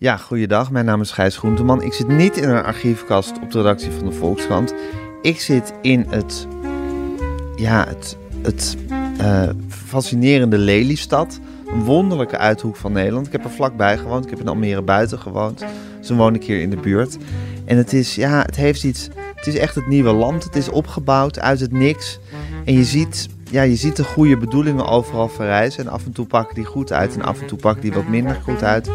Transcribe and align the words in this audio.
Ja, 0.00 0.16
goeiedag. 0.16 0.70
Mijn 0.70 0.84
naam 0.84 1.00
is 1.00 1.10
Gijs 1.10 1.36
Groenteman. 1.36 1.82
Ik 1.82 1.92
zit 1.92 2.08
niet 2.08 2.36
in 2.36 2.48
een 2.48 2.62
archiefkast 2.62 3.32
op 3.42 3.50
de 3.50 3.58
redactie 3.58 3.90
van 3.90 4.04
de 4.04 4.12
Volkskrant. 4.12 4.74
Ik 5.22 5.40
zit 5.40 5.72
in 5.82 6.06
het, 6.08 6.46
ja, 7.56 7.86
het, 7.88 8.16
het 8.42 8.76
eh, 9.18 9.48
fascinerende 9.68 10.58
Lelystad. 10.58 11.40
Een 11.66 11.84
wonderlijke 11.84 12.36
uithoek 12.36 12.76
van 12.76 12.92
Nederland. 12.92 13.26
Ik 13.26 13.32
heb 13.32 13.44
er 13.44 13.50
vlakbij 13.50 13.98
gewoond. 13.98 14.24
Ik 14.24 14.30
heb 14.30 14.40
in 14.40 14.48
Almere 14.48 14.82
buiten 14.82 15.18
gewoond. 15.18 15.64
Zo 16.00 16.14
woon 16.14 16.34
ik 16.34 16.44
hier 16.44 16.60
in 16.60 16.70
de 16.70 16.76
buurt. 16.76 17.16
En 17.64 17.76
het 17.76 17.92
is, 17.92 18.14
ja, 18.14 18.42
het 18.42 18.56
heeft 18.56 18.84
iets... 18.84 19.08
Het 19.34 19.46
is 19.46 19.56
echt 19.56 19.74
het 19.74 19.86
nieuwe 19.86 20.12
land. 20.12 20.44
Het 20.44 20.56
is 20.56 20.68
opgebouwd 20.68 21.38
uit 21.38 21.60
het 21.60 21.72
niks. 21.72 22.18
En 22.64 22.74
je 22.74 22.84
ziet, 22.84 23.28
ja, 23.50 23.62
je 23.62 23.76
ziet 23.76 23.96
de 23.96 24.04
goede 24.04 24.36
bedoelingen 24.36 24.86
overal 24.86 25.28
verrijzen. 25.28 25.84
En 25.84 25.90
af 25.90 26.04
en 26.04 26.12
toe 26.12 26.26
pakken 26.26 26.54
die 26.54 26.64
goed 26.64 26.92
uit. 26.92 27.14
En 27.14 27.22
af 27.22 27.40
en 27.40 27.46
toe 27.46 27.58
pakken 27.58 27.82
die 27.82 27.92
wat 27.92 28.08
minder 28.08 28.40
goed 28.44 28.62
uit. 28.62 28.90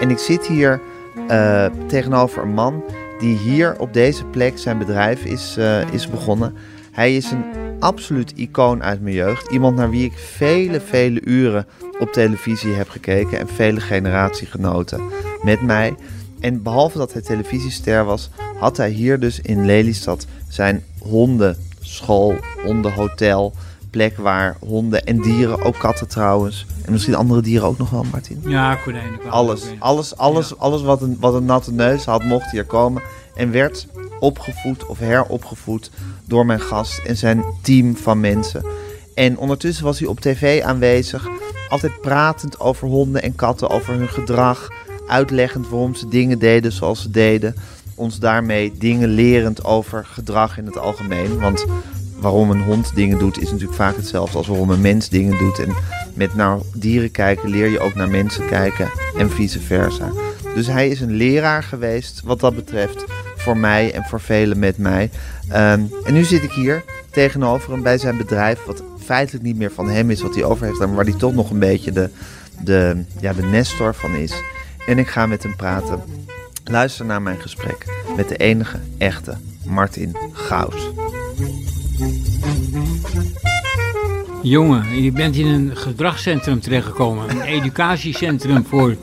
En 0.00 0.10
ik 0.10 0.18
zit 0.18 0.46
hier 0.46 0.80
eh, 1.28 1.66
tegenover 1.86 2.42
een 2.42 2.54
man 2.54 2.84
die 3.18 3.36
hier 3.36 3.78
op 3.78 3.92
deze 3.92 4.24
plek 4.24 4.58
zijn 4.58 4.78
bedrijf 4.78 5.24
is, 5.24 5.56
eh, 5.56 5.92
is 5.92 6.10
begonnen. 6.10 6.54
Hij 6.90 7.16
is 7.16 7.30
een 7.30 7.44
absoluut 7.78 8.32
icoon 8.36 8.82
uit 8.82 9.00
mijn 9.00 9.14
jeugd. 9.14 9.50
Iemand 9.50 9.76
naar 9.76 9.90
wie 9.90 10.04
ik 10.04 10.18
vele, 10.18 10.80
vele 10.80 11.20
uren 11.24 11.66
op 11.98 12.12
televisie 12.12 12.72
heb 12.72 12.88
gekeken 12.88 13.38
en 13.38 13.48
vele 13.48 13.80
generatiegenoten 13.80 15.00
met 15.42 15.62
mij. 15.62 15.94
En 16.40 16.62
behalve 16.62 16.98
dat 16.98 17.12
hij 17.12 17.22
televisiester 17.22 18.04
was, 18.04 18.30
had 18.58 18.76
hij 18.76 18.90
hier 18.90 19.20
dus 19.20 19.40
in 19.40 19.66
Lelystad 19.66 20.26
zijn 20.48 20.84
hondenschool, 20.98 22.34
hondenhotel, 22.64 23.54
plek 23.90 24.16
waar 24.16 24.56
honden 24.60 25.04
en 25.04 25.20
dieren, 25.20 25.64
ook 25.64 25.78
katten 25.78 26.08
trouwens, 26.08 26.66
en 26.84 26.92
misschien 26.92 27.14
andere 27.14 27.40
dieren 27.40 27.68
ook 27.68 27.78
nog 27.78 27.90
wel, 27.90 28.04
Martin. 28.10 28.42
Ja, 28.46 28.74
konijnen. 28.74 29.30
Alles, 29.30 29.64
alles, 29.78 30.16
alles, 30.16 30.58
alles 30.58 30.82
wat 30.82 31.02
een, 31.02 31.16
wat 31.20 31.34
een 31.34 31.44
natte 31.44 31.72
neus 31.72 32.04
had, 32.04 32.24
mocht 32.24 32.50
hier 32.50 32.64
komen. 32.64 33.02
En 33.34 33.50
werd 33.50 33.86
opgevoed 34.20 34.86
of 34.86 34.98
heropgevoed 34.98 35.90
door 36.24 36.46
mijn 36.46 36.60
gast 36.60 36.98
en 36.98 37.16
zijn 37.16 37.44
team 37.62 37.96
van 37.96 38.20
mensen. 38.20 38.64
En 39.14 39.38
ondertussen 39.38 39.84
was 39.84 39.98
hij 39.98 40.08
op 40.08 40.20
tv 40.20 40.62
aanwezig, 40.62 41.26
altijd 41.68 42.00
pratend 42.00 42.60
over 42.60 42.88
honden 42.88 43.22
en 43.22 43.34
katten, 43.34 43.70
over 43.70 43.94
hun 43.94 44.08
gedrag, 44.08 44.68
uitleggend 45.06 45.68
waarom 45.68 45.94
ze 45.94 46.08
dingen 46.08 46.38
deden 46.38 46.72
zoals 46.72 47.02
ze 47.02 47.10
deden. 47.10 47.54
Ons 47.94 48.18
daarmee 48.18 48.72
dingen 48.78 49.08
lerend 49.08 49.64
over 49.64 50.06
gedrag 50.06 50.58
in 50.58 50.66
het 50.66 50.78
algemeen. 50.78 51.38
Want 51.40 51.66
waarom 52.20 52.50
een 52.50 52.62
hond 52.62 52.94
dingen 52.94 53.18
doet, 53.18 53.40
is 53.40 53.50
natuurlijk 53.50 53.78
vaak 53.78 53.96
hetzelfde 53.96 54.38
als 54.38 54.46
waarom 54.46 54.70
een 54.70 54.80
mens 54.80 55.08
dingen 55.08 55.38
doet. 55.38 55.58
En 55.58 55.74
met 56.14 56.34
naar 56.34 56.58
dieren 56.74 57.10
kijken 57.10 57.48
leer 57.48 57.68
je 57.68 57.80
ook 57.80 57.94
naar 57.94 58.08
mensen 58.08 58.46
kijken 58.46 58.90
en 59.16 59.30
vice 59.30 59.60
versa. 59.60 60.10
Dus 60.54 60.66
hij 60.66 60.88
is 60.88 61.00
een 61.00 61.12
leraar 61.12 61.62
geweest 61.62 62.20
wat 62.24 62.40
dat 62.40 62.54
betreft 62.54 63.04
voor 63.36 63.56
mij 63.56 63.92
en 63.92 64.04
voor 64.04 64.20
velen 64.20 64.58
met 64.58 64.78
mij. 64.78 65.10
Ehm, 65.48 65.80
en 66.04 66.12
nu 66.12 66.24
zit 66.24 66.42
ik 66.42 66.52
hier 66.52 66.84
tegenover 67.10 67.72
hem 67.72 67.82
bij 67.82 67.98
zijn 67.98 68.16
bedrijf, 68.16 68.64
wat 68.64 68.82
feitelijk 69.04 69.44
niet 69.44 69.56
meer 69.56 69.72
van 69.72 69.88
hem 69.88 70.10
is, 70.10 70.22
wat 70.22 70.34
hij 70.34 70.44
over 70.44 70.66
heeft, 70.66 70.78
maar 70.78 70.94
waar 70.94 71.04
hij 71.04 71.14
toch 71.18 71.34
nog 71.34 71.50
een 71.50 71.58
beetje 71.58 71.92
de, 71.92 72.10
de, 72.60 73.04
ja, 73.20 73.32
de 73.32 73.42
nestor 73.42 73.94
van 73.94 74.14
is. 74.14 74.32
En 74.86 74.98
ik 74.98 75.08
ga 75.08 75.26
met 75.26 75.42
hem 75.42 75.56
praten. 75.56 76.02
Luister 76.64 77.04
naar 77.04 77.22
mijn 77.22 77.40
gesprek 77.40 77.84
met 78.16 78.28
de 78.28 78.36
enige 78.36 78.78
echte 78.98 79.36
Martin 79.64 80.16
Gaus. 80.32 80.90
Jongen, 84.42 85.02
je 85.02 85.12
bent 85.12 85.36
in 85.36 85.46
een 85.46 85.76
gedragscentrum 85.76 86.60
terechtgekomen. 86.60 87.30
Een 87.30 87.42
educatiecentrum 87.42 88.64
voor 88.64 88.96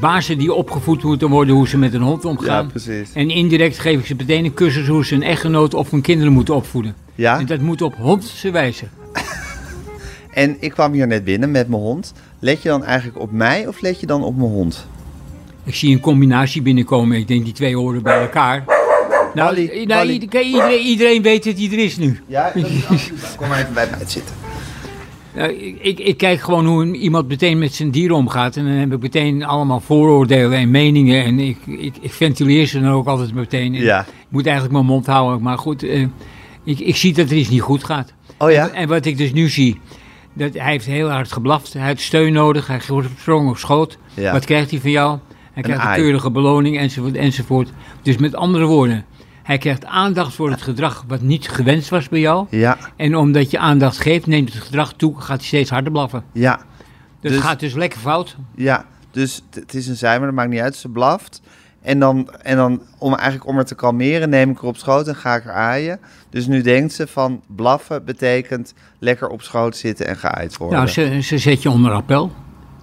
bazen 0.00 0.38
die 0.38 0.52
opgevoed 0.52 1.02
moeten 1.02 1.28
worden 1.28 1.54
hoe 1.54 1.68
ze 1.68 1.78
met 1.78 1.94
een 1.94 2.00
hond 2.00 2.24
omgaan. 2.24 2.64
Ja, 2.64 2.70
precies. 2.70 3.12
En 3.12 3.30
indirect 3.30 3.78
geef 3.78 3.98
ik 3.98 4.06
ze 4.06 4.14
meteen 4.14 4.44
een 4.44 4.54
cursus 4.54 4.88
hoe 4.88 5.04
ze 5.04 5.14
een 5.14 5.22
echtgenoot 5.22 5.74
of 5.74 5.90
hun 5.90 6.00
kinderen 6.00 6.32
moeten 6.32 6.54
opvoeden. 6.54 6.94
Ja? 7.14 7.38
En 7.38 7.46
dat 7.46 7.60
moet 7.60 7.82
op 7.82 7.94
hondse 7.94 8.50
wijze. 8.50 8.84
En 10.30 10.56
ik 10.60 10.70
kwam 10.70 10.92
hier 10.92 11.06
net 11.06 11.24
binnen 11.24 11.50
met 11.50 11.68
mijn 11.68 11.82
hond. 11.82 12.12
Let 12.38 12.62
je 12.62 12.68
dan 12.68 12.84
eigenlijk 12.84 13.18
op 13.18 13.32
mij 13.32 13.66
of 13.66 13.80
let 13.80 14.00
je 14.00 14.06
dan 14.06 14.22
op 14.22 14.36
mijn 14.36 14.50
hond? 14.50 14.86
Ik 15.64 15.74
zie 15.74 15.94
een 15.94 16.00
combinatie 16.00 16.62
binnenkomen. 16.62 17.16
Ik 17.16 17.28
denk 17.28 17.44
die 17.44 17.52
twee 17.52 17.76
horen 17.76 18.02
bij 18.02 18.20
elkaar. 18.20 18.79
Nou, 19.34 19.48
Wally, 19.56 19.66
nou, 19.74 19.86
Wally. 19.86 20.12
ieder- 20.12 20.42
iedereen, 20.42 20.80
iedereen 20.80 21.22
weet 21.22 21.44
dat 21.44 21.56
hij 21.58 21.66
er 21.66 21.78
is 21.84 21.96
nu. 21.96 22.20
Ja, 22.26 22.52
dat 22.54 22.66
is 22.66 22.86
absoluut 22.88 23.20
waar. 23.22 23.36
Kom 23.36 23.48
maar 23.48 23.58
even 23.58 23.74
bij 23.74 23.88
mij 23.90 23.98
zitten. 24.06 24.34
Nou, 25.34 25.52
ik, 25.52 25.78
ik, 25.82 25.98
ik 25.98 26.16
kijk 26.16 26.40
gewoon 26.40 26.66
hoe 26.66 26.96
iemand 26.96 27.28
meteen 27.28 27.58
met 27.58 27.74
zijn 27.74 27.90
dieren 27.90 28.16
omgaat. 28.16 28.56
En 28.56 28.64
dan 28.64 28.72
heb 28.72 28.92
ik 28.92 29.00
meteen 29.00 29.44
allemaal 29.44 29.80
vooroordelen 29.80 30.58
en 30.58 30.70
meningen. 30.70 31.24
En 31.24 31.38
ik, 31.38 31.56
ik, 31.66 31.94
ik 32.00 32.12
ventileer 32.12 32.66
ze 32.66 32.80
dan 32.80 32.90
ook 32.90 33.06
altijd 33.06 33.34
meteen. 33.34 33.74
En 33.74 33.82
Ja. 33.82 34.00
Ik 34.00 34.06
moet 34.28 34.44
eigenlijk 34.44 34.74
mijn 34.74 34.86
mond 34.86 35.06
houden. 35.06 35.42
Maar 35.42 35.58
goed, 35.58 35.82
eh, 35.82 36.06
ik, 36.64 36.78
ik 36.78 36.96
zie 36.96 37.12
dat 37.12 37.30
er 37.30 37.36
iets 37.36 37.48
niet 37.48 37.60
goed 37.60 37.84
gaat. 37.84 38.12
Oh 38.38 38.50
ja? 38.50 38.68
En, 38.68 38.74
en 38.74 38.88
wat 38.88 39.04
ik 39.04 39.16
dus 39.18 39.32
nu 39.32 39.48
zie, 39.48 39.80
dat 40.32 40.54
hij 40.54 40.70
heeft 40.70 40.86
heel 40.86 41.08
hard 41.10 41.32
geblaft. 41.32 41.72
Hij 41.72 41.86
heeft 41.86 42.00
steun 42.00 42.32
nodig. 42.32 42.66
Hij 42.66 42.80
wordt 42.88 43.08
gesprongen 43.14 43.50
op 43.50 43.56
schoot. 43.58 43.98
Ja. 44.14 44.32
Wat 44.32 44.44
krijgt 44.44 44.70
hij 44.70 44.80
van 44.80 44.90
jou? 44.90 45.18
Hij 45.52 45.62
krijgt 45.62 45.82
een 45.84 45.94
keurige 45.94 46.30
beloning 46.30 46.78
enzovoort, 46.78 47.14
enzovoort. 47.16 47.70
Dus 48.02 48.16
met 48.16 48.34
andere 48.34 48.64
woorden, 48.64 49.04
hij 49.50 49.58
krijgt 49.58 49.84
aandacht 49.84 50.34
voor 50.34 50.50
het 50.50 50.62
gedrag 50.62 51.04
wat 51.08 51.20
niet 51.20 51.48
gewenst 51.48 51.88
was 51.88 52.08
bij 52.08 52.20
jou. 52.20 52.46
Ja, 52.50 52.78
En 52.96 53.16
omdat 53.16 53.50
je 53.50 53.58
aandacht 53.58 53.98
geeft, 53.98 54.26
neemt 54.26 54.52
het 54.52 54.62
gedrag 54.62 54.92
toe, 54.92 55.20
gaat 55.20 55.36
hij 55.38 55.46
steeds 55.46 55.70
harder 55.70 55.92
blaffen. 55.92 56.24
ja, 56.32 56.60
Dat 57.20 57.32
Dus- 57.32 57.40
gaat 57.40 57.60
dus 57.60 57.74
lekker 57.74 58.00
fout. 58.00 58.36
ja. 58.54 58.84
Dus 59.10 59.42
het 59.50 59.74
is 59.74 59.86
een 59.88 59.96
zij, 59.96 60.16
maar 60.18 60.26
dat 60.26 60.36
maakt 60.36 60.50
niet 60.50 60.60
uit. 60.60 60.76
Ze 60.76 60.88
blaft. 60.88 61.40
En 61.82 61.98
dan, 61.98 62.28
en 62.42 62.56
dan 62.56 62.82
om, 62.98 63.14
eigenlijk 63.14 63.48
om 63.48 63.54
haar 63.54 63.64
te 63.64 63.74
kalmeren, 63.74 64.28
neem 64.28 64.50
ik 64.50 64.56
haar 64.56 64.64
op 64.66 64.76
schoot 64.76 65.08
en 65.08 65.14
ga 65.16 65.34
ik 65.34 65.42
haar 65.44 65.54
aaien. 65.54 66.00
Dus 66.30 66.46
nu 66.46 66.60
denkt 66.62 66.92
ze 66.92 67.06
van 67.06 67.42
blaffen 67.56 68.04
betekent 68.04 68.74
lekker 68.98 69.28
op 69.28 69.42
schoot 69.42 69.76
zitten 69.76 70.06
en 70.06 70.16
geaaid 70.16 70.56
worden. 70.56 70.76
Nou, 70.78 70.90
ze, 70.90 71.20
ze 71.22 71.38
zet 71.38 71.62
je 71.62 71.70
onder 71.70 71.92
appel. 71.92 72.32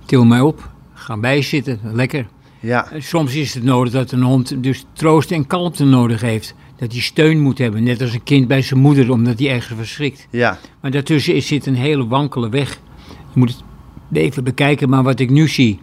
Til 0.05 0.25
mij 0.25 0.39
op. 0.41 0.69
Ga 0.93 1.17
bij 1.17 1.41
zitten. 1.41 1.79
Lekker. 1.83 2.27
Ja, 2.59 2.91
En 2.91 3.03
Soms 3.03 3.35
is 3.35 3.53
het 3.53 3.63
nodig 3.63 3.93
dat 3.93 4.11
een 4.11 4.21
hond 4.21 4.63
dus 4.63 4.85
troost 4.93 5.31
en 5.31 5.47
kalmte 5.47 5.83
nodig 5.83 6.21
heeft. 6.21 6.55
Dat 6.77 6.91
hij 6.91 7.01
steun 7.01 7.39
moet 7.39 7.57
hebben. 7.57 7.83
Net 7.83 8.01
als 8.01 8.13
een 8.13 8.23
kind 8.23 8.47
bij 8.47 8.61
zijn 8.61 8.79
moeder, 8.79 9.11
omdat 9.11 9.39
hij 9.39 9.49
ergens 9.49 9.77
verschrikt. 9.79 10.27
ja, 10.31 10.57
Maar 10.81 10.91
daartussen 10.91 11.35
is, 11.35 11.47
zit 11.47 11.65
een 11.65 11.75
hele 11.75 12.07
wankele 12.07 12.49
weg. 12.49 12.79
Je 13.07 13.39
moet 13.39 13.49
het 13.49 14.17
even 14.17 14.43
bekijken. 14.43 14.89
Maar 14.89 15.03
wat 15.03 15.19
ik 15.19 15.29
nu 15.29 15.47
zie, 15.47 15.79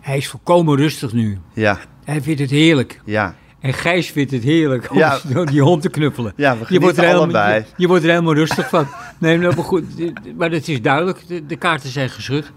hij 0.00 0.16
is 0.16 0.28
volkomen 0.28 0.76
rustig 0.76 1.12
nu. 1.12 1.38
ja, 1.52 1.78
Hij 2.04 2.22
vindt 2.22 2.40
het 2.40 2.50
heerlijk. 2.50 3.00
ja. 3.04 3.34
En 3.60 3.72
Gijs 3.74 4.10
vindt 4.10 4.30
het 4.30 4.42
heerlijk 4.42 4.90
om 4.90 4.98
Ja. 4.98 5.18
die 5.44 5.60
hond 5.62 5.82
te 5.82 5.88
knuffelen. 5.88 6.32
Ja, 6.36 6.58
we 6.58 6.64
je 6.68 6.80
wordt, 6.80 6.96
er 6.96 7.02
helemaal, 7.04 7.22
allebei. 7.24 7.54
je, 7.58 7.64
je 7.76 7.86
wordt 7.88 8.04
er 8.04 8.10
helemaal 8.10 8.34
rustig 8.34 8.68
van. 8.68 8.86
Nee, 9.18 9.38
maar 9.38 9.52
goed. 9.52 9.84
Maar 10.38 10.50
het 10.50 10.68
is 10.68 10.82
duidelijk. 10.82 11.18
De, 11.28 11.46
de 11.46 11.56
kaarten 11.56 11.90
zijn 11.90 12.10
geschud. 12.10 12.52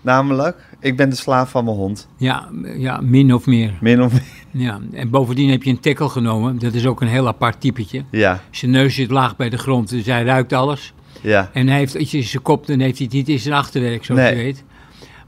Namelijk, 0.00 0.56
ik 0.86 0.96
ben 0.96 1.10
de 1.10 1.16
slaaf 1.16 1.50
van 1.50 1.64
mijn 1.64 1.76
hond. 1.76 2.08
Ja, 2.16 2.48
ja, 2.76 3.00
min 3.02 3.34
of 3.34 3.46
meer. 3.46 3.72
Min 3.80 4.02
of 4.02 4.12
meer. 4.12 4.22
Ja. 4.50 4.80
En 4.92 5.10
bovendien 5.10 5.50
heb 5.50 5.62
je 5.62 5.70
een 5.70 5.80
tackle 5.80 6.08
genomen. 6.08 6.58
Dat 6.58 6.74
is 6.74 6.86
ook 6.86 7.00
een 7.00 7.08
heel 7.08 7.26
apart 7.26 7.60
typetje. 7.60 8.04
Ja, 8.10 8.40
Zijn 8.50 8.70
neus 8.70 8.94
zit 8.94 9.10
laag 9.10 9.36
bij 9.36 9.48
de 9.48 9.58
grond, 9.58 9.88
dus 9.88 10.06
hij 10.06 10.22
ruikt 10.24 10.52
alles. 10.52 10.92
ja, 11.20 11.50
En 11.52 11.68
hij 11.68 11.78
heeft 11.78 11.94
iets 11.94 12.14
in 12.14 12.22
zijn 12.22 12.42
kop, 12.42 12.66
dan 12.66 12.80
heeft 12.80 12.96
hij 12.98 13.06
het 13.06 13.14
niet 13.16 13.28
in 13.28 13.38
zijn 13.38 13.54
achterwerk, 13.54 14.04
zoals 14.04 14.20
Nee. 14.20 14.30
je 14.36 14.42
weet. 14.42 14.64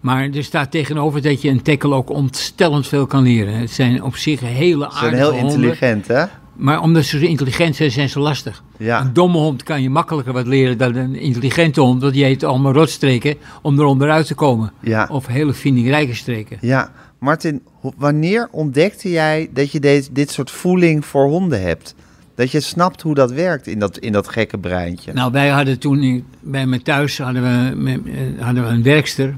Maar 0.00 0.28
er 0.30 0.44
staat 0.44 0.70
tegenover 0.70 1.22
dat 1.22 1.42
je 1.42 1.48
een 1.50 1.62
tackle 1.62 1.94
ook 1.94 2.10
ontstellend 2.10 2.86
veel 2.86 3.06
kan 3.06 3.22
leren. 3.22 3.54
Het 3.54 3.70
zijn 3.70 4.02
op 4.02 4.16
zich 4.16 4.40
hele 4.40 4.88
ze 4.90 4.98
zijn 4.98 5.04
aardige 5.14 5.22
heel 5.32 5.40
honden. 5.40 5.54
intelligent, 5.54 6.06
hè? 6.06 6.24
Maar 6.58 6.82
omdat 6.82 7.04
ze 7.04 7.18
zo 7.18 7.24
intelligent 7.26 7.76
zijn, 7.76 7.90
zijn 7.90 8.08
ze 8.08 8.18
lastig. 8.20 8.62
Ja, 8.76 9.00
Een 9.00 9.12
domme 9.12 9.38
hond 9.38 9.62
kan 9.62 9.82
je 9.82 9.90
makkelijker 9.90 10.32
wat 10.32 10.46
leren 10.46 10.78
dan 10.78 10.94
een 10.94 11.14
intelligente 11.16 11.80
hond. 11.80 12.00
Want 12.02 12.12
die 12.12 12.24
heeft 12.24 12.44
allemaal 12.44 12.72
rotstreken 12.72 13.34
om 13.62 13.78
er 13.78 13.84
onderuit 13.84 14.26
te 14.26 14.34
komen. 14.34 14.72
ja, 14.80 15.08
Of 15.10 15.26
hele 15.26 15.52
vindingrijke 15.52 16.14
streken. 16.14 16.58
ja. 16.60 16.92
Martin, 17.18 17.62
wanneer 17.96 18.48
ontdekte 18.50 19.10
jij 19.10 19.48
dat 19.52 19.72
je 19.72 19.80
deze, 19.80 20.12
dit 20.12 20.30
soort 20.30 20.50
voeling 20.50 21.04
voor 21.04 21.28
honden 21.28 21.62
hebt? 21.62 21.94
Dat 22.34 22.50
je 22.50 22.60
snapt 22.60 23.02
hoe 23.02 23.14
dat 23.14 23.32
werkt 23.32 23.66
in 23.66 23.78
dat, 23.78 23.98
in 23.98 24.12
dat 24.12 24.28
gekke 24.28 24.58
breintje. 24.58 25.12
Nou, 25.12 25.32
wij 25.32 25.48
hadden 25.48 25.78
toen 25.78 26.24
bij 26.40 26.66
me 26.66 26.82
thuis 26.82 27.18
hadden 27.18 27.42
we, 27.42 27.90
eh, 28.10 28.44
hadden 28.44 28.64
we 28.64 28.70
een 28.70 28.82
werkster. 28.82 29.36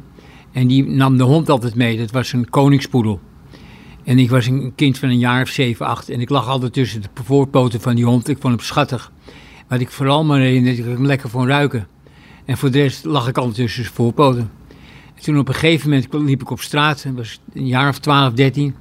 En 0.52 0.66
die 0.66 0.88
nam 0.88 1.16
de 1.16 1.22
hond 1.22 1.48
altijd 1.48 1.74
mee. 1.74 1.98
Dat 1.98 2.10
was 2.10 2.32
een 2.32 2.50
koningspoedel. 2.50 3.20
En 4.10 4.18
ik 4.18 4.30
was 4.30 4.46
een 4.46 4.72
kind 4.74 4.98
van 4.98 5.08
een 5.08 5.18
jaar 5.18 5.42
of 5.42 5.48
zeven, 5.48 5.86
acht. 5.86 6.08
En 6.08 6.20
ik 6.20 6.30
lag 6.30 6.48
altijd 6.48 6.72
tussen 6.72 7.02
de 7.02 7.08
voorpoten 7.24 7.80
van 7.80 7.94
die 7.94 8.04
hond. 8.04 8.28
Ik 8.28 8.38
vond 8.40 8.54
hem 8.54 8.64
schattig. 8.64 9.12
Wat 9.68 9.80
ik 9.80 9.90
vooral 9.90 10.24
maar 10.24 10.40
herinner, 10.40 10.72
ik 10.72 10.84
hem 10.84 11.06
lekker 11.06 11.28
van 11.28 11.46
ruiken. 11.46 11.86
En 12.44 12.56
voor 12.56 12.70
de 12.70 12.80
rest 12.80 13.04
lag 13.04 13.28
ik 13.28 13.36
altijd 13.36 13.56
tussen 13.56 13.82
zijn 13.82 13.94
voorpoten. 13.94 14.50
En 15.14 15.22
toen 15.22 15.38
op 15.38 15.48
een 15.48 15.54
gegeven 15.54 15.90
moment 15.90 16.12
liep 16.12 16.40
ik 16.40 16.50
op 16.50 16.60
straat. 16.60 17.02
Het 17.02 17.14
was 17.14 17.40
een 17.52 17.66
jaar 17.66 17.88
of 17.88 17.98
12, 17.98 18.32
13. 18.32 18.74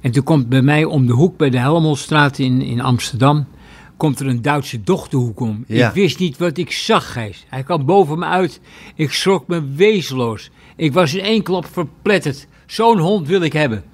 En 0.00 0.10
toen 0.10 0.22
komt 0.22 0.48
bij 0.48 0.62
mij 0.62 0.84
om 0.84 1.06
de 1.06 1.12
hoek 1.12 1.36
bij 1.36 1.50
de 1.50 1.58
Helmholtstraat 1.58 2.38
in, 2.38 2.62
in 2.62 2.80
Amsterdam... 2.80 3.46
komt 3.96 4.20
er 4.20 4.26
een 4.26 4.42
Duitse 4.42 4.82
dochterhoek 4.82 5.40
om. 5.40 5.64
Ja. 5.66 5.88
Ik 5.88 5.94
wist 5.94 6.18
niet 6.18 6.38
wat 6.38 6.58
ik 6.58 6.72
zag, 6.72 7.12
Gijs. 7.12 7.44
Hij 7.48 7.62
kwam 7.62 7.84
boven 7.84 8.18
me 8.18 8.24
uit. 8.24 8.60
Ik 8.94 9.12
schrok 9.12 9.46
me 9.46 9.62
wezenloos. 9.74 10.50
Ik 10.76 10.92
was 10.92 11.14
in 11.14 11.24
één 11.24 11.42
klap 11.42 11.66
verpletterd. 11.72 12.46
Zo'n 12.66 12.98
hond 12.98 13.28
wil 13.28 13.40
ik 13.40 13.52
hebben. 13.52 13.84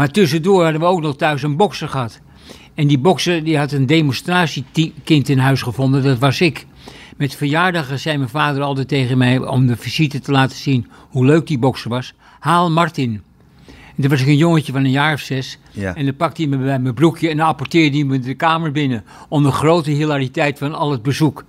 Maar 0.00 0.10
tussendoor 0.10 0.62
hadden 0.62 0.80
we 0.80 0.86
ook 0.86 1.00
nog 1.00 1.16
thuis 1.16 1.42
een 1.42 1.56
bokser 1.56 1.88
gehad. 1.88 2.20
En 2.74 2.86
die 2.86 2.98
bokser 2.98 3.44
die 3.44 3.58
had 3.58 3.72
een 3.72 3.86
demonstratiekind 3.86 5.28
in 5.28 5.38
huis 5.38 5.62
gevonden, 5.62 6.02
dat 6.02 6.18
was 6.18 6.40
ik. 6.40 6.66
Met 7.16 7.34
verjaardagen 7.34 7.98
zei 7.98 8.16
mijn 8.16 8.28
vader 8.28 8.62
altijd 8.62 8.88
tegen 8.88 9.18
mij 9.18 9.38
om 9.38 9.66
de 9.66 9.76
visite 9.76 10.20
te 10.20 10.30
laten 10.30 10.56
zien 10.56 10.90
hoe 11.10 11.26
leuk 11.26 11.46
die 11.46 11.58
bokser 11.58 11.90
was. 11.90 12.14
Haal 12.38 12.70
Martin. 12.70 13.22
En 13.66 14.00
toen 14.00 14.08
was 14.08 14.20
ik 14.20 14.26
een 14.26 14.36
jongetje 14.36 14.72
van 14.72 14.84
een 14.84 14.90
jaar 14.90 15.14
of 15.14 15.20
zes. 15.20 15.58
Ja. 15.70 15.94
En 15.94 16.04
dan 16.04 16.16
pakte 16.16 16.42
hij 16.42 16.50
me 16.50 16.56
bij 16.56 16.78
mijn 16.78 16.94
broekje 16.94 17.28
en 17.28 17.36
dan 17.36 17.46
apporteerde 17.46 17.96
hij 17.96 18.06
me 18.06 18.18
de 18.18 18.34
kamer 18.34 18.72
binnen. 18.72 19.04
Onder 19.28 19.52
grote 19.52 19.90
hilariteit 19.90 20.58
van 20.58 20.74
al 20.74 20.90
het 20.90 21.02
bezoek. 21.02 21.44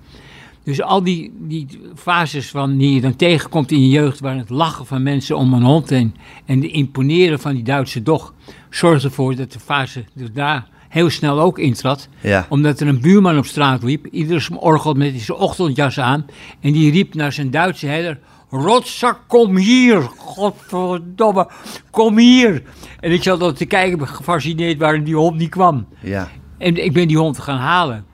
Dus 0.63 0.81
al 0.81 1.03
die, 1.03 1.33
die 1.39 1.67
fases 1.95 2.49
van 2.49 2.77
die 2.77 2.93
je 2.93 3.01
dan 3.01 3.15
tegenkomt 3.15 3.71
in 3.71 3.81
je 3.81 3.89
jeugd, 3.89 4.19
waar 4.19 4.37
het 4.37 4.49
lachen 4.49 4.85
van 4.85 5.03
mensen 5.03 5.37
om 5.37 5.53
een 5.53 5.63
hond 5.63 5.89
heen 5.89 6.15
en 6.45 6.59
de 6.59 6.67
imponeren 6.67 7.39
van 7.39 7.53
die 7.53 7.63
Duitse 7.63 8.03
dog, 8.03 8.33
zorgt 8.69 9.03
ervoor 9.03 9.35
dat 9.35 9.51
de 9.51 9.59
fase 9.59 10.03
er 10.19 10.33
daar 10.33 10.67
heel 10.89 11.09
snel 11.09 11.39
ook 11.39 11.59
intrad. 11.59 12.07
Ja. 12.21 12.45
Omdat 12.49 12.79
er 12.79 12.87
een 12.87 13.01
buurman 13.01 13.37
op 13.37 13.45
straat 13.45 13.83
liep, 13.83 14.05
iedere 14.05 14.59
orgel 14.59 14.93
met 14.93 15.21
zijn 15.21 15.37
ochtendjas 15.37 15.99
aan, 15.99 16.25
en 16.59 16.71
die 16.71 16.91
riep 16.91 17.13
naar 17.13 17.31
zijn 17.31 17.51
Duitse 17.51 17.87
herder, 17.87 18.19
Rotzak, 18.49 19.19
kom 19.27 19.57
hier, 19.57 20.01
godverdomme, 20.17 21.49
kom 21.89 22.17
hier. 22.17 22.63
En 22.99 23.11
ik 23.11 23.23
zat 23.23 23.41
al 23.41 23.53
te 23.53 23.65
kijken, 23.65 24.07
gefascineerd 24.07 24.77
waarom 24.77 25.03
die 25.03 25.15
hond 25.15 25.37
niet 25.37 25.49
kwam. 25.49 25.87
Ja. 26.01 26.29
En 26.57 26.83
ik 26.83 26.93
ben 26.93 27.07
die 27.07 27.17
hond 27.17 27.39
gaan 27.39 27.57
halen. 27.57 28.05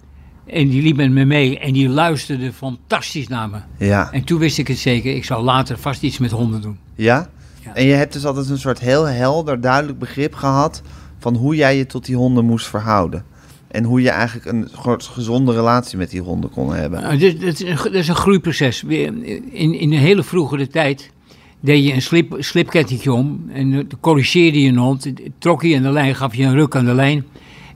En 0.47 0.69
die 0.69 0.81
liep 0.81 0.95
met 0.95 1.11
me 1.11 1.25
mee 1.25 1.59
en 1.59 1.73
die 1.73 1.89
luisterde 1.89 2.53
fantastisch 2.53 3.27
naar 3.27 3.49
me. 3.49 3.57
Ja. 3.77 4.11
En 4.11 4.23
toen 4.23 4.39
wist 4.39 4.57
ik 4.57 4.67
het 4.67 4.77
zeker, 4.77 5.15
ik 5.15 5.25
zou 5.25 5.43
later 5.43 5.77
vast 5.77 6.01
iets 6.01 6.17
met 6.17 6.31
honden 6.31 6.61
doen. 6.61 6.77
Ja? 6.95 7.29
Ja. 7.63 7.73
En 7.73 7.85
je 7.85 7.93
hebt 7.93 8.13
dus 8.13 8.25
altijd 8.25 8.49
een 8.49 8.57
soort 8.57 8.79
heel 8.79 9.05
helder, 9.05 9.61
duidelijk 9.61 9.99
begrip 9.99 10.33
gehad 10.33 10.81
van 11.19 11.35
hoe 11.35 11.55
jij 11.55 11.77
je 11.77 11.85
tot 11.85 12.05
die 12.05 12.15
honden 12.15 12.45
moest 12.45 12.67
verhouden. 12.67 13.25
En 13.67 13.83
hoe 13.83 14.01
je 14.01 14.09
eigenlijk 14.09 14.45
een 14.45 14.69
soort 14.81 15.03
gezonde 15.03 15.53
relatie 15.53 15.97
met 15.97 16.09
die 16.09 16.21
honden 16.21 16.49
kon 16.49 16.73
hebben. 16.73 17.01
Nou, 17.01 17.17
dat 17.39 17.93
is 17.93 18.07
een 18.07 18.15
groeiproces. 18.15 18.83
In, 18.83 19.23
in 19.51 19.91
een 19.91 19.99
hele 19.99 20.23
vroegere 20.23 20.67
tijd 20.67 21.11
deed 21.59 21.85
je 21.85 21.93
een 21.93 22.01
slip, 22.01 22.35
slipkettingje 22.39 23.13
om 23.13 23.45
en 23.53 23.73
eh, 23.73 23.83
corrigeerde 23.99 24.61
je 24.61 24.69
een 24.69 24.77
hond, 24.77 25.11
trok 25.37 25.61
je 25.61 25.75
aan 25.75 25.83
de 25.83 25.91
lijn, 25.91 26.15
gaf 26.15 26.35
je 26.35 26.43
een 26.43 26.53
ruk 26.53 26.75
aan 26.75 26.85
de 26.85 26.93
lijn. 26.93 27.25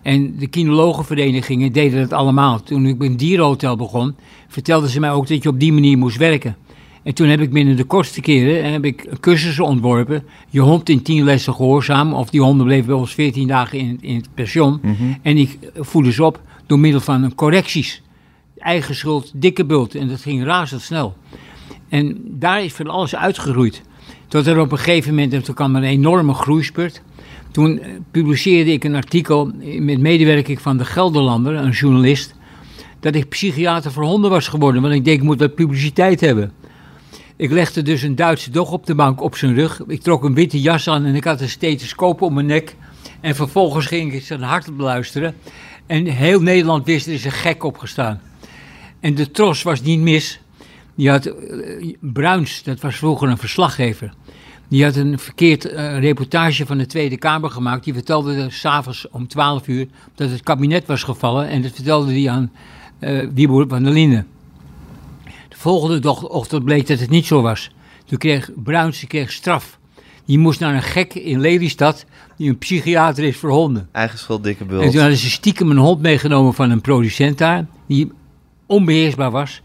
En 0.02 0.36
de 0.38 0.48
kinologenverenigingen 0.48 1.72
deden 1.72 2.00
dat 2.00 2.14
allemaal. 2.14 2.64
Toen 2.64 2.86
ik 2.86 3.02
een 3.02 3.18
dierenhotel 3.18 3.76
begon, 3.76 4.16
vertelden 4.48 4.90
ze 4.90 5.00
mij 5.00 5.12
ook 5.12 5.28
dat 5.28 5.44
je 5.44 5.50
op 5.50 5.60
die 5.60 5.74
manier 5.74 5.98
moest 5.98 6.18
werken. 6.18 6.56
En 7.04 7.14
toen 7.14 7.28
heb 7.28 7.40
ik 7.40 7.52
binnen 7.52 7.76
de 7.76 7.84
kortste 7.84 8.22
keren 8.22 8.64
eh, 8.64 8.72
heb 8.72 8.86
ik 8.86 9.10
cursussen 9.20 9.66
ontworpen. 9.66 10.24
Je 10.50 10.60
hond 10.60 10.90
in 10.90 11.02
tien 11.02 11.24
lessen 11.24 11.54
gehoorzaam. 11.54 12.14
Of 12.14 12.30
die 12.30 12.42
honden 12.42 12.66
bleven 12.66 12.86
bij 12.86 12.96
ons 12.96 13.14
veertien 13.14 13.48
dagen 13.48 13.80
in, 13.80 13.98
in 14.02 14.16
het 14.16 14.30
pension. 14.34 14.80
Mhm. 14.82 15.14
En 15.22 15.38
ik 15.38 15.58
voedde 15.76 16.12
ze 16.12 16.24
op 16.24 16.40
door 16.66 16.80
middel 16.80 17.02
van 17.02 17.36
correcties. 17.36 18.02
Eigen 18.58 18.96
schuld, 18.96 19.32
dikke 19.36 19.66
bult. 19.66 19.96
En 19.96 20.08
dat 20.08 20.22
ging 20.22 20.44
razendsnel. 20.44 21.16
En 21.90 22.22
daar 22.26 22.64
is 22.64 22.74
van 22.74 22.88
alles 22.88 23.16
uitgegroeid. 23.16 23.82
Tot 24.28 24.48
er 24.48 24.60
op 24.60 24.72
een 24.72 24.78
gegeven 24.78 25.10
moment, 25.10 25.34
en 25.34 25.44
toen 25.44 25.56
kwam 25.56 25.76
er 25.76 25.84
een 25.84 25.90
enorme 25.90 26.34
groeispurt. 26.34 27.02
Toen 27.52 27.80
eh, 27.80 27.90
publiceerde 28.12 28.72
ik 28.72 28.84
een 28.84 28.96
artikel 28.96 29.52
met 29.80 30.00
medewerking 30.00 30.62
van 30.62 30.78
de 30.78 30.86
Gelderlander, 30.86 31.56
een 31.56 31.72
journalist. 31.72 32.34
Dat 33.00 33.16
ik 33.16 33.30
psychiater 33.30 33.92
voor 33.92 34.04
honden 34.04 34.30
was 34.30 34.48
geworden. 34.48 34.82
Want 34.82 34.94
ik 34.94 35.06
denk, 35.06 35.20
ik 35.20 35.24
moet 35.24 35.40
wat 35.40 35.56
publiciteit 35.56 36.22
hebben. 36.22 36.52
Ik 37.36 37.52
legde 37.52 37.82
dus 37.82 38.02
een 38.02 38.16
Duitse 38.16 38.52
dog 38.52 38.72
op 38.72 38.86
de 38.86 38.96
bank 38.96 39.22
op 39.22 39.36
zijn 39.36 39.56
rug. 39.56 39.82
Ik 39.88 40.02
trok 40.02 40.24
een 40.24 40.34
witte 40.34 40.62
jas 40.62 40.88
aan 40.88 41.06
en 41.06 41.16
ik 41.16 41.24
had 41.24 41.42
een 41.42 41.50
stethoscoop 41.50 42.22
om 42.22 42.34
mijn 42.34 42.46
nek. 42.46 42.76
En 43.22 43.36
vervolgens 43.36 43.86
ging 43.86 44.14
ik 44.14 44.24
zijn 44.24 44.42
hart 44.42 44.78
beluisteren. 44.78 45.36
En 45.86 46.06
heel 46.06 46.42
Nederland 46.42 46.86
wist, 46.86 47.08
er 47.08 47.14
is 47.14 47.26
een 47.26 47.32
gek 47.32 47.64
opgestaan. 47.64 48.22
En 49.00 49.16
de 49.16 49.32
tros 49.32 49.64
was 49.64 49.82
niet 49.82 50.00
mis. 50.00 50.40
Die 50.96 51.10
had 51.10 51.26
eh, 51.26 51.96
Bruins, 52.00 52.64
dat 52.64 52.80
was 52.80 52.96
vroeger 52.96 53.30
een 53.30 53.38
verslaggever. 53.38 54.14
Die 54.72 54.84
had 54.84 54.96
een 54.96 55.20
verkeerd 55.20 55.66
eh, 55.66 56.00
reportage 56.00 56.66
van 56.66 56.78
de 56.78 56.86
Tweede 56.86 57.18
Kamer 57.18 57.50
gemaakt. 57.50 57.84
Die 57.84 57.94
vertelde 57.94 58.50
s'avonds 58.50 59.10
om 59.10 59.28
12 59.28 59.68
uur 59.68 59.88
dat 60.16 60.30
het 60.30 60.44
kabinet 60.44 60.86
was 60.86 61.04
gevallen. 61.04 61.48
En 61.48 61.62
dat 61.62 61.72
vertelde 61.72 62.12
hij 62.12 62.30
aan 62.30 62.52
Wieboer 63.34 63.68
van 63.68 63.84
der 63.84 63.94
Linden. 63.94 64.28
De 65.24 65.58
volgende 65.58 66.30
ochtend 66.30 66.64
bleek 66.64 66.88
dat 66.88 67.00
het 67.00 67.10
niet 67.10 67.26
zo 67.26 67.42
was. 67.42 67.72
Toen 68.06 68.18
kreeg 68.18 68.50
Bruins 68.56 69.08
kreeg 69.08 69.32
straf. 69.32 69.80
Die 70.26 70.40
moest 70.40 70.60
naar 70.60 70.76
een 70.76 70.82
gek 70.82 71.14
in 71.14 71.40
Lelystad, 71.40 72.06
die 72.38 72.50
een 72.50 72.58
psychiater 72.58 73.24
is 73.24 73.38
voor 73.38 73.50
honden. 73.50 73.90
Eigen 73.92 74.20
schuld, 74.20 74.44
dikke 74.44 74.62
En 74.62 74.68
bult. 74.68 74.92
toen 74.92 75.00
hadden 75.00 75.18
ze 75.18 75.30
stiekem 75.30 75.72
een 75.72 75.78
hond 75.78 76.02
meegenomen 76.02 76.54
van 76.54 76.70
een 76.70 76.82
producent 76.82 77.38
daar, 77.38 77.66
die 77.88 78.12
onbeheersbaar 78.66 79.32
was. 79.32 79.62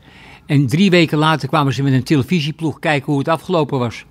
En 0.47 0.67
drie 0.67 0.91
weken 0.91 1.19
later 1.19 1.49
kwamen 1.49 1.75
ze 1.75 1.83
met 1.83 1.93
een 1.93 2.03
televisieploeg 2.03 2.79
kijken 2.79 3.07
hoe 3.07 3.19
het 3.19 3.29
afgelopen 3.29 3.79
was. 3.79 4.05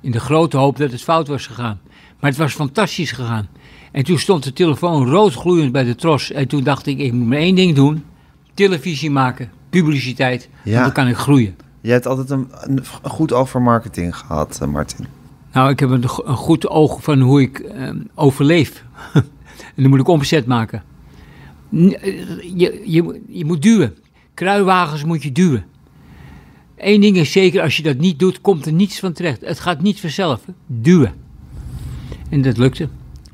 In 0.00 0.10
de 0.10 0.20
grote 0.20 0.56
hoop 0.56 0.76
dat 0.76 0.90
het 0.92 1.02
fout 1.02 1.28
was 1.28 1.46
gegaan. 1.46 1.80
Maar 2.20 2.30
het 2.30 2.38
was 2.38 2.52
fantastisch 2.54 3.12
gegaan. 3.12 3.48
En 3.92 4.04
toen 4.04 4.18
stond 4.18 4.42
de 4.44 4.52
telefoon 4.52 5.06
roodgloeiend 5.08 5.72
bij 5.72 5.84
de 5.84 5.94
tros. 5.94 6.32
En 6.32 6.48
toen 6.48 6.62
dacht 6.62 6.86
ik, 6.86 6.98
ik 6.98 7.12
moet 7.12 7.26
maar 7.26 7.38
één 7.38 7.54
ding 7.54 7.74
doen. 7.74 8.04
Televisie 8.54 9.10
maken, 9.10 9.50
publiciteit. 9.70 10.48
Ja. 10.64 10.72
Want 10.72 10.84
dan 10.84 10.92
kan 11.04 11.08
ik 11.12 11.16
groeien. 11.16 11.56
Je 11.80 11.90
hebt 11.90 12.06
altijd 12.06 12.30
een, 12.30 12.48
een 12.62 12.84
goed 13.02 13.32
oog 13.32 13.48
voor 13.50 13.62
marketing 13.62 14.16
gehad, 14.16 14.58
eh, 14.62 14.68
Martin. 14.68 15.06
Nou, 15.52 15.70
ik 15.70 15.80
heb 15.80 15.90
een, 15.90 16.08
go- 16.08 16.24
een 16.26 16.36
goed 16.36 16.68
oog 16.68 17.02
van 17.02 17.20
hoe 17.20 17.40
ik 17.40 17.58
eh, 17.58 17.90
overleef. 18.14 18.84
en 19.74 19.82
dan 19.82 19.88
moet 19.90 20.00
ik 20.00 20.08
omzet 20.08 20.46
maken. 20.46 20.82
Eh, 21.72 21.78
Je, 22.56 22.82
je, 22.86 23.20
je 23.28 23.44
moet 23.44 23.62
duwen. 23.62 23.94
Kruiwagens 24.34 25.04
moet 25.04 25.22
je 25.22 25.32
duwen. 25.32 25.64
Eén 26.82 27.00
ding 27.00 27.16
is 27.16 27.32
zeker, 27.32 27.62
als 27.62 27.76
je 27.76 27.82
dat 27.82 27.98
niet 27.98 28.18
doet, 28.18 28.40
komt 28.40 28.66
er 28.66 28.72
niets 28.72 28.98
van 28.98 29.12
terecht. 29.12 29.40
Het 29.40 29.60
gaat 29.60 29.82
niet 29.82 30.00
vanzelf. 30.00 30.40
Duwen. 30.66 31.12
En 32.28 32.42
dat 32.42 32.56
lukte. 32.56 32.88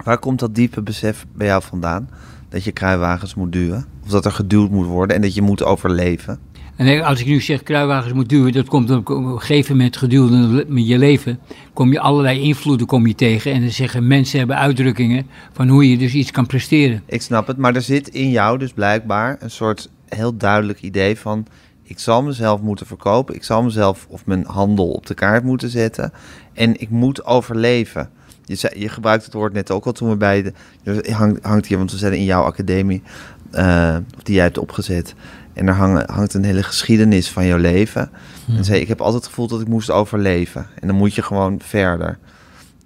Waar 0.04 0.18
komt 0.18 0.38
dat 0.38 0.54
diepe 0.54 0.82
besef 0.82 1.26
bij 1.34 1.46
jou 1.46 1.62
vandaan? 1.62 2.08
Dat 2.48 2.64
je 2.64 2.72
kruiwagens 2.72 3.34
moet 3.34 3.52
duwen? 3.52 3.86
Of 4.04 4.10
dat 4.10 4.24
er 4.24 4.32
geduwd 4.32 4.70
moet 4.70 4.86
worden 4.86 5.16
en 5.16 5.22
dat 5.22 5.34
je 5.34 5.42
moet 5.42 5.62
overleven? 5.62 6.38
En 6.76 7.04
als 7.04 7.20
ik 7.20 7.26
nu 7.26 7.40
zeg 7.40 7.62
kruiwagens 7.62 8.12
moet 8.12 8.28
duwen, 8.28 8.52
dat 8.52 8.68
komt 8.68 8.90
op 8.90 9.08
een 9.08 9.40
gegeven 9.40 9.76
moment 9.76 9.96
gedurende 9.96 10.64
met 10.68 10.86
je 10.86 10.98
leven. 10.98 11.38
Kom 11.72 11.92
je 11.92 12.00
allerlei 12.00 12.40
invloeden 12.40 12.86
kom 12.86 13.06
je 13.06 13.14
tegen. 13.14 13.52
En 13.52 13.60
dan 13.60 13.70
zeggen 13.70 14.06
mensen 14.06 14.38
hebben 14.38 14.56
uitdrukkingen 14.56 15.26
van 15.52 15.68
hoe 15.68 15.90
je 15.90 15.98
dus 15.98 16.12
iets 16.12 16.30
kan 16.30 16.46
presteren. 16.46 17.02
Ik 17.06 17.22
snap 17.22 17.46
het, 17.46 17.56
maar 17.56 17.74
er 17.74 17.82
zit 17.82 18.08
in 18.08 18.30
jou 18.30 18.58
dus 18.58 18.72
blijkbaar 18.72 19.36
een 19.40 19.50
soort 19.50 19.90
heel 20.08 20.36
duidelijk 20.36 20.80
idee 20.80 21.18
van... 21.18 21.46
ik 21.88 21.98
zal 21.98 22.22
mezelf 22.22 22.60
moeten 22.60 22.86
verkopen, 22.86 23.34
ik 23.34 23.44
zal 23.44 23.62
mezelf 23.62 24.06
of 24.08 24.26
mijn 24.26 24.44
handel 24.46 24.90
op 24.90 25.06
de 25.06 25.14
kaart 25.14 25.44
moeten 25.44 25.68
zetten... 25.68 26.12
en 26.52 26.80
ik 26.80 26.90
moet 26.90 27.24
overleven. 27.24 28.10
Je, 28.44 28.54
zei, 28.54 28.80
je 28.80 28.88
gebruikt 28.88 29.24
het 29.24 29.32
woord 29.32 29.52
net 29.52 29.70
ook 29.70 29.86
al 29.86 29.92
toen 29.92 30.08
we 30.08 30.16
bij 30.16 30.42
de... 30.82 31.12
Hangt, 31.12 31.44
hangt 31.44 31.66
hier, 31.66 31.78
want 31.78 31.90
we 31.90 31.96
zijn 31.96 32.12
in 32.12 32.24
jouw 32.24 32.42
academie, 32.42 33.02
eh, 33.50 33.96
of 34.16 34.22
die 34.22 34.34
jij 34.34 34.44
hebt 34.44 34.58
opgezet... 34.58 35.14
en 35.52 35.68
er 35.68 35.74
hangen, 35.74 36.10
hangt 36.10 36.34
een 36.34 36.44
hele 36.44 36.62
geschiedenis 36.62 37.30
van 37.30 37.46
jouw 37.46 37.58
leven. 37.58 38.10
En 38.56 38.64
zei, 38.64 38.80
ik 38.80 38.88
heb 38.88 39.00
altijd 39.00 39.22
het 39.22 39.30
gevoel 39.30 39.48
dat 39.48 39.60
ik 39.60 39.68
moest 39.68 39.90
overleven. 39.90 40.66
En 40.80 40.88
dan 40.88 40.96
moet 40.96 41.14
je 41.14 41.22
gewoon 41.22 41.60
verder. 41.62 42.18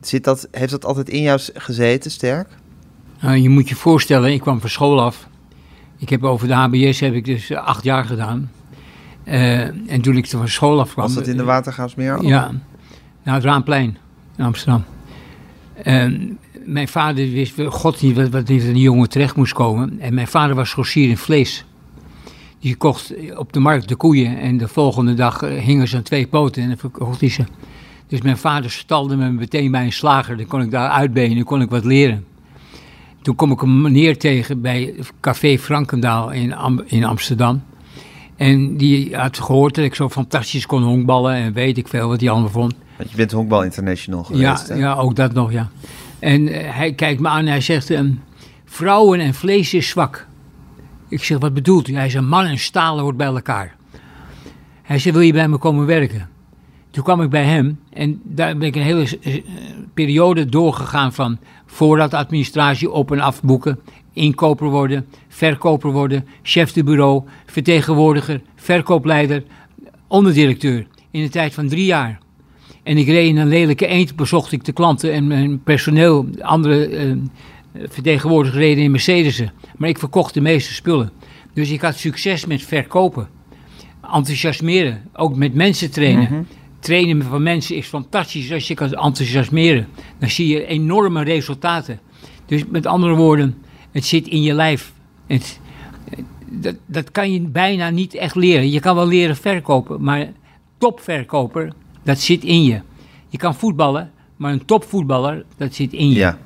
Zit 0.00 0.24
dat, 0.24 0.48
heeft 0.50 0.70
dat 0.70 0.84
altijd 0.84 1.08
in 1.08 1.22
jou 1.22 1.40
gezeten, 1.54 2.10
sterk? 2.10 2.48
Nou, 3.20 3.36
je 3.36 3.48
moet 3.48 3.68
je 3.68 3.74
voorstellen, 3.74 4.32
ik 4.32 4.40
kwam 4.40 4.60
van 4.60 4.70
school 4.70 5.02
af. 5.02 5.28
Ik 5.98 6.08
heb 6.08 6.24
over 6.24 6.48
de 6.48 6.54
HBS 6.54 7.00
heb 7.00 7.14
ik 7.14 7.24
dus 7.24 7.50
eh, 7.50 7.66
acht 7.66 7.84
jaar 7.84 8.04
gedaan. 8.04 8.50
Eh, 9.30 9.60
en 9.92 10.00
toen 10.00 10.16
ik 10.16 10.26
van 10.26 10.48
school 10.48 10.80
af. 10.80 10.94
Was 10.94 11.14
dat 11.14 11.26
in 11.26 11.36
de 11.36 11.44
Watergraafsmeer? 11.44 12.16
ook? 12.16 12.22
Ja, 12.22 12.50
nou 13.22 13.36
het 13.36 13.44
Raanplein 13.44 13.96
in 14.36 14.44
Amsterdam. 14.44 14.84
En 15.74 16.38
mijn 16.64 16.88
vader 16.88 17.30
wist 17.30 17.54
god 17.68 18.02
niet 18.02 18.16
wat, 18.16 18.28
wat 18.28 18.48
een 18.48 18.78
jongen 18.78 19.08
terecht 19.08 19.36
moest 19.36 19.52
komen. 19.52 20.00
En 20.00 20.14
mijn 20.14 20.26
vader 20.26 20.56
was 20.56 20.72
grossier 20.72 21.08
in 21.08 21.16
vlees. 21.16 21.64
Die 22.60 22.76
kocht 22.76 23.14
op 23.36 23.52
de 23.52 23.60
markt 23.60 23.88
de 23.88 23.96
koeien 23.96 24.38
en 24.38 24.56
de 24.56 24.68
volgende 24.68 25.14
dag 25.14 25.42
eh, 25.42 25.58
hingen 25.58 25.88
ze 25.88 25.96
aan 25.96 26.02
twee 26.02 26.26
poten 26.26 26.62
en 26.62 26.68
dan 26.68 26.78
verkocht 26.78 27.20
hij 27.20 27.30
ze. 27.30 27.44
Dus 28.06 28.20
mijn 28.20 28.38
vader 28.38 28.70
stalde 28.70 29.16
me 29.16 29.30
meteen 29.30 29.70
bij 29.70 29.84
een 29.84 29.92
slager. 29.92 30.36
Dan 30.36 30.46
kon 30.46 30.62
ik 30.62 30.70
daar 30.70 30.88
uitbenen, 30.90 31.36
dan 31.36 31.44
kon 31.44 31.60
ik 31.60 31.70
wat 31.70 31.84
leren. 31.84 32.24
Toen 33.22 33.34
kom 33.34 33.52
ik 33.52 33.62
een 33.62 33.80
meneer 33.80 34.18
tegen 34.18 34.60
bij 34.60 34.94
Café 35.20 35.58
Frankendaal 35.58 36.30
in, 36.30 36.54
Am- 36.54 36.82
in 36.86 37.04
Amsterdam. 37.04 37.62
En 38.40 38.76
die 38.76 39.16
had 39.16 39.38
gehoord 39.38 39.74
dat 39.74 39.84
ik 39.84 39.94
zo 39.94 40.08
fantastisch 40.08 40.66
kon 40.66 40.82
honkballen 40.82 41.34
en 41.34 41.52
weet 41.52 41.78
ik 41.78 41.88
veel 41.88 42.08
wat 42.08 42.20
hij 42.20 42.30
allemaal 42.30 42.50
vond. 42.50 42.74
Want 42.96 43.10
je 43.10 43.16
bent 43.16 43.32
Honkbal 43.32 43.64
International 43.64 44.26
Ja, 44.28 44.54
geweest, 44.54 44.68
hè? 44.68 44.74
ja, 44.74 44.94
ook 44.94 45.16
dat 45.16 45.32
nog, 45.32 45.52
ja. 45.52 45.68
En 46.18 46.48
eh, 46.48 46.74
hij 46.76 46.92
kijkt 46.92 47.20
me 47.20 47.28
aan 47.28 47.38
en 47.38 47.46
hij 47.46 47.60
zegt, 47.60 47.90
ehm, 47.90 48.10
vrouwen 48.64 49.20
en 49.20 49.34
vlees 49.34 49.74
is 49.74 49.88
zwak. 49.88 50.26
Ik 51.08 51.24
zeg, 51.24 51.38
wat 51.38 51.54
bedoelt 51.54 51.88
u? 51.88 51.94
Hij 51.94 52.10
zegt, 52.10 52.24
man 52.24 52.44
en 52.44 52.58
staal 52.58 52.98
hoort 52.98 53.16
bij 53.16 53.26
elkaar. 53.26 53.76
Hij 54.82 54.98
zei, 54.98 55.14
wil 55.14 55.22
je 55.22 55.32
bij 55.32 55.48
me 55.48 55.56
komen 55.56 55.86
werken? 55.86 56.28
Toen 56.90 57.04
kwam 57.04 57.22
ik 57.22 57.30
bij 57.30 57.44
hem 57.44 57.80
en 57.92 58.20
daar 58.24 58.56
ben 58.56 58.68
ik 58.68 58.76
een 58.76 58.82
hele 58.82 59.18
eh, 59.22 59.42
periode 59.94 60.46
doorgegaan 60.46 61.12
van 61.12 61.38
voorraadadministratie 61.66 62.90
op 62.90 63.12
en 63.12 63.20
afboeken, 63.20 63.80
inkoper 64.12 64.68
worden, 64.68 65.06
verkoper 65.28 65.90
worden, 65.90 66.26
chef 66.42 66.72
de 66.72 66.84
bureau, 66.84 67.22
vertegenwoordiger, 67.46 68.40
verkoopleider, 68.56 69.44
onderdirecteur. 70.06 70.86
In 71.10 71.22
een 71.22 71.30
tijd 71.30 71.54
van 71.54 71.68
drie 71.68 71.84
jaar. 71.84 72.18
En 72.82 72.96
ik 72.96 73.06
reed 73.06 73.28
in 73.28 73.36
een 73.36 73.48
lelijke 73.48 73.86
eend, 73.86 74.16
bezocht 74.16 74.52
ik 74.52 74.64
de 74.64 74.72
klanten 74.72 75.12
en 75.12 75.26
mijn 75.26 75.62
personeel, 75.62 76.28
andere 76.40 76.86
eh, 76.86 77.12
vertegenwoordigers 77.72 78.60
reden 78.60 78.84
in 78.84 78.90
Mercedes'en. 78.90 79.52
Maar 79.76 79.88
ik 79.88 79.98
verkocht 79.98 80.34
de 80.34 80.40
meeste 80.40 80.74
spullen. 80.74 81.12
Dus 81.54 81.70
ik 81.70 81.80
had 81.80 81.96
succes 81.96 82.46
met 82.46 82.62
verkopen. 82.62 83.28
Enthousiasmeren, 84.14 85.02
ook 85.12 85.36
met 85.36 85.54
mensen 85.54 85.90
trainen. 85.90 86.46
Trainen 86.78 87.22
van 87.22 87.42
mensen 87.42 87.76
is 87.76 87.86
fantastisch 87.86 88.52
als 88.52 88.68
je 88.68 88.74
kan 88.74 88.92
enthousiasmeren. 88.92 89.88
Dan 90.18 90.30
zie 90.30 90.48
je 90.48 90.66
enorme 90.66 91.22
resultaten. 91.22 92.00
Dus 92.46 92.64
met 92.68 92.86
andere 92.86 93.14
woorden, 93.14 93.56
het 93.92 94.04
zit 94.04 94.28
in 94.28 94.42
je 94.42 94.52
lijf. 94.54 94.92
Het, 95.26 95.60
dat, 96.50 96.74
dat 96.86 97.10
kan 97.10 97.32
je 97.32 97.40
bijna 97.40 97.90
niet 97.90 98.14
echt 98.14 98.34
leren. 98.34 98.70
Je 98.70 98.80
kan 98.80 98.94
wel 98.94 99.06
leren 99.06 99.36
verkopen, 99.36 100.02
maar 100.02 100.26
topverkoper, 100.78 101.72
dat 102.02 102.18
zit 102.18 102.44
in 102.44 102.62
je. 102.64 102.80
Je 103.28 103.38
kan 103.38 103.54
voetballen, 103.54 104.10
maar 104.36 104.52
een 104.52 104.64
topvoetballer, 104.64 105.44
dat 105.56 105.74
zit 105.74 105.92
in 105.92 106.08
je. 106.08 106.14
Ja. 106.14 106.38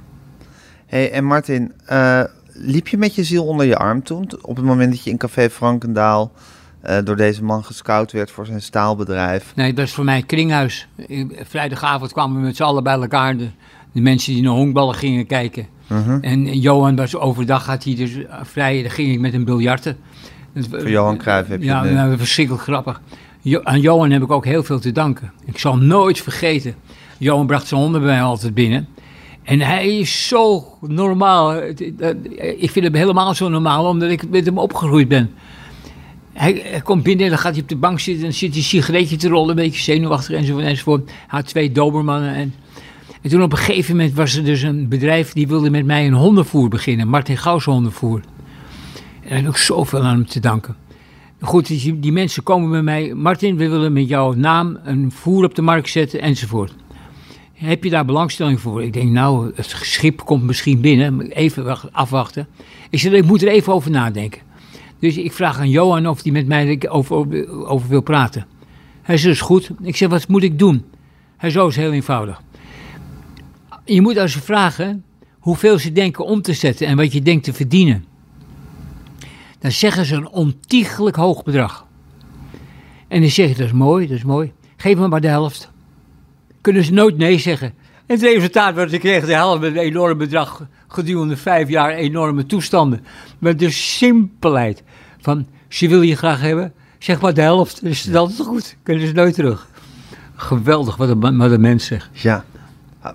Hey, 0.86 1.10
en 1.10 1.24
Martin, 1.24 1.72
eh, 1.86 2.22
liep 2.52 2.88
je 2.88 2.96
met 2.96 3.14
je 3.14 3.24
ziel 3.24 3.44
onder 3.46 3.66
je 3.66 3.76
arm 3.76 4.02
toen? 4.02 4.30
Op 4.42 4.56
het 4.56 4.64
moment 4.64 4.90
dat 4.92 5.04
je 5.04 5.10
in 5.10 5.16
Café 5.18 5.50
Frankendaal 5.50 6.32
eh, 6.80 6.98
door 7.04 7.16
deze 7.16 7.44
man 7.44 7.64
gescout 7.64 8.12
werd 8.12 8.30
voor 8.30 8.46
zijn 8.46 8.62
staalbedrijf? 8.62 9.52
Nee, 9.56 9.72
dat 9.72 9.86
is 9.86 9.92
voor 9.92 10.04
mij 10.04 10.22
kringhuis. 10.22 10.88
Ik- 10.96 11.42
Vrijdagavond 11.44 12.12
kwamen 12.12 12.36
we 12.40 12.46
met 12.46 12.56
z'n 12.56 12.62
allen 12.62 12.82
bij 12.82 12.94
elkaar. 12.94 13.36
De, 13.36 13.48
de 13.92 14.00
mensen 14.00 14.32
die 14.32 14.42
naar 14.42 14.52
honkballen 14.52 14.94
gingen 14.94 15.26
kijken. 15.26 15.66
Mhm. 15.94 16.18
En 16.20 16.58
Johan 16.60 16.96
was 16.96 17.16
overdag, 17.16 17.66
had 17.66 17.84
hij 17.84 17.94
dus 17.94 18.14
eh, 18.16 18.34
vrij. 18.42 18.82
Dan 18.82 18.90
ging 18.90 19.12
ik 19.12 19.20
met 19.20 19.32
hem 19.32 19.44
biljarten. 19.44 19.96
Dat- 20.54 20.66
Voor 20.70 20.90
Johan 20.90 21.16
Cruijff 21.16 21.48
heb 21.48 21.60
je 21.60 21.66
Ja, 21.66 21.82
nou, 21.84 22.18
verschrikkelijk 22.18 22.62
grappig. 22.64 23.00
Jo- 23.40 23.60
aan 23.62 23.80
Johan 23.80 24.10
heb 24.10 24.22
ik 24.22 24.30
ook 24.30 24.44
heel 24.44 24.62
veel 24.62 24.78
te 24.80 24.92
danken. 24.92 25.32
Ik 25.44 25.58
zal 25.58 25.72
hem 25.72 25.84
nooit 25.86 26.20
vergeten. 26.20 26.74
Johan 27.18 27.46
bracht 27.46 27.66
zijn 27.66 27.80
honden 27.80 28.00
bij 28.00 28.10
mij 28.10 28.22
altijd 28.22 28.54
binnen. 28.54 28.88
En 29.42 29.60
hij 29.60 29.98
is 29.98 30.28
zo 30.28 30.64
normaal. 30.80 31.50
Het- 31.50 31.92
dat- 31.98 32.16
Ik 32.58 32.70
vind 32.70 32.84
hem 32.84 32.94
helemaal 32.94 33.34
zo 33.34 33.48
normaal, 33.48 33.84
omdat 33.88 34.10
ik 34.10 34.28
met 34.30 34.46
hem 34.46 34.58
opgegroeid 34.58 35.08
ben. 35.08 35.30
Hij, 36.32 36.60
hij 36.64 36.80
komt 36.80 37.02
binnen, 37.02 37.28
dan 37.28 37.38
gaat 37.38 37.52
hij 37.52 37.62
op 37.62 37.68
de 37.68 37.76
bank 37.76 38.00
zitten... 38.00 38.26
en 38.26 38.32
zit 38.32 38.48
hij 38.48 38.58
een 38.58 38.64
sigaretje 38.64 39.16
te 39.16 39.28
rollen, 39.28 39.48
een 39.48 39.64
beetje 39.64 39.80
zenuwachtig 39.82 40.36
enzovoort. 40.36 40.64
enzovoort. 40.64 41.06
Hij 41.10 41.16
had 41.26 41.46
twee 41.46 41.72
dobermannen. 41.72 42.34
En, 42.34 42.54
en 43.24 43.30
toen 43.30 43.42
op 43.42 43.52
een 43.52 43.58
gegeven 43.58 43.96
moment 43.96 44.14
was 44.14 44.36
er 44.36 44.44
dus 44.44 44.62
een 44.62 44.88
bedrijf... 44.88 45.32
die 45.32 45.46
wilde 45.46 45.70
met 45.70 45.84
mij 45.84 46.06
een 46.06 46.12
hondenvoer 46.12 46.68
beginnen. 46.68 47.08
Martin 47.08 47.36
Gauws 47.36 47.64
hondenvoer. 47.64 48.20
En 49.28 49.46
ik 49.46 49.56
zoveel 49.56 50.02
aan 50.02 50.14
hem 50.14 50.26
te 50.26 50.40
danken. 50.40 50.76
Goed, 51.40 51.66
die, 52.02 52.12
mensen 52.12 52.42
komen 52.42 52.70
bij 52.70 52.82
mij... 52.82 53.14
Martin, 53.14 53.56
we 53.56 53.68
willen 53.68 53.92
met 53.92 54.08
jouw 54.08 54.32
naam 54.32 54.78
een 54.82 55.12
voer 55.12 55.44
op 55.44 55.54
de 55.54 55.62
markt 55.62 55.88
zetten, 55.88 56.20
enzovoort. 56.20 56.74
Heb 57.52 57.84
je 57.84 57.90
daar 57.90 58.04
belangstelling 58.04 58.60
voor? 58.60 58.82
Ik 58.82 58.92
denk, 58.92 59.10
nou, 59.10 59.52
het 59.54 59.66
schip 59.66 60.24
komt 60.24 60.42
misschien 60.42 60.80
binnen. 60.80 61.20
Even 61.20 61.64
wacht- 61.64 61.92
afwachten. 61.92 62.46
Ik 62.90 62.98
zeg, 62.98 63.12
ik 63.12 63.24
moet 63.24 63.42
er 63.42 63.48
even 63.48 63.72
over 63.72 63.90
nadenken. 63.90 64.40
Dus 64.98 65.16
ik 65.16 65.32
vraag 65.32 65.58
aan 65.58 65.70
Johan 65.70 66.06
of 66.06 66.22
hij 66.22 66.32
met 66.32 66.46
mij 66.46 66.88
over, 66.88 67.16
over, 67.66 67.88
wil 67.88 68.02
praten. 68.02 68.46
Hij 69.02 69.16
zegt, 69.16 69.34
is 69.34 69.40
goed. 69.40 69.70
Ik 69.82 69.96
zeg, 69.96 70.08
wat 70.08 70.28
moet 70.28 70.42
ik 70.42 70.58
doen? 70.58 70.84
Hij 71.36 71.50
zo 71.50 71.66
is 71.66 71.76
heel 71.76 71.92
eenvoudig. 71.92 72.42
Je 73.84 74.00
moet 74.00 74.18
als 74.18 74.32
ze 74.32 74.40
vragen 74.40 75.04
hoeveel 75.38 75.78
ze 75.78 75.92
denken 75.92 76.24
om 76.24 76.42
te 76.42 76.52
zetten 76.52 76.86
en 76.86 76.96
wat 76.96 77.12
je 77.12 77.22
denkt 77.22 77.44
te 77.44 77.52
verdienen. 77.52 78.04
Dan 79.58 79.72
zeggen 79.72 80.04
ze 80.04 80.14
een 80.14 80.28
ontiegelijk 80.28 81.16
hoog 81.16 81.42
bedrag. 81.42 81.86
En 83.08 83.20
dan 83.20 83.30
zeg 83.30 83.48
je, 83.48 83.54
dat 83.54 83.66
is 83.66 83.72
mooi, 83.72 84.06
dat 84.06 84.16
is 84.16 84.24
mooi. 84.24 84.52
Geef 84.76 84.96
me 84.96 85.08
maar 85.08 85.20
de 85.20 85.28
helft. 85.28 85.70
Kunnen 86.60 86.84
ze 86.84 86.92
nooit 86.92 87.16
nee 87.16 87.38
zeggen. 87.38 87.74
En 88.06 88.14
het 88.14 88.22
resultaat 88.22 88.74
was, 88.74 88.92
ik 88.92 89.00
kreeg 89.00 89.26
de 89.26 89.32
helft 89.32 89.60
met 89.60 89.70
een 89.70 89.82
enorm 89.82 90.18
bedrag 90.18 90.66
gedurende 90.88 91.36
vijf 91.36 91.68
jaar 91.68 91.90
enorme 91.90 92.46
toestanden. 92.46 93.04
Met 93.38 93.58
de 93.58 93.70
simpelheid 93.70 94.82
van, 95.20 95.46
ze 95.68 95.88
wil 95.88 96.02
je 96.02 96.16
graag 96.16 96.40
hebben, 96.40 96.72
zeg 96.98 97.20
maar 97.20 97.34
de 97.34 97.40
helft. 97.40 97.84
Is 97.84 98.04
het 98.04 98.14
altijd 98.14 98.40
goed, 98.40 98.76
kunnen 98.82 99.06
ze 99.06 99.12
nooit 99.12 99.34
terug. 99.34 99.68
Geweldig 100.34 100.96
wat 100.96 101.08
een, 101.08 101.36
wat 101.38 101.50
een 101.50 101.60
mens 101.60 101.86
zegt. 101.86 102.08
Ja. 102.12 102.44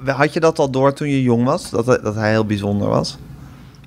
Had 0.06 0.34
je 0.34 0.40
dat 0.40 0.60
al 0.60 0.72
door 0.72 0.94
toen 0.94 1.10
je 1.10 1.22
jong 1.22 1.44
was? 1.44 1.70
Dat, 1.70 1.86
dat 1.86 2.16
hij 2.16 2.30
heel 2.32 2.46
bijzonder 2.46 2.88
was? 2.88 3.18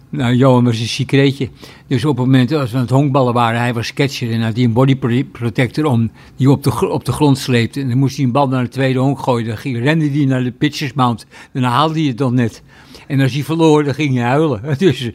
Nou, 0.09 0.35
Johan 0.35 0.64
was 0.64 0.78
een 0.78 0.87
secretje. 0.88 1.49
Dus 1.87 2.04
op 2.04 2.16
het 2.16 2.26
moment 2.26 2.52
als 2.52 2.71
we 2.71 2.76
aan 2.76 2.82
het 2.82 2.90
honkballen 2.90 3.35
waren, 3.35 3.61
hij 3.61 3.75
was 3.75 3.92
catcher 3.92 4.32
en 4.32 4.42
had 4.42 4.54
hij 4.54 4.64
een 4.64 4.73
body 4.73 4.97
pro- 4.97 5.23
protector 5.32 5.85
om 5.85 6.11
die 6.37 6.50
op 6.50 6.62
de, 6.62 6.88
op 6.88 7.04
de 7.04 7.12
grond 7.12 7.38
sleepte. 7.38 7.80
En 7.80 7.88
dan 7.88 7.99
moest 7.99 8.16
hij 8.16 8.25
een 8.25 8.32
bal 8.32 8.49
naar 8.49 8.62
de 8.62 8.68
tweede 8.68 8.99
honk 8.99 9.18
gooien. 9.21 9.47
Dan 9.47 9.56
ging, 9.56 9.78
rende 9.78 10.11
hij 10.11 10.25
naar 10.25 10.42
de 10.44 10.50
pitchers 10.52 10.92
mount. 10.92 11.26
Dan 11.52 11.62
haalde 11.62 11.94
hij 11.99 12.09
het 12.09 12.18
dan 12.18 12.35
net. 12.35 12.62
En 13.06 13.21
als 13.21 13.32
hij 13.32 13.42
verloor, 13.42 13.85
dan 13.85 13.94
ging 13.94 14.14
hij 14.14 14.25
huilen. 14.25 14.61
Dus, 14.78 15.11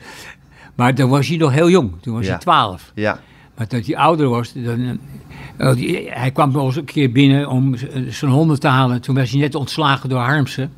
maar 0.75 0.96
dan 0.96 1.10
was 1.10 1.27
hij 1.27 1.38
nog 1.38 1.51
heel 1.51 1.70
jong. 1.70 1.91
Toen 2.01 2.13
was 2.13 2.24
Ja. 2.25 2.29
hij 2.32 2.39
twaalf. 2.39 2.91
Ja. 2.96 3.20
Maar 3.58 3.67
dat 3.67 3.86
hij 3.86 3.98
ouder 3.98 4.29
was, 4.29 4.53
dan, 4.53 5.00
die- 5.57 6.07
hij 6.09 6.31
kwam 6.31 6.51
nog 6.51 6.65
eens 6.65 6.75
een 6.75 6.85
keer 6.85 7.11
binnen 7.11 7.49
om 7.49 7.75
z- 7.77 7.83
zijn 8.09 8.31
honden 8.31 8.59
te 8.59 8.67
halen. 8.67 9.01
Toen 9.01 9.15
was 9.15 9.29
hij 9.31 9.39
net 9.39 9.55
ontslagen 9.55 10.09
door 10.09 10.19
Harmsen. 10.19 10.71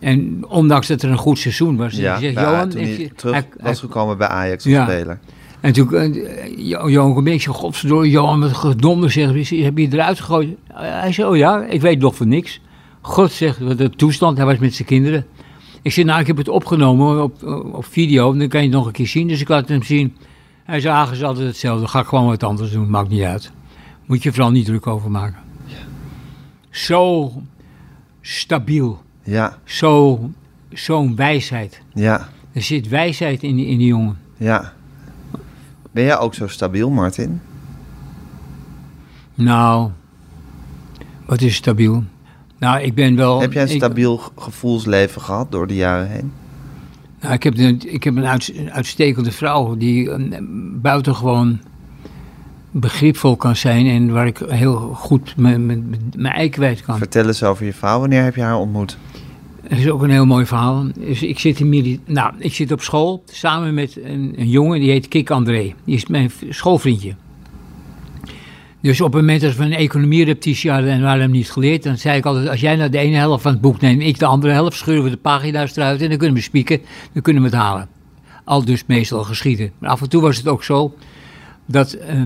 En 0.00 0.44
ondanks 0.48 0.86
dat 0.86 1.02
er 1.02 1.10
een 1.10 1.16
goed 1.16 1.38
seizoen 1.38 1.76
was. 1.76 1.92
ja. 1.96 2.18
zegt, 2.18 2.34
Johan, 2.34 2.68
toen 2.68 2.80
hij 2.80 2.98
je- 2.98 3.10
terug 3.14 3.34
hij- 3.34 3.46
was 3.60 3.80
gekomen 3.80 4.18
bij 4.18 4.28
Ajax 4.28 4.64
als 4.64 4.72
Ja. 4.74 4.84
speler. 4.84 5.18
en 5.60 5.72
toen, 5.72 5.94
eh, 5.94 6.68
Jo- 6.68 6.88
Johan 6.90 7.24
zei, 7.24 7.54
godverdomme, 7.56 8.10
Johan, 8.10 8.40
wat 8.40 8.52
gedonder 8.52 9.10
zeg, 9.10 9.32
is- 9.32 9.50
heb 9.50 9.78
je 9.78 9.88
eruit 9.92 10.20
gegooid? 10.20 10.48
Eh, 10.68 10.76
Hij 10.78 11.12
zei, 11.12 11.28
oh 11.28 11.36
ja, 11.36 11.64
ik 11.64 11.80
weet 11.80 11.98
nog 11.98 12.16
van 12.16 12.28
niks. 12.28 12.60
God 13.00 13.32
zegt, 13.32 13.58
wat 13.58 13.80
een 13.80 13.96
toestand, 13.96 14.36
hij 14.36 14.46
was 14.46 14.58
met 14.58 14.74
zijn 14.74 14.88
kinderen. 14.88 15.26
Ik 15.82 15.92
zei, 15.92 16.06
nou, 16.06 16.20
ik 16.20 16.26
heb 16.26 16.36
het 16.36 16.48
opgenomen 16.48 17.22
op, 17.22 17.42
op 17.72 17.84
video, 17.84 18.36
dan 18.36 18.48
kan 18.48 18.60
je 18.60 18.66
het 18.66 18.76
nog 18.76 18.86
een 18.86 18.92
keer 18.92 19.06
zien. 19.06 19.28
Dus 19.28 19.40
ik 19.40 19.48
laat 19.48 19.68
hem 19.68 19.82
zien. 19.82 20.16
Hij 20.64 20.80
zei, 20.80 20.94
ah, 20.94 21.12
is 21.12 21.22
altijd 21.22 21.46
hetzelfde, 21.46 21.86
ga 21.88 22.00
ik 22.00 22.06
gewoon 22.06 22.26
wat 22.26 22.42
anders 22.42 22.70
doen, 22.70 22.90
maakt 22.90 23.08
niet 23.08 23.22
uit. 23.22 23.52
Moet 24.06 24.22
je 24.22 24.32
vooral 24.32 24.50
niet 24.50 24.64
druk 24.66 24.86
over 24.86 25.10
maken. 25.10 25.38
Zo 26.70 27.32
stabiel, 28.20 29.02
Ja. 29.22 29.58
zo, 29.64 30.20
zo'n 30.72 31.16
wijsheid. 31.16 31.80
Ja. 31.94 32.28
Er 32.52 32.62
zit 32.62 32.88
wijsheid 32.88 33.42
in 33.42 33.56
die, 33.56 33.66
in 33.66 33.78
die 33.78 33.86
jongen. 33.86 34.18
Ja. 34.36 34.72
Ben 35.92 36.04
jij 36.04 36.18
ook 36.18 36.34
zo 36.34 36.46
stabiel, 36.48 36.90
Martin? 36.90 37.40
Nou, 39.34 39.90
wat 41.26 41.40
is 41.40 41.54
stabiel? 41.54 42.04
Nou, 42.58 42.80
ik 42.80 42.94
ben 42.94 43.16
wel... 43.16 43.40
Heb 43.40 43.52
jij 43.52 43.62
een 43.62 43.68
stabiel 43.68 44.16
ge- 44.16 44.30
gevoelsleven 44.36 45.20
gehad 45.20 45.50
door 45.52 45.66
de 45.66 45.74
jaren 45.74 46.08
heen? 46.08 46.32
nou, 47.20 47.34
ik 47.34 47.42
heb, 47.42 47.58
een, 47.58 47.92
ik 47.92 48.04
heb 48.04 48.16
een, 48.16 48.40
een 48.54 48.72
uitstekende 48.72 49.32
vrouw 49.32 49.76
die 49.76 50.10
eh, 50.10 50.38
buitengewoon 50.80 51.60
begripvol 52.80 53.36
kan 53.36 53.56
zijn 53.56 53.86
en 53.86 54.12
waar 54.12 54.26
ik 54.26 54.38
heel 54.48 54.76
goed 54.78 55.36
mijn, 55.36 55.96
ei 56.16 56.48
kwijt 56.48 56.82
kan. 56.82 56.98
Vertel 56.98 57.26
eens 57.26 57.42
over 57.42 57.64
je 57.64 57.72
vrouw. 57.72 58.00
Wanneer 58.00 58.22
heb 58.22 58.34
je 58.34 58.42
haar 58.42 58.56
ontmoet? 58.56 58.98
Dat 59.68 59.78
is 59.78 59.88
ook 59.88 60.02
een 60.02 60.10
heel 60.10 60.26
mooi 60.26 60.46
verhaal. 60.46 60.86
Dus 60.98 61.22
ik, 61.22 61.38
zit 61.38 61.60
in 61.60 62.00
nou, 62.04 62.32
ik 62.38 62.54
zit 62.54 62.72
op 62.72 62.80
school 62.80 63.22
samen 63.26 63.74
met 63.74 63.96
een, 64.04 64.34
een 64.36 64.48
jongen 64.48 64.80
die 64.80 64.90
heet 64.90 65.08
Kik 65.08 65.30
André. 65.30 65.74
Die 65.84 65.94
is 65.94 66.06
mijn 66.06 66.30
schoolvriendje. 66.48 67.14
Dus 68.80 69.00
op 69.00 69.12
het 69.12 69.20
moment 69.20 69.40
dat 69.40 69.56
we 69.56 69.64
een 69.64 69.72
economie-repetitie 69.72 70.70
hadden 70.70 70.90
en 70.90 71.00
we 71.00 71.04
hadden 71.04 71.22
hem 71.22 71.30
niet 71.30 71.50
geleerd, 71.50 71.82
dan 71.82 71.96
zei 71.96 72.18
ik 72.18 72.26
altijd: 72.26 72.48
Als 72.48 72.60
jij 72.60 72.76
nou 72.76 72.90
de 72.90 72.98
ene 72.98 73.16
helft 73.16 73.42
van 73.42 73.52
het 73.52 73.60
boek 73.60 73.80
neemt, 73.80 74.02
ik 74.02 74.18
de 74.18 74.26
andere 74.26 74.52
helft, 74.52 74.76
scheuren 74.76 75.04
we 75.04 75.10
de 75.10 75.16
pagina's 75.16 75.76
eruit 75.76 76.02
en 76.02 76.08
dan 76.08 76.18
kunnen 76.18 76.36
we 76.36 76.42
spieken, 76.42 76.80
dan 77.12 77.22
kunnen 77.22 77.42
we 77.42 77.48
het 77.48 77.58
halen. 77.58 77.88
Al 78.44 78.64
dus 78.64 78.84
meestal 78.86 79.24
geschieden. 79.24 79.72
Maar 79.78 79.90
af 79.90 80.00
en 80.00 80.08
toe 80.08 80.22
was 80.22 80.36
het 80.36 80.48
ook 80.48 80.64
zo 80.64 80.94
dat 81.66 81.92
eh, 81.92 82.20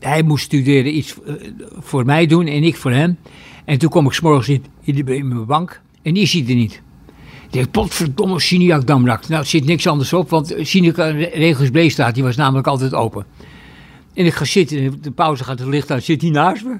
hij 0.00 0.22
moest 0.22 0.44
studeren, 0.44 0.96
iets 0.96 1.14
eh, 1.26 1.34
voor 1.78 2.04
mij 2.04 2.26
doen 2.26 2.46
en 2.46 2.62
ik 2.62 2.76
voor 2.76 2.90
hem. 2.90 3.18
En 3.64 3.78
toen 3.78 3.90
kom 3.90 4.06
ik 4.06 4.12
s'morgens 4.12 4.48
in, 4.48 4.64
in, 4.82 5.06
in 5.06 5.28
mijn 5.28 5.46
bank 5.46 5.80
en 6.02 6.14
die 6.14 6.26
ziet 6.26 6.48
er 6.48 6.54
niet. 6.54 6.82
Ik 7.46 7.52
denk, 7.52 7.70
potverdomme, 7.70 8.40
Siniak 8.40 8.86
Damrak. 8.86 9.28
Nou, 9.28 9.40
er 9.40 9.46
zit 9.46 9.64
niks 9.64 9.86
anders 9.86 10.12
op, 10.12 10.30
want 10.30 10.54
Siniak 10.60 10.96
Regels 11.32 11.70
Bree 11.70 11.90
staat, 11.90 12.14
die 12.14 12.22
was 12.22 12.36
namelijk 12.36 12.66
altijd 12.66 12.94
open. 12.94 13.26
En 14.14 14.26
ik 14.26 14.34
ga 14.34 14.44
zitten, 14.44 14.78
en 14.78 14.98
de 15.00 15.10
pauze 15.10 15.44
gaat 15.44 15.58
het 15.58 15.68
licht 15.68 15.90
aan, 15.90 16.00
zit 16.00 16.22
hij 16.22 16.30
naast 16.30 16.64
me. 16.64 16.78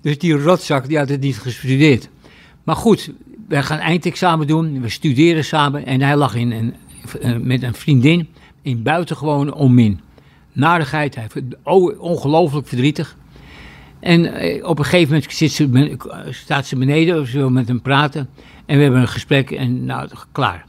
Dus 0.00 0.18
die 0.18 0.32
rotzak, 0.38 0.88
die 0.88 0.98
had 0.98 1.08
het 1.08 1.20
niet 1.20 1.38
gestudeerd. 1.38 2.08
Maar 2.62 2.76
goed, 2.76 3.12
wij 3.48 3.62
gaan 3.62 3.78
eindexamen 3.78 4.46
doen, 4.46 4.80
we 4.80 4.88
studeren 4.88 5.44
samen. 5.44 5.86
En 5.86 6.00
hij 6.00 6.16
lag 6.16 6.34
in 6.34 6.50
een, 6.50 6.74
eh, 7.20 7.36
met 7.36 7.62
een 7.62 7.74
vriendin 7.74 8.28
in 8.62 8.82
buitengewoon 8.82 9.54
onmin. 9.54 10.00
Narigheid, 10.52 11.14
hij, 11.14 11.26
oh, 11.62 12.00
ongelooflijk 12.00 12.66
verdrietig. 12.66 13.16
En 14.00 14.34
eh, 14.34 14.68
op 14.68 14.78
een 14.78 14.84
gegeven 14.84 15.14
moment 15.14 15.32
zit 15.32 15.52
ze, 15.52 15.96
staat 16.30 16.66
ze 16.66 16.76
beneden, 16.76 17.20
of 17.20 17.28
ze 17.28 17.36
wil 17.38 17.50
met 17.50 17.68
hem 17.68 17.82
praten. 17.82 18.28
En 18.66 18.76
we 18.76 18.82
hebben 18.82 19.00
een 19.00 19.08
gesprek 19.08 19.50
en 19.50 19.84
nou, 19.84 20.08
klaar. 20.32 20.64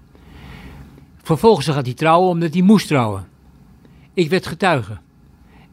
Vervolgens 1.21 1.67
gaat 1.67 1.85
hij 1.85 1.93
trouwen 1.93 2.29
omdat 2.29 2.53
hij 2.53 2.61
moest 2.61 2.87
trouwen. 2.87 3.27
Ik 4.13 4.29
werd 4.29 4.47
getuige. 4.47 4.97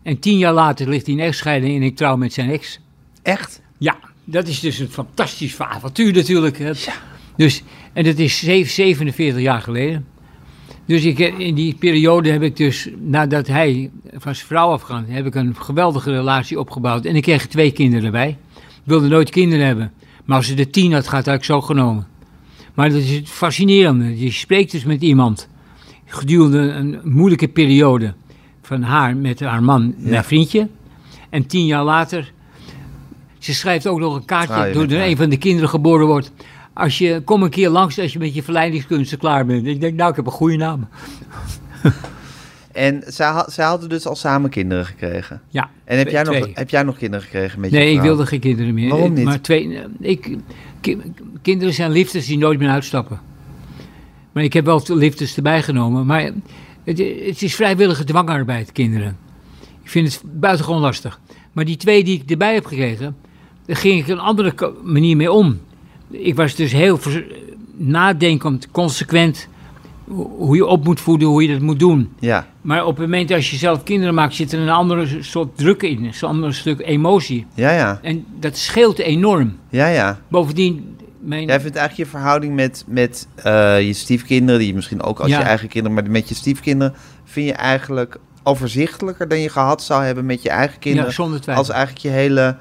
En 0.03 0.19
tien 0.19 0.39
jaar 0.39 0.53
later 0.53 0.89
ligt 0.89 1.07
hij 1.07 1.15
in 1.15 1.21
echtscheiding 1.21 1.77
en 1.77 1.83
ik 1.83 1.97
trouw 1.97 2.17
met 2.17 2.33
zijn 2.33 2.51
ex. 2.51 2.81
Echt? 3.23 3.63
Ja, 3.79 3.99
dat 4.25 4.49
is 4.49 4.61
dus 4.61 4.79
een 4.79 4.91
fantastisch 4.91 5.61
avontuur 5.61 6.13
natuurlijk. 6.13 6.59
Ja. 6.59 6.75
Dus, 7.37 7.63
en 7.93 8.05
dat 8.05 8.19
is 8.19 8.39
zeven- 8.39 8.73
47 8.73 9.43
jaar 9.43 9.63
geleden. 9.63 10.07
Dus 10.91 11.05
ik, 11.05 11.19
in 11.19 11.55
die 11.55 11.75
periode 11.75 12.31
heb 12.31 12.43
ik 12.43 12.57
dus, 12.57 12.89
nadat 12.99 13.47
hij 13.47 13.91
van 14.13 14.35
zijn 14.35 14.47
vrouw 14.47 14.71
afgaan, 14.71 15.05
heb 15.09 15.27
ik 15.27 15.35
een 15.35 15.57
geweldige 15.57 16.11
relatie 16.11 16.59
opgebouwd. 16.59 17.05
En 17.05 17.17
ik 17.17 17.23
kreeg 17.23 17.43
er 17.43 17.49
twee 17.49 17.71
kinderen 17.71 18.05
erbij. 18.05 18.29
Ik 18.57 18.83
wilde 18.85 19.09
nooit 19.09 19.31
kinderen 19.31 19.67
hebben. 19.67 19.93
Maar 20.25 20.37
als 20.37 20.47
ze 20.47 20.55
de 20.55 20.71
tien 20.71 20.93
had 20.93 21.09
gehad, 21.09 21.27
had 21.27 21.35
ik 21.35 21.45
zo 21.45 21.61
genomen. 21.61 22.07
Maar 22.75 22.89
dat 22.89 22.99
is 22.99 23.11
het 23.11 23.29
fascinerende. 23.29 24.21
Je 24.21 24.31
spreekt 24.31 24.71
dus 24.71 24.85
met 24.85 25.03
iemand 25.03 25.49
gedurende 26.07 26.59
een 26.59 27.01
moeilijke 27.05 27.49
periode 27.49 28.15
van 28.63 28.83
haar 28.83 29.17
met 29.17 29.41
haar 29.41 29.63
man, 29.63 29.95
Ja. 29.99 30.11
mijn 30.11 30.25
vriendje. 30.25 30.69
En 31.29 31.47
tien 31.47 31.67
jaar 31.67 31.85
later, 31.85 32.33
ze 33.39 33.55
schrijft 33.55 33.87
ook 33.87 33.99
nog 33.99 34.15
een 34.15 34.25
kaartje 34.25 34.67
je 34.67 34.73
door 34.73 34.83
er 34.83 35.07
een 35.07 35.17
van 35.17 35.29
de 35.29 35.39
kinderen 35.39 35.69
geboren 35.69 36.07
wordt. 36.07 36.33
Als 36.81 36.99
je, 36.99 37.21
kom 37.25 37.43
een 37.43 37.51
keer 37.51 37.69
langs 37.69 37.99
als 37.99 38.13
je 38.13 38.19
met 38.19 38.35
je 38.35 38.43
verleidingskunsten 38.43 39.19
klaar 39.19 39.47
bent. 39.47 39.67
Ik 39.67 39.81
denk, 39.81 39.95
nou, 39.97 40.11
ik 40.11 40.17
heb 40.17 40.27
een 40.27 40.33
goede 40.33 40.57
naam. 40.57 40.89
En 42.73 43.03
zij, 43.07 43.27
had- 43.31 43.53
zij 43.53 43.65
hadden 43.65 43.89
dus 43.89 44.07
al 44.07 44.17
samen 44.17 44.51
kinderen 44.51 44.87
gekregen. 44.87 45.41
Ja, 45.49 45.71
En 45.85 45.99
heb 45.99 46.09
twee- 46.09 46.23
jij, 46.25 46.33
nog, 46.33 46.43
twee. 46.43 46.55
heb 46.55 46.71
jij 46.71 46.83
nog 46.83 46.97
kinderen 46.99 47.25
gekregen 47.25 47.61
met 47.61 47.71
je 47.71 47.77
Nee, 47.77 47.95
ik 47.95 48.01
wilde 48.01 48.27
geen 48.27 48.41
kinderen 48.41 48.75
meer. 48.75 48.89
Waarom 48.91 49.13
niet? 49.13 49.25
Maar 49.25 49.41
twee, 49.41 49.79
ik, 50.01 50.37
ki- 50.81 50.99
kinderen 51.43 51.75
zijn 51.75 51.91
liefdes 51.91 52.27
die 52.27 52.39
nooit 52.39 52.59
meer 52.59 52.69
uitstappen. 52.69 53.21
Maar 54.33 54.43
ik 54.45 54.53
heb 54.53 54.65
wel 54.65 54.83
liefdes 54.87 55.37
erbij 55.37 55.63
genomen. 55.63 56.07
Maar 56.07 56.23
het, 56.85 56.99
het 57.27 57.43
is 57.43 57.55
vrijwillige 57.55 58.05
dwangarbeid, 58.05 58.73
kinderen. 58.73 59.17
Ik 59.83 59.91
vind 59.91 60.13
het 60.13 60.23
buitengewoon 60.41 60.81
lastig. 60.81 61.21
Maar 61.53 61.65
die 61.65 61.77
twee 61.77 62.05
die 62.05 62.21
ik 62.23 62.31
erbij 62.31 62.55
heb 62.55 62.67
gekregen, 62.67 63.17
daar 63.67 63.77
ging 63.77 64.01
ik 64.01 64.09
een 64.09 64.19
andere 64.21 64.75
manier 64.85 65.17
mee 65.17 65.33
om. 65.33 65.61
Ik 66.11 66.35
was 66.35 66.55
dus 66.55 66.73
heel 66.73 66.99
nadenkend, 67.77 68.69
consequent. 68.71 69.49
ho- 70.09 70.31
Hoe 70.39 70.57
je 70.57 70.67
op 70.67 70.85
moet 70.85 71.01
voeden, 71.01 71.29
hoe 71.29 71.43
je 71.43 71.49
dat 71.53 71.61
moet 71.61 71.79
doen. 71.79 72.13
Ja, 72.19 72.47
Maar 72.61 72.85
op 72.85 72.97
het 72.97 73.07
moment 73.07 73.33
als 73.33 73.51
je 73.51 73.57
zelf 73.57 73.83
kinderen 73.83 74.15
maakt, 74.15 74.35
zit 74.35 74.53
er 74.53 74.59
een 74.61 74.69
andere 74.69 75.23
soort 75.23 75.57
druk 75.57 75.83
in. 75.83 76.05
Een 76.05 76.29
ander 76.29 76.55
stuk 76.55 76.81
emotie. 76.81 77.47
ja, 77.55 77.71
ja. 77.73 77.99
En 78.03 78.25
dat 78.41 78.57
scheelt 78.57 78.99
enorm. 78.99 79.57
Ja, 79.69 79.87
ja. 79.87 80.21
Bovendien, 80.29 80.97
mijn, 81.21 81.47
Jij 81.47 81.61
vindt 81.61 81.77
eigenlijk 81.77 82.11
je 82.11 82.17
verhouding 82.17 82.55
met, 82.55 82.85
met 82.87 83.29
eh, 83.35 83.81
je 83.87 83.93
stiefkinderen, 83.93 84.59
die 84.61 84.69
je 84.69 84.75
misschien 84.75 85.03
ook 85.03 85.21
als 85.21 85.31
Ja. 85.31 85.39
je 85.39 85.45
eigen 85.45 85.69
kinderen, 85.69 85.97
maar 85.97 86.11
met 86.11 86.29
je 86.29 86.35
stiefkinderen, 86.35 86.95
vind 87.25 87.47
je 87.47 87.53
eigenlijk 87.53 88.17
overzichtelijker 88.43 89.29
dan 89.29 89.39
je 89.41 89.49
gehad 89.49 89.83
zou 89.83 90.05
hebben 90.05 90.27
met 90.27 90.43
je 90.43 90.49
eigen 90.51 90.79
kinderen? 90.79 91.07
ja, 91.09 91.15
zonder 91.15 91.41
twijfel. 91.41 91.65
als 91.65 91.73
eigenlijk 91.73 92.03
je 92.05 92.09
hele 92.11 92.57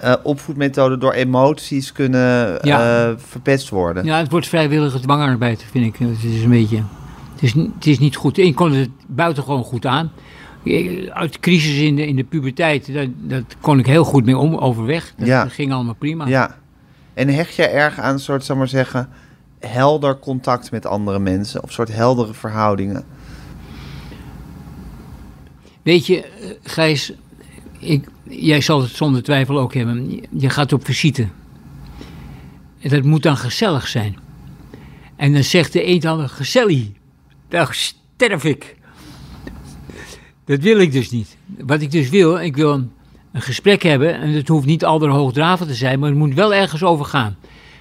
eh, 0.00 0.14
opvoedmethode 0.22 0.98
door 0.98 1.12
emoties 1.12 1.92
kunnen 1.92 2.58
Ja. 2.62 3.08
eh, 3.08 3.14
verpest 3.16 3.68
worden. 3.68 4.04
Ja, 4.04 4.18
het 4.18 4.30
wordt 4.30 4.46
vrijwillige 4.48 5.00
dwangarbeid, 5.00 5.64
vind 5.70 5.84
ik. 5.86 5.96
Het 5.96 6.24
is 6.24 6.42
een 6.42 6.50
beetje... 6.50 6.82
Het 7.32 7.42
is, 7.42 7.52
het 7.74 7.86
is 7.86 7.98
niet 7.98 8.16
goed. 8.16 8.38
Ik 8.38 8.54
kon 8.54 8.72
het 8.72 8.90
buitengewoon 9.06 9.64
goed 9.64 9.86
aan. 9.86 10.12
Ik- 10.62 11.08
Uit 11.10 11.32
de 11.32 11.38
crisis 11.38 11.78
in 11.80 11.96
de, 11.96 12.06
in 12.06 12.16
de 12.16 12.24
puberteit, 12.24 12.92
dat, 12.94 13.08
dat 13.16 13.44
kon 13.60 13.78
ik 13.78 13.86
heel 13.86 14.04
goed 14.04 14.24
mee 14.24 14.36
om, 14.36 14.56
overweg. 14.56 15.12
Dat, 15.16 15.26
Ja. 15.26 15.42
dat 15.42 15.52
ging 15.52 15.72
allemaal 15.72 15.94
prima. 15.94 16.26
Ja. 16.26 16.56
En 17.14 17.28
hecht 17.28 17.54
jij 17.54 17.72
erg 17.72 17.98
aan 17.98 18.12
een 18.12 18.18
soort, 18.20 18.44
zal 18.44 18.56
maar 18.56 18.68
zeggen, 18.68 19.08
helder 19.60 20.18
contact 20.18 20.70
met 20.70 20.86
andere 20.86 21.18
mensen? 21.18 21.62
Of 21.62 21.72
soort 21.72 21.92
heldere 21.94 22.34
verhoudingen? 22.34 23.04
Weet 25.82 26.06
je, 26.06 26.22
eh, 26.24 26.30
Gijs, 26.62 27.12
ik, 27.78 28.08
jij 28.28 28.60
zal 28.60 28.82
het 28.82 28.90
zonder 28.90 29.22
twijfel 29.22 29.58
ook 29.58 29.74
hebben. 29.74 30.20
Je- 30.32 30.50
gaat 30.50 30.72
op 30.72 30.84
visite. 30.84 31.28
En 32.80 32.90
dat 32.90 33.02
moet 33.02 33.22
dan 33.22 33.36
gezellig 33.36 33.88
zijn. 33.88 34.16
En 35.16 35.32
dan 35.32 35.44
zegt 35.44 35.72
de 35.72 35.86
een 35.86 36.00
dan 36.00 36.28
gezellig. 36.28 36.86
Dan 37.48 37.66
sterf 37.70 38.44
ik. 38.44 38.76
Dat 40.44 40.60
wil 40.60 40.78
ik 40.78 40.92
dus 40.92 41.10
niet. 41.10 41.36
Wat 41.58 41.80
ik 41.80 41.90
dus 41.90 42.08
wil, 42.08 42.38
ik 42.38 42.56
wil 42.56 42.72
een, 42.72 42.90
een 43.32 43.42
gesprek 43.42 43.82
hebben. 43.82 44.20
En 44.20 44.30
het 44.30 44.48
hoeft 44.48 44.66
niet 44.66 44.84
al 44.84 45.08
hoogdravend 45.08 45.68
te 45.68 45.74
zijn, 45.74 45.98
maar 45.98 46.08
het 46.08 46.18
moet 46.18 46.34
wel 46.34 46.54
ergens 46.54 46.82
over 46.82 47.04
gaan. 47.04 47.36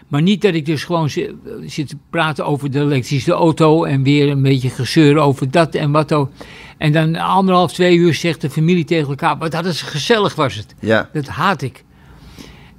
Maar 0.08 0.22
niet 0.22 0.42
dat 0.42 0.54
ik 0.54 0.66
dus 0.66 0.84
gewoon 0.84 1.10
zi- 1.10 1.36
zit 1.66 1.88
te 1.88 1.98
praten 2.10 2.46
over 2.46 2.72
de 2.72 2.80
elektrische 2.80 3.32
auto 3.32 3.84
en 3.84 4.04
weer 4.04 4.30
een 4.30 4.42
beetje 4.42 4.70
gezeur 4.70 5.18
over 5.18 5.52
dat 5.52 5.76
en 5.76 5.92
wat 5.92 6.14
ook. 6.14 6.30
En 6.78 6.92
dan 6.92 7.16
anderhalf, 7.16 7.74
twee 7.74 7.98
uur 7.98 8.14
zegt 8.14 8.42
de 8.42 8.50
familie 8.50 8.86
tegen 8.86 9.10
elkaar, 9.10 9.38
wat 9.38 9.52
dat 9.52 9.66
is 9.66 9.82
gezellig 9.82 10.36
was 10.36 10.56
het. 10.56 10.76
Ja. 10.80 11.10
Dat 11.14 11.28
haat 11.28 11.62
ik. 11.62 11.84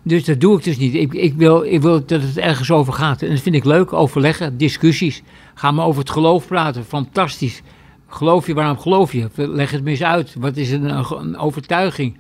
Dus 0.02 0.24
dat 0.24 0.40
doe 0.40 0.58
ik 0.58 0.64
dus 0.64 0.76
niet. 0.76 0.94
Ik, 0.94 1.14
ik, 1.14 1.34
wil, 1.34 1.64
ik 1.64 1.82
wil 1.82 2.06
dat 2.06 2.22
het 2.22 2.38
ergens 2.38 2.70
over 2.70 2.92
gaat. 2.92 3.22
En 3.22 3.30
dat 3.30 3.40
vind 3.40 3.54
ik 3.54 3.64
leuk, 3.64 3.92
overleggen, 3.92 4.56
discussies. 4.56 5.22
Ga 5.54 5.70
maar 5.70 5.86
over 5.86 6.00
het 6.00 6.10
geloof 6.10 6.46
praten, 6.46 6.84
fantastisch. 6.84 7.62
Geloof 8.08 8.46
je, 8.46 8.54
waarom 8.54 8.78
geloof 8.78 9.12
je? 9.12 9.28
Leg 9.34 9.70
het 9.70 9.86
eens 9.86 10.02
uit. 10.02 10.34
Wat 10.38 10.56
is 10.56 10.70
een, 10.70 10.84
een 11.18 11.36
overtuiging? 11.36 12.18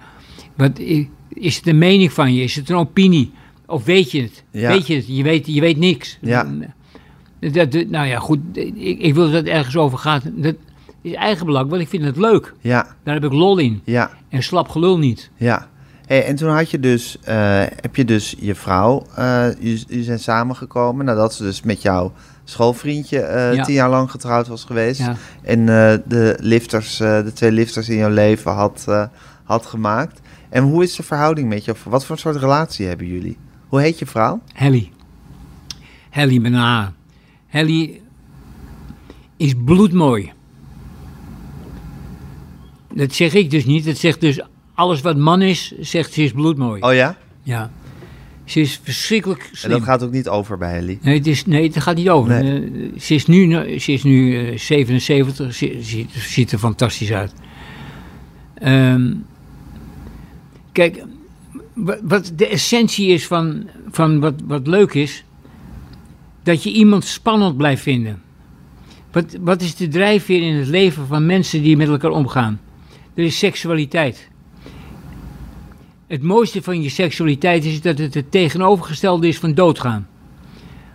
Wat, 0.56 0.78
is 1.28 1.56
het 1.56 1.66
een 1.66 1.78
mening 1.78 2.12
van 2.12 2.34
je? 2.34 2.42
Is 2.42 2.54
het 2.54 2.70
een 2.70 2.76
opinie? 2.76 3.32
Of 3.70 3.84
weet 3.84 4.10
je 4.10 4.22
het? 4.22 4.42
Ja. 4.50 4.68
Weet 4.68 4.86
je 4.86 4.94
het? 4.94 5.04
Je 5.06 5.22
weet, 5.22 5.46
je 5.46 5.60
weet 5.60 5.76
niks. 5.76 6.18
Ja. 6.20 6.46
Dat, 7.40 7.72
nou 7.72 8.06
ja, 8.06 8.18
goed. 8.18 8.38
Ik, 8.52 8.98
ik 8.98 9.14
wil 9.14 9.24
dat 9.24 9.32
het 9.32 9.46
ergens 9.46 9.76
over 9.76 9.98
gaat. 9.98 10.22
Dat 10.34 10.54
is 11.02 11.12
eigen 11.12 11.46
belang, 11.46 11.70
want 11.70 11.82
ik 11.82 11.88
vind 11.88 12.04
het 12.04 12.16
leuk. 12.16 12.54
Ja, 12.60 12.86
Daar 13.02 13.14
heb 13.14 13.24
ik 13.24 13.32
lol 13.32 13.58
in. 13.58 13.80
ja, 13.84 14.10
En 14.28 14.42
slap 14.42 14.68
gelul 14.68 14.98
niet. 14.98 15.30
ja. 15.36 15.68
Hey, 16.06 16.24
en 16.24 16.36
toen 16.36 16.48
had 16.50 16.70
je 16.70 16.80
dus, 16.80 17.16
eh, 17.24 17.36
heb 17.80 17.96
je 17.96 18.04
dus 18.04 18.34
je 18.38 18.54
vrouw, 18.54 19.06
jullie 19.60 19.84
jullie 19.88 20.04
zijn 20.04 20.18
samengekomen 20.18 21.04
nadat 21.04 21.34
ze 21.34 21.42
dus 21.42 21.62
met 21.62 21.82
jouw 21.82 22.12
schoolvriendje 22.44 23.20
eh, 23.20 23.54
Ja. 23.54 23.64
tien 23.64 23.74
jaar 23.74 23.90
lang 23.90 24.10
getrouwd 24.10 24.48
was 24.48 24.64
geweest. 24.64 25.00
Ja. 25.00 25.14
En 25.42 25.66
de 26.06 26.36
lifters, 26.40 26.96
de 26.96 27.30
twee 27.34 27.52
lifters 27.52 27.88
in 27.88 27.96
jouw 27.96 28.10
leven 28.10 28.52
had, 28.52 28.84
had 29.44 29.66
gemaakt. 29.66 30.20
En 30.48 30.62
hoe 30.62 30.82
is 30.82 30.96
de 30.96 31.02
verhouding 31.02 31.48
met 31.48 31.64
je? 31.64 31.70
Of 31.72 31.84
wat 31.84 32.04
voor 32.04 32.18
soort 32.18 32.36
relatie 32.36 32.86
hebben 32.86 33.06
jullie? 33.06 33.36
Hoe 33.68 33.80
heet 33.80 33.98
je 33.98 34.06
vrouw? 34.06 34.40
Helly. 34.52 34.90
Helly 36.10 36.38
met 36.38 36.52
een. 36.52 36.88
Helly 37.46 38.00
is 39.36 39.54
bloedmooi. 39.64 40.32
Dat 42.94 43.14
zeg 43.14 43.34
ik 43.34 43.50
dus 43.50 43.64
niet. 43.64 43.84
Dat 43.84 43.96
zegt 43.96 44.20
dus 44.20 44.40
alles 44.74 45.00
wat 45.00 45.16
man 45.16 45.42
is, 45.42 45.72
zegt 45.80 46.12
ze 46.12 46.22
is 46.22 46.32
bloedmooi. 46.32 46.82
Oh 46.82 46.94
ja? 46.94 47.16
Ja. 47.42 47.70
Ze 48.44 48.60
is 48.60 48.80
verschrikkelijk 48.82 49.50
En 49.62 49.70
dat 49.70 49.82
gaat 49.82 50.02
ook 50.02 50.12
niet 50.12 50.28
over 50.28 50.58
bij 50.58 50.72
Helly. 50.72 50.98
Nee, 51.02 51.18
het 51.18 51.26
is, 51.26 51.46
nee, 51.46 51.66
het 51.66 51.80
gaat 51.80 51.96
niet 51.96 52.08
over. 52.08 52.42
Nee. 52.42 52.64
Eh, 52.64 53.00
ze 53.00 53.14
is 53.14 53.26
nu, 53.26 53.78
ze 53.78 53.92
is 53.92 54.02
nu 54.02 54.48
eh, 54.48 54.58
77, 54.58 55.54
ze 55.54 55.78
ziet, 55.80 56.10
ziet 56.10 56.52
er 56.52 56.58
fantastisch 56.58 57.12
uit. 57.12 57.32
Ehm, 58.54 59.14
kijk, 60.72 61.04
wat 62.02 62.32
de 62.36 62.46
essentie 62.46 63.08
is 63.08 63.26
van, 63.26 63.68
van 63.90 64.20
wat, 64.20 64.34
wat 64.46 64.66
leuk 64.66 64.94
is, 64.94 65.24
dat 66.42 66.62
je 66.62 66.72
iemand 66.72 67.04
spannend 67.04 67.56
blijft 67.56 67.82
vinden. 67.82 68.22
Wat, 69.12 69.36
wat 69.40 69.62
is 69.62 69.74
de 69.74 69.88
drijfveer 69.88 70.42
in 70.42 70.54
het 70.54 70.68
leven 70.68 71.06
van 71.06 71.26
mensen 71.26 71.62
die 71.62 71.76
met 71.76 71.88
elkaar 71.88 72.10
omgaan? 72.10 72.60
Er 73.14 73.24
is 73.24 73.38
seksualiteit. 73.38 74.28
Het 76.06 76.22
mooiste 76.22 76.62
van 76.62 76.82
je 76.82 76.88
seksualiteit 76.88 77.64
is 77.64 77.80
dat 77.80 77.98
het 77.98 78.14
het 78.14 78.30
tegenovergestelde 78.30 79.28
is 79.28 79.38
van 79.38 79.54
doodgaan. 79.54 80.08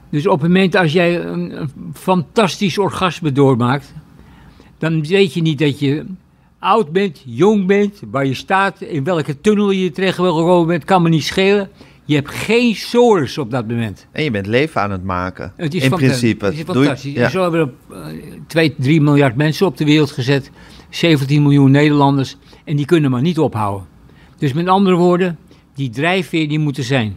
Dus 0.09 0.27
op 0.27 0.41
het 0.41 0.51
moment 0.51 0.75
als 0.75 0.93
jij 0.93 1.25
een 1.25 1.69
fantastisch 1.93 2.77
orgasme 2.77 3.31
doormaakt, 3.31 3.93
dan 4.77 5.03
weet 5.03 5.33
je 5.33 5.41
niet 5.41 5.59
dat 5.59 5.79
je 5.79 6.05
oud 6.63 6.91
bent, 6.91 7.21
jong 7.25 7.65
bent, 7.67 8.01
waar 8.11 8.25
je 8.25 8.33
staat, 8.33 8.81
in 8.81 9.03
welke 9.03 9.41
tunnel 9.41 9.71
je 9.71 9.91
terecht 9.91 10.17
wil 10.17 10.33
gekomen 10.35 10.67
bent, 10.67 10.83
kan 10.85 11.01
me 11.01 11.09
niet 11.09 11.23
schelen. 11.23 11.69
Je 12.05 12.15
hebt 12.15 12.29
geen 12.29 12.75
sores 12.75 13.37
op 13.37 13.51
dat 13.51 13.67
moment. 13.67 14.07
En 14.11 14.23
je 14.23 14.31
bent 14.31 14.45
leven 14.47 14.81
aan 14.81 14.91
het 14.91 15.03
maken. 15.03 15.53
Het 15.55 15.73
is 15.73 15.83
in 15.83 15.89
principe. 15.89 16.45
Het 16.45 16.53
is 16.57 16.65
Doe 16.65 16.75
je- 16.77 16.83
fantastisch. 16.83 17.13
ja. 17.13 17.29
Zo 17.29 17.41
hebben 17.41 17.73
we 17.87 17.95
eh, 17.95 18.39
2, 18.47 18.75
3 18.77 19.01
miljard 19.01 19.35
mensen 19.35 19.65
op 19.65 19.77
de 19.77 19.85
wereld 19.85 20.11
gezet. 20.11 20.51
17 20.89 21.41
miljoen 21.41 21.71
Nederlanders. 21.71 22.37
En 22.63 22.75
die 22.75 22.85
kunnen 22.85 23.11
maar 23.11 23.21
niet 23.21 23.39
ophouden. 23.39 23.87
Dus 24.37 24.53
met 24.53 24.67
andere 24.67 24.95
woorden, 24.95 25.37
die 25.75 25.89
drijfveer 25.89 26.47
die 26.49 26.59
moet 26.59 26.77
er 26.77 26.83
zijn. 26.83 27.15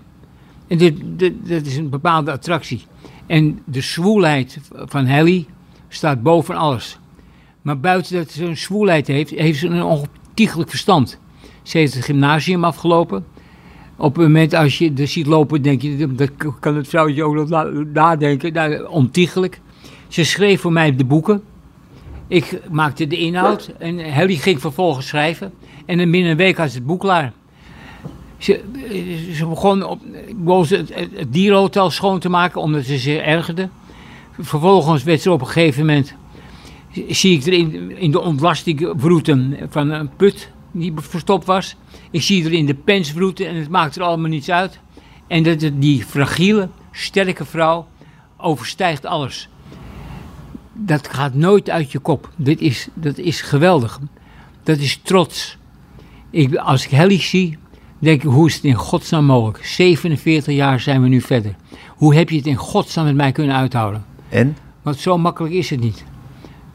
En 0.68 0.78
dit, 0.78 0.94
dit, 1.04 1.32
dat 1.48 1.66
is 1.66 1.76
een 1.76 1.90
bepaalde 1.90 2.32
attractie. 2.32 2.82
En 3.26 3.58
de 3.64 3.80
zwoelheid 3.80 4.58
van 4.74 5.06
Helly 5.06 5.46
staat 5.88 6.22
boven 6.22 6.54
alles. 6.54 6.98
Maar 7.66 7.80
buiten 7.80 8.16
dat 8.16 8.30
ze 8.30 8.44
een 8.44 8.56
zwoelheid 8.56 9.06
heeft, 9.06 9.30
heeft 9.30 9.58
ze 9.58 9.66
een 9.66 9.82
ontiegelijk 9.82 10.70
verstand. 10.70 11.18
Ze 11.62 11.78
heeft 11.78 11.94
het 11.94 12.04
gymnasium 12.04 12.64
afgelopen. 12.64 13.26
Op 13.96 14.16
het 14.16 14.24
moment 14.24 14.54
als 14.54 14.78
je 14.78 14.92
er 14.96 15.08
ziet 15.08 15.26
lopen, 15.26 15.62
denk 15.62 15.82
je, 15.82 16.14
dat 16.14 16.30
kan 16.60 16.76
het 16.76 16.88
vrouwtje 16.88 17.24
ook 17.24 17.34
nog 17.34 17.48
na- 17.48 17.70
nadenken. 17.92 18.52
Nou, 18.52 18.86
ontiegelijk. 18.88 19.60
Ze 20.08 20.24
schreef 20.24 20.60
voor 20.60 20.72
mij 20.72 20.96
de 20.96 21.04
boeken. 21.04 21.42
Ik 22.28 22.60
maakte 22.70 23.06
de 23.06 23.18
inhoud 23.18 23.72
en 23.78 23.98
Helly 23.98 24.36
ging 24.36 24.60
vervolgens 24.60 25.06
schrijven. 25.06 25.52
En 25.86 26.00
in 26.00 26.10
binnen 26.10 26.30
een 26.30 26.36
week 26.36 26.56
had 26.56 26.70
ze 26.70 26.76
het 26.76 26.86
boek 26.86 27.00
klaar. 27.00 27.32
Ze, 28.38 28.60
ze 29.32 29.46
begon 29.46 29.82
op, 29.82 30.00
het, 30.68 30.94
het 30.94 31.32
dierenhotel 31.32 31.90
schoon 31.90 32.18
te 32.18 32.28
maken 32.28 32.60
omdat 32.60 32.84
ze 32.84 32.98
zich 32.98 33.20
ergerde. 33.20 33.68
Vervolgens 34.38 35.02
werd 35.02 35.20
ze 35.20 35.32
op 35.32 35.40
een 35.40 35.46
gegeven 35.46 35.86
moment, 35.86 36.14
zie 37.08 37.38
ik 37.38 37.46
er 37.46 37.52
in, 37.52 37.98
in 37.98 38.10
de 38.10 38.20
ontlasting 38.20 38.92
vroeten 38.96 39.56
van 39.70 39.90
een 39.90 40.08
put 40.16 40.50
die 40.72 40.92
verstopt 40.96 41.44
was. 41.46 41.76
Ik 42.10 42.22
zie 42.22 42.44
er 42.44 42.52
in 42.52 42.66
de 42.66 42.74
pens 42.74 43.10
vroeten 43.12 43.48
en 43.48 43.54
het 43.56 43.68
maakt 43.68 43.96
er 43.96 44.02
allemaal 44.02 44.30
niets 44.30 44.50
uit. 44.50 44.78
En 45.26 45.42
dat 45.42 45.60
het- 45.60 45.80
die 45.80 46.04
fragiele, 46.04 46.68
sterke 46.92 47.44
vrouw 47.44 47.86
overstijgt 48.36 49.06
alles. 49.06 49.48
Dat 50.72 51.08
gaat 51.08 51.34
nooit 51.34 51.70
uit 51.70 51.92
je 51.92 51.98
kop. 51.98 52.30
Dit 52.36 52.60
is, 52.60 52.88
dat 52.94 53.18
is 53.18 53.40
geweldig. 53.40 53.98
Dat 54.62 54.78
is 54.78 55.00
trots. 55.02 55.58
Ik, 56.30 56.54
als 56.56 56.84
ik 56.84 56.90
Helly 56.90 57.20
zie, 57.20 57.58
denk 57.98 58.22
ik, 58.22 58.28
hoe 58.30 58.46
is 58.46 58.54
het 58.54 58.64
in 58.64 58.74
godsnaam 58.74 59.24
mogelijk? 59.24 59.64
47 59.66 60.54
jaar 60.54 60.80
zijn 60.80 61.02
we 61.02 61.08
nu 61.08 61.20
verder. 61.20 61.54
Hoe 61.88 62.14
heb 62.14 62.30
je 62.30 62.36
het 62.36 62.46
in 62.46 62.56
godsnaam 62.56 63.04
met 63.04 63.14
mij 63.14 63.32
kunnen 63.32 63.56
uithouden? 63.56 64.04
En? 64.28 64.56
Want 64.82 64.96
zo 64.98 65.18
makkelijk 65.18 65.54
is 65.54 65.70
het 65.70 65.80
niet. 65.80 66.04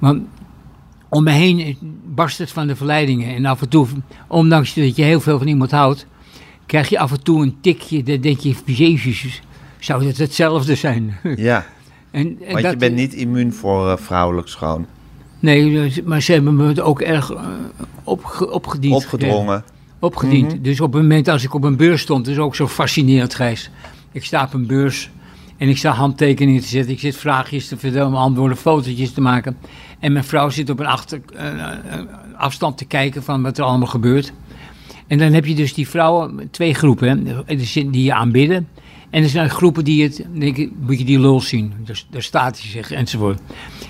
Want 0.02 0.22
om 1.10 1.24
me 1.24 1.32
heen 1.32 1.78
barst 2.06 2.38
het 2.38 2.52
van 2.52 2.68
de 2.68 2.76
verleidingen. 2.76 3.36
En 3.36 3.46
af 3.46 3.62
en 3.62 3.70
toe, 3.70 3.88
ondanks 4.28 4.74
dat 4.74 4.96
je 4.96 5.04
heel 5.04 5.20
veel 5.20 5.38
van 5.38 5.48
iemand 5.48 5.72
houdt, 5.72 6.06
krijg 6.66 6.90
je 6.90 7.00
af 7.00 7.12
en 7.12 7.24
toe 7.24 7.42
een 7.44 7.58
tikje. 7.62 8.04
Dan 8.04 8.22
denk 8.22 8.40
je, 8.40 8.56
jezus, 8.66 9.42
zou 9.80 10.06
het 10.06 10.18
hetzelfde 10.18 10.76
zijn? 10.76 11.18
Ja, 11.36 11.66
En, 12.12 12.38
en 12.42 12.54
want 12.54 12.66
je 12.66 12.78
bent 12.78 12.96
niet 12.96 13.14
immuun 13.14 13.54
voor 13.54 13.90
eh, 13.90 13.98
vrouwelijk 13.98 14.48
schoon. 14.48 14.86
Nee, 15.40 15.72
dus- 15.72 16.02
maar 16.02 16.22
ze 16.22 16.32
hebben 16.32 16.56
me 16.56 16.68
het 16.68 16.80
ook 16.80 17.02
erg 17.02 17.32
eh, 17.32 17.46
opge, 18.04 18.52
opgediend. 18.52 18.96
Opgedrongen. 18.96 19.64
Opgediend. 20.00 20.54
Mhm. 20.54 20.62
Dus 20.62 20.82
op 20.82 20.94
het 20.94 21.02
moment 21.02 21.28
als 21.28 21.44
ik 21.44 21.54
op 21.54 21.64
een 21.64 21.78
beurs 21.78 22.02
stond, 22.02 22.28
is 22.28 22.38
ook 22.38 22.56
zo 22.56 22.68
fascinerend, 22.68 23.36
Gijs. 23.36 23.70
Ik 24.12 24.26
sta 24.26 24.44
op 24.44 24.54
een 24.54 24.68
beurs 24.68 25.12
en 25.62 25.70
ik 25.70 25.78
sta 25.78 25.92
handtekeningen 25.92 26.62
te 26.62 26.68
zetten. 26.68 26.94
Ik 26.94 27.00
zit 27.00 27.18
vraagjes 27.18 27.68
te 27.68 27.78
vertellen, 27.78 28.14
antwoorden, 28.14 28.58
fotootjes 28.58 29.12
te 29.12 29.22
maken. 29.22 29.58
En 30.00 30.12
mijn 30.12 30.24
vrouw 30.24 30.50
zit 30.50 30.70
op 30.70 30.80
een 30.80 30.86
achter, 30.86 31.22
eh, 31.36 31.48
eh, 31.48 31.76
afstand 32.38 32.78
te 32.78 32.86
kijken 32.86 33.24
van 33.24 33.42
wat 33.42 33.58
er 33.58 33.64
allemaal 33.64 33.88
gebeurt. 33.88 34.34
En 35.08 35.18
dan 35.18 35.34
heb 35.34 35.46
je 35.46 35.56
dus 35.56 35.74
die 35.74 35.88
vrouwen, 35.88 36.50
twee 36.52 36.74
groepen, 36.74 37.26
hè. 37.46 37.56
Die 37.56 38.04
je 38.04 38.14
aanbidden. 38.14 38.68
En 39.10 39.24
er 39.24 39.30
zijn 39.30 39.50
groepen 39.50 39.84
die 39.84 40.04
het, 40.04 40.26
denk 40.34 40.58
ik, 40.58 40.72
moet 40.80 40.98
je 40.98 41.06
die 41.06 41.20
lul 41.20 41.42
zien. 41.42 41.74
Daar, 41.86 42.04
daar 42.10 42.22
staat 42.22 42.62
hij 42.62 42.70
zich, 42.70 42.92
enzovoort. 42.92 43.40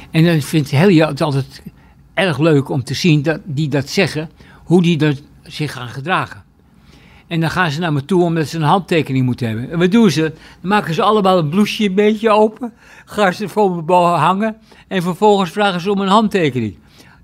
En 0.10 0.26
dan 0.26 0.42
vindt 0.42 0.72
Helja 0.72 1.08
het 1.08 1.22
altijd 1.22 1.62
erg 2.14 2.40
leuk 2.40 2.70
om 2.70 2.84
te 2.84 2.94
zien 2.94 3.22
dat 3.22 3.40
die 3.44 3.68
dat 3.68 3.90
zeggen, 3.90 4.30
hoe 4.64 4.82
die 4.82 4.98
dat 4.98 5.22
zich 5.44 5.72
gaan 5.72 5.90
gedragen. 5.90 6.44
En 7.32 7.40
dan 7.40 7.50
gaan 7.50 7.72
ze 7.72 7.80
naar 7.80 7.94
me 7.94 8.06
toe 8.06 8.24
omdat 8.24 8.48
ze 8.48 8.58
een 8.58 8.64
handtekening 8.64 9.26
moeten 9.26 9.48
hebben. 9.48 9.72
En 9.72 9.80
wat 9.80 9.92
doen 9.92 10.12
ze? 10.12 10.22
Dan 10.22 10.70
maken 10.70 10.94
ze 10.94 11.02
allemaal 11.02 11.38
een 11.38 11.50
blouseje 11.50 11.90
een 11.90 11.96
beetje 11.96 12.30
open, 12.30 12.74
gaan 13.06 13.34
ze 13.34 13.50
voor 13.50 13.76
me 13.76 13.82
boven 13.82 14.20
hangen 14.20 14.58
en 14.88 15.02
vervolgens 15.02 15.52
vragen 15.52 15.82
ze 15.82 15.92
om 15.92 16.00
een 16.00 16.08
handtekening. 16.08 16.78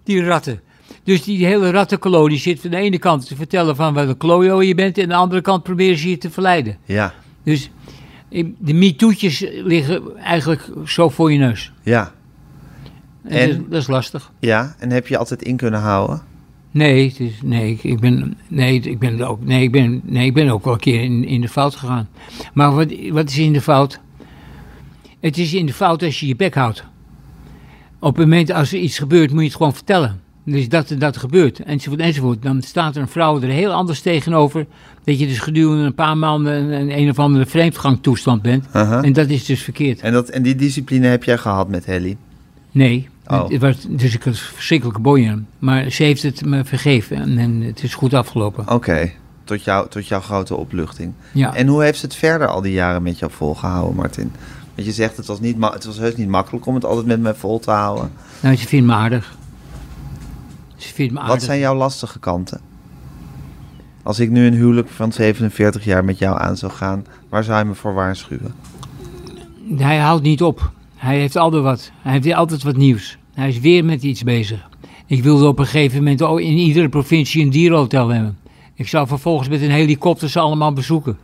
Die 0.04 0.24
ratten. 0.24 0.62
Dus 1.04 1.24
die 1.24 1.46
hele 1.46 1.70
rattenkolonie 1.72 2.38
zit 2.38 2.60
van 2.60 2.70
de 2.70 2.78
ene 2.78 2.98
kant 2.98 3.28
te 3.28 3.36
vertellen 3.36 3.76
van 3.76 3.94
wat 3.94 4.08
een 4.08 4.18
klojo 4.18 4.62
je 4.62 4.76
bent 4.76 4.98
en 4.98 5.04
aan 5.04 5.10
de 5.10 5.16
andere 5.16 5.42
kant 5.42 5.64
proberen 5.64 5.98
ze 5.98 6.10
je 6.10 6.18
te 6.18 6.32
verleiden. 6.32 6.78
Ja, 6.86 7.14
Dus 7.44 7.70
eh, 8.30 8.46
de 8.58 8.74
MeToo'tjes 8.74 9.46
liggen 9.64 10.18
eigenlijk 10.18 10.70
zo 10.86 11.10
voor 11.10 11.32
je 11.32 11.38
neus. 11.38 11.72
ja, 11.82 12.12
En 13.24 13.32
En? 13.32 13.48
Dat, 13.48 13.58
is, 13.58 13.64
dat 13.70 13.82
is 13.82 13.88
lastig. 13.88 14.32
ja. 14.40 14.76
En 14.80 14.90
heb 14.92 15.08
je 15.08 15.18
altijd 15.18 15.42
in 15.42 15.58
kunnen 15.58 15.80
houden? 15.80 16.22
Nee, 16.78 17.08
het 17.08 17.20
is, 17.20 17.32
nee, 17.44 17.72
ik- 17.72 17.84
ik 17.84 18.00
ben, 18.00 18.38
nee, 18.48 18.80
ik 18.80 19.00
ben 19.00 19.22
ook, 19.22 19.46
nee, 19.46 19.62
ik 19.64 19.72
ben, 19.72 20.02
nee, 20.04 20.26
ik 20.26 20.34
ben 20.34 20.50
ook 20.50 20.64
wel 20.64 20.74
een 20.74 20.80
keer 20.80 21.02
in, 21.02 21.26
in 21.26 21.42
de 21.42 21.48
fout 21.50 21.76
gegaan. 21.76 22.08
Maar 22.54 22.76
wat, 22.76 22.88
wat 23.12 23.30
is 23.30 23.38
in 23.38 23.54
de 23.54 23.62
fout? 23.62 24.00
Het 25.20 25.38
is 25.38 25.54
in 25.54 25.66
de 25.66 25.74
fout 25.74 26.04
als 26.04 26.20
je 26.20 26.28
je 26.28 26.36
bek 26.36 26.56
houdt. 26.56 26.84
Op 28.00 28.16
het 28.18 28.26
moment 28.26 28.52
als 28.52 28.74
er 28.74 28.80
iets 28.80 28.98
gebeurt, 29.00 29.32
moet 29.32 29.40
je 29.40 29.48
het 29.48 29.56
gewoon 29.56 29.74
vertellen. 29.74 30.20
Dus 30.46 30.70
dat 30.70 30.90
er 30.90 31.00
dat 31.00 31.18
gebeurt, 31.18 31.60
enzovoort, 31.60 32.02
enzovoort. 32.02 32.42
Dan 32.42 32.62
staat 32.62 32.96
er 32.96 33.02
een 33.02 33.08
vrouw 33.08 33.42
er 33.42 33.50
heel 33.50 33.72
anders 33.72 34.02
tegenover. 34.02 34.66
Dat 35.04 35.20
je 35.20 35.28
dus 35.28 35.40
gedurende 35.40 35.84
een 35.84 35.94
paar 35.96 36.18
maanden 36.18 36.54
een, 36.54 36.72
een, 36.82 36.98
een 36.98 37.10
of 37.10 37.20
andere 37.20 37.46
vreemdgangtoestand 37.46 38.42
bent. 38.42 38.66
En 39.04 39.14
dat 39.14 39.30
is 39.30 39.46
dus 39.46 39.62
verkeerd. 39.62 40.00
En, 40.00 40.14
dat, 40.14 40.30
en 40.30 40.44
die 40.44 40.56
discipline 40.56 41.08
heb 41.08 41.24
jij 41.24 41.38
gehad 41.38 41.70
met 41.70 41.86
Helly? 41.86 42.18
Nee, 42.72 43.08
Oh. 43.28 43.50
het 43.50 43.62
was, 43.62 43.76
dus 43.90 44.14
ik 44.14 44.24
had 44.24 44.38
verschrikkelijke 44.38 45.02
boeien. 45.02 45.48
Maar 45.60 45.90
ze 45.90 46.04
heeft 46.04 46.24
het 46.24 46.46
me 46.46 46.66
vergeven 46.66 47.18
en, 47.18 47.38
en 47.38 47.62
het 47.62 47.84
is 47.84 47.94
goed 47.94 48.14
afgelopen. 48.14 48.70
Oké, 48.70 49.12
tot, 49.44 49.64
jou, 49.64 49.90
tot 49.90 50.08
jouw 50.08 50.22
grote 50.22 50.56
opluchting. 50.56 51.14
Ja. 51.32 51.56
En 51.56 51.68
hoe 51.68 51.84
heeft 51.84 52.00
ze 52.00 52.06
het 52.06 52.16
verder 52.16 52.48
al 52.48 52.62
die 52.62 52.74
jaren 52.74 53.04
met 53.04 53.20
jou 53.20 53.32
volgehouden, 53.32 53.96
Martin? 53.96 54.32
Want 54.76 54.88
je 54.88 54.94
zegt, 54.94 55.18
het 55.18 55.26
was, 55.26 55.40
niet 55.40 55.56
het 55.60 55.86
was 55.86 55.98
heus 55.98 56.16
niet 56.16 56.28
makkelijk 56.28 56.66
om 56.66 56.76
het 56.76 56.86
altijd 56.86 57.06
met 57.06 57.22
mij 57.22 57.34
vol 57.34 57.60
te 57.60 57.72
houden. 57.72 58.12
Nou, 58.40 58.56
ze 58.56 58.68
vindt 58.68 58.88
me 58.88 58.94
aardig. 58.94 59.36
Ze 60.76 60.94
vindt 60.94 61.14
me 61.14 61.20
aardig. 61.20 61.36
Wat 61.36 61.44
zijn 61.44 61.60
jouw 61.60 61.76
lastige 61.76 62.20
kanten? 62.20 62.62
Als 64.04 64.20
ik 64.20 64.30
nu 64.30 64.46
een 64.46 64.54
huwelijk 64.54 64.90
van 64.90 65.12
47 65.12 65.84
jaar 65.84 66.06
met 66.06 66.18
jou 66.18 66.40
aan 66.40 66.58
zou 66.58 66.72
gaan, 66.72 67.06
waar 67.30 67.44
zou 67.44 67.60
je 67.60 67.66
me 67.66 67.76
voor 67.76 67.94
waarschuwen? 67.94 68.54
Hij 69.78 69.98
houdt 69.98 70.24
niet 70.24 70.44
op. 70.44 70.72
Hij 71.08 71.20
heeft 71.20 71.36
altijd 71.36 71.64
wat. 71.64 71.92
Hij 72.02 72.12
heeft 72.12 72.34
altijd 72.34 72.64
wat 72.64 72.78
nieuws. 72.78 73.18
Hij 73.34 73.48
is 73.48 73.60
weer 73.60 73.86
met 73.86 74.04
iets 74.04 74.24
bezig. 74.24 74.70
Ik 75.06 75.24
wilde 75.24 75.48
op 75.48 75.60
een 75.60 75.66
gegeven 75.66 75.98
moment 75.98 76.22
in 76.22 76.58
iedere 76.58 76.90
provincie 76.90 77.44
een 77.44 77.50
dierenhotel 77.50 78.08
hebben. 78.08 78.38
Ik 78.74 78.88
zou 78.88 79.08
vervolgens 79.08 79.50
met 79.50 79.62
een 79.62 79.72
helikopter 79.72 80.30
ze 80.30 80.40
allemaal 80.40 80.74
bezoeken. 80.74 81.18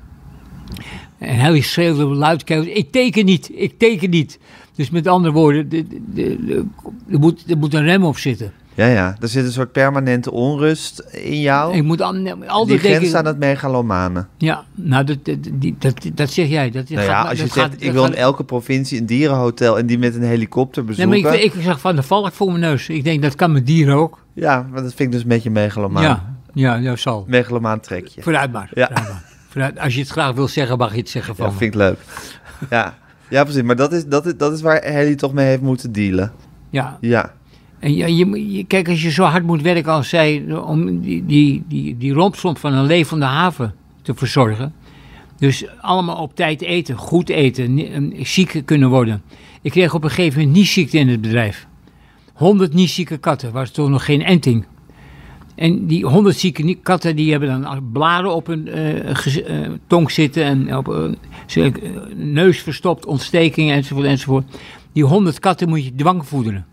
En 1.18 1.36
hij 1.36 1.62
schreeuwde 1.62 2.06
luidkeels, 2.06 2.66
ik 2.66 2.92
teken 2.92 3.26
niet, 3.26 3.52
ik 3.54 3.78
teken 3.78 4.10
niet. 4.10 4.40
Dus 4.76 4.90
met 4.90 5.08
andere 5.08 5.34
woorden, 5.34 5.70
de- 5.70 5.88
de- 5.88 6.02
de- 6.14 6.66
de- 7.08 7.18
moet, 7.18 7.44
er 7.52 7.58
moet 7.58 7.74
een 7.74 7.84
rem 7.84 8.04
op 8.04 8.18
zitten. 8.18 8.52
Ja, 8.76 8.86
ja, 8.88 9.16
er 9.22 9.28
zit 9.28 9.46
een 9.46 9.52
soort 9.52 9.72
permanente 9.72 10.32
onrust 10.32 11.00
in 11.12 11.42
jou. 11.42 11.74
Ik 11.76 11.84
moet 11.84 12.02
al, 12.02 12.12
die 12.66 12.78
grens 12.78 13.00
denken... 13.00 13.18
aan 13.18 13.26
het 13.26 13.38
megalomane. 13.40 14.26
Ja, 14.38 14.64
nou, 14.76 15.04
dat, 15.04 15.26
dat, 15.26 15.38
die- 15.54 15.76
dat, 15.80 15.94
dat 16.14 16.30
zeg 16.30 16.48
jij. 16.48 16.72
Dat 16.72 16.90
Nou 16.90 17.02
gaat- 17.02 17.10
ja, 17.10 17.22
als 17.22 17.32
je 17.32 17.38
zegt, 17.38 17.54
gaat- 17.54 17.74
ik 17.78 17.92
wil 17.92 18.06
in 18.06 18.16
elke 18.16 18.44
provincie 18.44 19.00
een 19.00 19.06
dierenhotel 19.06 19.78
en 19.78 19.86
die 19.86 19.98
met 20.00 20.16
een 20.16 20.24
helikopter 20.24 20.84
Nee, 20.84 20.96
bezoeken. 20.96 21.22
maar 21.22 21.36
ik, 21.40 21.54
ik 21.54 21.62
zag 21.64 21.80
van 21.80 21.96
de 21.96 22.04
valk 22.04 22.32
voor 22.34 22.48
mijn 22.48 22.60
neus. 22.60 22.90
Ik 22.90 23.04
denk, 23.04 23.22
dat 23.22 23.36
kan 23.36 23.52
met 23.52 23.66
dieren 23.66 23.96
ook. 23.96 24.20
Ja, 24.34 24.68
maar 24.72 24.82
dat 24.82 24.94
vind 24.94 25.00
ik 25.00 25.12
dus 25.12 25.22
een 25.22 25.28
beetje 25.28 25.50
megalomaan. 25.50 26.04
Ja, 26.04 26.36
ja, 26.54 26.80
dat 26.80 27.00
zal. 27.00 27.26
Megalomaan 27.28 27.80
trekje. 27.80 28.22
Vooruit 28.22 28.52
maar. 28.52 28.70
Ja. 28.74 28.86
Vooruit 28.88 29.08
maar. 29.10 29.24
Vooruit. 29.50 29.80
Als 29.80 29.94
je 29.94 30.00
het 30.00 30.10
graag 30.10 30.34
wil 30.34 30.48
zeggen, 30.48 30.78
mag 30.78 30.92
je 30.92 30.98
het 31.00 31.10
zeggen 31.10 31.36
van 31.36 31.46
Ja, 31.46 31.52
me. 31.52 31.58
vind 31.58 31.74
ik 31.74 31.80
leuk. 31.80 31.98
Ja, 32.70 32.94
ja 33.30 33.44
precies. 33.44 33.62
Maar 33.62 33.76
dat 33.76 33.94
is, 33.94 34.06
dat, 34.06 34.26
is, 34.26 34.34
dat 34.38 34.54
is 34.54 34.62
waar 34.62 34.82
Helly 34.82 35.16
toch 35.16 35.34
mee 35.34 35.46
heeft 35.46 35.62
moeten 35.62 35.92
dealen. 35.92 36.32
Ja. 36.70 36.98
Ja, 37.02 37.34
En 37.84 37.96
je, 37.96 38.52
je, 38.52 38.64
kijk, 38.64 38.90
als 38.90 39.04
je 39.04 39.12
zo 39.12 39.24
hard 39.24 39.46
moet 39.46 39.62
werken 39.62 39.92
als 39.92 40.10
zij... 40.10 40.46
om 40.66 41.00
die, 41.00 41.26
die, 41.26 41.64
die, 41.68 41.98
die 41.98 42.14
rompslomp 42.14 42.58
van 42.58 42.74
een 42.74 42.86
levende 42.86 43.26
haven 43.26 43.74
te 44.02 44.14
verzorgen... 44.16 44.74
dus 45.38 45.66
allemaal 45.82 46.18
op 46.18 46.36
tijd 46.36 46.62
eten, 46.62 46.96
goed 46.96 47.30
eten, 47.30 48.14
ziek 48.22 48.62
kunnen 48.66 48.90
worden. 48.90 49.22
Ik 49.62 49.72
kreeg 49.72 49.94
op 49.94 50.04
een 50.04 50.10
gegeven 50.10 50.40
moment 50.40 50.58
niesziekte 50.58 50.98
in 50.98 51.08
het 51.08 51.22
bedrijf. 51.22 51.68
100 52.34 52.74
nieszieke 52.74 53.18
katten, 53.18 53.52
was 53.52 53.72
toen 53.72 53.92
nog 53.92 54.06
geen 54.06 54.24
enting. 54.24 54.66
En 55.56 55.88
die 55.88 56.06
100 56.06 56.38
zieke 56.38 56.76
katten 56.76 57.16
die 57.16 57.32
hebben 57.32 57.62
dan 57.62 57.92
blaren 57.92 58.36
op 58.36 58.48
hun 58.48 58.68
eh, 58.68 59.64
eh, 59.64 59.72
tong 59.88 60.12
zitten 60.12 60.44
en 60.44 60.78
op 60.78 60.86
hun 60.86 61.18
ze- 61.46 61.62
eh, 61.62 62.16
neus 62.16 62.60
verstopt, 62.60 63.06
ontstekingen 63.06 63.76
enzovoort 63.76 64.06
enzovoort. 64.08 64.46
Die 64.94 65.04
100 65.04 65.40
katten 65.40 65.70
moet 65.70 65.84
je 65.84 65.96
dwangvoederen. 65.96 66.66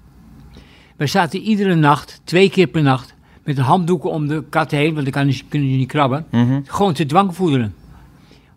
Wij 1.00 1.08
zaten 1.08 1.40
iedere 1.40 1.74
nacht, 1.74 2.20
twee 2.24 2.50
keer 2.50 2.66
per 2.66 2.82
nacht, 2.82 3.14
met 3.44 3.58
een 3.58 3.64
handdoeken 3.64 4.10
om 4.10 4.26
de 4.26 4.44
kat 4.50 4.70
heen, 4.70 4.94
want 4.94 5.12
dan 5.12 5.32
kunnen 5.48 5.70
je 5.70 5.76
niet 5.76 5.88
krabben. 5.88 6.26
Mhm. 6.30 6.60
Gewoon 6.64 6.92
te 6.92 7.06
dwangvoederen. 7.06 7.74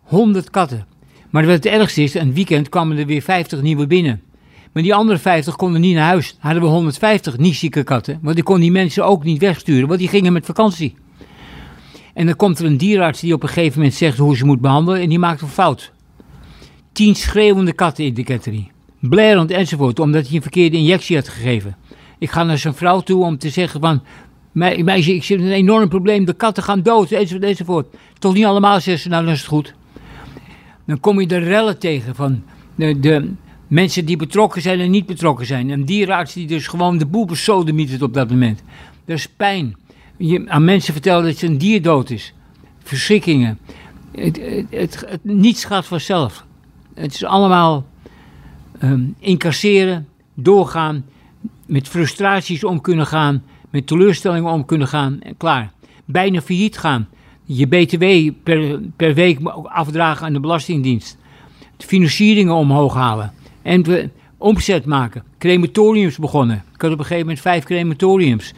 100 0.02 0.50
katten. 0.50 0.86
Maar 1.30 1.44
wat 1.44 1.54
het 1.54 1.66
ergste 1.66 2.02
is, 2.02 2.14
een 2.14 2.34
weekend 2.34 2.68
kwamen 2.68 2.98
er 2.98 3.06
weer 3.06 3.22
50 3.22 3.62
nieuwe 3.62 3.86
binnen. 3.86 4.22
Maar 4.72 4.82
die 4.82 4.94
andere 4.94 5.18
50 5.18 5.56
konden 5.56 5.80
niet 5.80 5.94
naar 5.94 6.06
huis. 6.06 6.36
Hadden 6.38 6.62
we 6.62 6.68
150 6.68 7.38
niet 7.38 7.54
zieke 7.54 7.82
katten. 7.82 8.18
Want 8.22 8.38
ik 8.38 8.44
kon 8.44 8.60
die 8.60 8.72
mensen 8.72 9.04
ook 9.04 9.24
niet 9.24 9.40
wegsturen, 9.40 9.88
want 9.88 10.00
die 10.00 10.08
gingen 10.08 10.32
met 10.32 10.46
vakantie. 10.46 10.94
En 12.14 12.26
dan 12.26 12.36
komt 12.36 12.58
er 12.58 12.64
een 12.64 12.76
dierenarts 12.76 13.20
die 13.20 13.34
op 13.34 13.42
een 13.42 13.48
gegeven 13.48 13.78
moment 13.78 13.96
zegt 13.96 14.18
hoe 14.18 14.36
ze 14.36 14.44
moet 14.44 14.60
behandelen 14.60 15.00
en 15.00 15.08
die 15.08 15.18
maakt 15.18 15.40
een 15.40 15.48
fout. 15.48 15.92
Tien 16.92 17.14
schreeuwende 17.14 17.72
katten 17.72 18.04
in 18.04 18.14
de 18.14 18.24
ketterie. 18.24 18.70
Blerend 19.00 19.50
enzovoort, 19.50 19.98
omdat 19.98 20.26
hij 20.26 20.36
een 20.36 20.42
verkeerde 20.42 20.76
injectie 20.76 21.16
had 21.16 21.28
gegeven. 21.28 21.76
Ik 22.18 22.30
ga 22.30 22.42
naar 22.42 22.58
zijn 22.58 22.74
vrouw 22.74 23.00
toe 23.00 23.24
om 23.24 23.38
te 23.38 23.50
zeggen 23.50 23.80
van, 23.80 24.02
Meisje, 24.54 25.14
ik 25.14 25.24
zit 25.24 25.38
met 25.38 25.46
een 25.46 25.52
enorm 25.52 25.88
probleem. 25.88 26.24
De 26.24 26.34
katten 26.34 26.62
gaan 26.62 26.82
dood, 26.82 27.10
enzovoort, 27.10 27.44
enzovoort. 27.44 27.96
Toch 28.18 28.34
niet 28.34 28.44
allemaal, 28.44 28.80
zegt 28.80 29.02
ze. 29.02 29.08
Nou, 29.08 29.24
dan 29.24 29.32
is 29.32 29.38
het 29.38 29.48
goed. 29.48 29.74
Dan 30.86 31.00
kom 31.00 31.20
je 31.20 31.26
de 31.26 31.38
rellen 31.38 31.78
tegen 31.78 32.14
van 32.14 32.42
de, 32.74 33.00
de 33.00 33.32
mensen 33.68 34.04
die 34.04 34.16
betrokken 34.16 34.62
zijn 34.62 34.80
en 34.80 34.90
niet 34.90 35.06
betrokken 35.06 35.46
zijn. 35.46 35.68
Een 35.68 35.84
dierenarts 35.84 36.32
die 36.32 36.46
dus 36.46 36.66
gewoon 36.66 36.98
de 36.98 37.06
boel 37.06 37.26
besodemietert 37.26 38.02
op 38.02 38.14
dat 38.14 38.30
moment. 38.30 38.62
Er 39.04 39.14
is 39.14 39.28
pijn. 39.28 39.76
Je, 40.16 40.44
aan 40.48 40.64
mensen 40.64 40.92
vertellen 40.92 41.24
dat 41.24 41.42
een 41.42 41.58
dier 41.58 41.82
dood 41.82 42.10
is. 42.10 42.34
Verschrikkingen. 42.82 43.58
Het, 44.12 44.40
het, 44.70 45.04
het, 45.08 45.24
niets 45.24 45.64
gaat 45.64 45.86
vanzelf. 45.86 46.46
Het 46.94 47.14
is 47.14 47.24
allemaal 47.24 47.86
ehm, 48.78 49.02
incasseren, 49.18 50.08
doorgaan, 50.34 51.04
met 51.66 51.88
frustraties 51.88 52.64
om 52.64 52.80
kunnen 52.80 53.06
gaan, 53.06 53.42
met 53.70 53.86
teleurstellingen 53.86 54.52
om 54.52 54.64
kunnen 54.64 54.88
gaan 54.88 55.20
en 55.20 55.36
klaar. 55.36 55.72
Bijna 56.04 56.40
failliet 56.40 56.78
gaan. 56.78 57.08
Je 57.44 57.66
BTW 57.66 58.30
per, 58.42 58.80
per 58.96 59.14
week 59.14 59.38
afdragen 59.64 60.26
aan 60.26 60.32
de 60.32 60.40
Belastingdienst. 60.40 61.16
De 61.76 61.86
financieringen 61.86 62.54
omhoog 62.54 62.94
halen. 62.94 63.32
En 63.62 63.82
we 63.82 64.08
omzet 64.38 64.84
maken. 64.84 65.22
Crematoriums 65.38 66.18
begonnen. 66.18 66.64
Ik 66.74 66.80
had 66.80 66.90
op 66.92 66.98
een 66.98 67.04
gegeven 67.04 67.26
moment 67.26 67.40
vijf 67.40 67.64
crematoriums. 67.64 68.52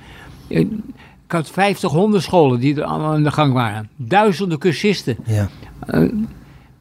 Eh, 0.48 0.60
Ik 0.60 1.32
had 1.32 1.50
50 1.50 1.90
hondenscholen 1.90 2.60
die 2.60 2.76
er 2.76 2.84
allemaal 2.84 3.12
aan 3.12 3.22
de 3.22 3.30
gang 3.30 3.52
waren. 3.52 3.88
Duizenden 3.96 4.58
cursisten. 4.58 5.16
Ja. 5.26 5.48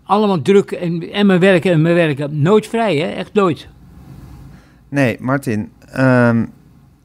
Allemaal 0.04 0.42
druk 0.42 0.72
en, 0.72 1.12
en 1.12 1.26
mijn 1.26 1.40
werken 1.40 1.72
en 1.72 1.82
mijn 1.82 1.96
werken. 1.96 2.42
Nooit 2.42 2.68
vrij, 2.68 2.98
hè? 2.98 3.08
Echt 3.08 3.34
nooit. 3.34 3.68
Nee, 4.90 5.18
Martin. 5.20 5.70
Ehm, 5.96 6.46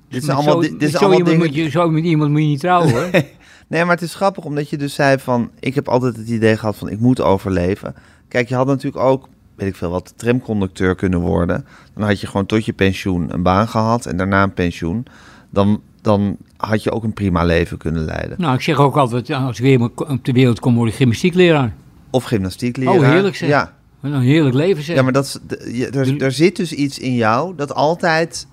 dit 0.09 0.24
zijn 0.24 0.37
allemaal, 0.37 0.62
zo, 0.62 0.76
dit, 0.76 0.90
zo 0.90 0.96
allemaal 0.98 1.18
iemand 1.18 1.26
dingen... 1.38 1.46
moet 1.46 1.55
je, 1.55 1.70
zo 1.70 1.90
met 1.90 2.05
iemand 2.05 2.31
moet 2.31 2.40
je 2.40 2.46
niet 2.46 2.61
trouwen, 2.61 2.90
hoor. 2.92 3.11
Nee, 3.68 3.85
maar 3.85 3.94
het 3.94 4.05
is 4.05 4.14
grappig 4.14 4.44
omdat 4.44 4.70
je 4.70 4.76
dus 4.76 4.94
zei 4.94 5.18
van... 5.18 5.50
Ik 5.61 5.74
heb 5.74 5.88
altijd 5.88 6.16
het 6.16 6.29
idee 6.29 6.57
gehad 6.57 6.76
van 6.76 6.88
ik 6.88 7.00
moet 7.00 7.20
overleven. 7.20 7.94
Kijk, 8.29 8.48
je 8.48 8.55
had 8.55 8.66
natuurlijk 8.66 9.05
ook, 9.05 9.29
weet 9.55 9.68
ik 9.68 9.76
veel 9.76 9.90
wat, 9.90 10.12
tramconducteur 10.16 10.94
kunnen 10.94 11.20
worden. 11.20 11.66
Dan 11.94 12.05
had 12.07 12.20
je 12.20 12.26
gewoon 12.26 12.46
tot 12.46 12.64
je 12.64 12.72
pensioen 12.72 13.33
een 13.35 13.42
baan 13.42 13.68
gehad 13.68 14.07
en 14.07 14.16
daarna 14.16 14.42
een 14.42 14.55
pensioen. 14.55 15.07
Dan, 15.50 15.81
dan 16.03 16.37
had 16.57 16.83
je 16.83 16.90
ook 16.90 17.05
een 17.05 17.12
prima 17.12 17.44
leven 17.44 17.76
kunnen 17.79 18.05
leiden. 18.05 18.35
nou, 18.40 18.55
ik 18.55 18.61
zeg 18.61 18.79
ook 18.79 18.96
altijd, 18.96 19.31
als 19.31 19.59
ik 19.61 19.64
weer 19.64 19.90
op 19.96 20.24
de 20.24 20.33
wereld 20.33 20.61
kom, 20.61 20.74
word 20.74 20.88
ik 20.90 20.94
gymnastiekleraar. 20.96 21.74
Of 22.11 22.24
gymnastiekleraar. 22.24 22.94
Oh, 22.94 23.03
heerlijk 23.09 23.37
zeg. 23.37 23.48
Ja, 23.48 23.74
een 24.03 24.20
heerlijk 24.20 24.55
leven, 24.55 24.83
zeg. 24.83 24.96
ja 24.96 25.03
maar 25.03 25.12
dat, 25.12 25.40
is- 25.64 25.90
er 26.18 26.33
zit 26.33 26.57
dus 26.57 26.72
iets 26.72 26.98
in 26.98 27.14
jou 27.14 27.55
dat 27.57 27.74
altijd 27.74 28.46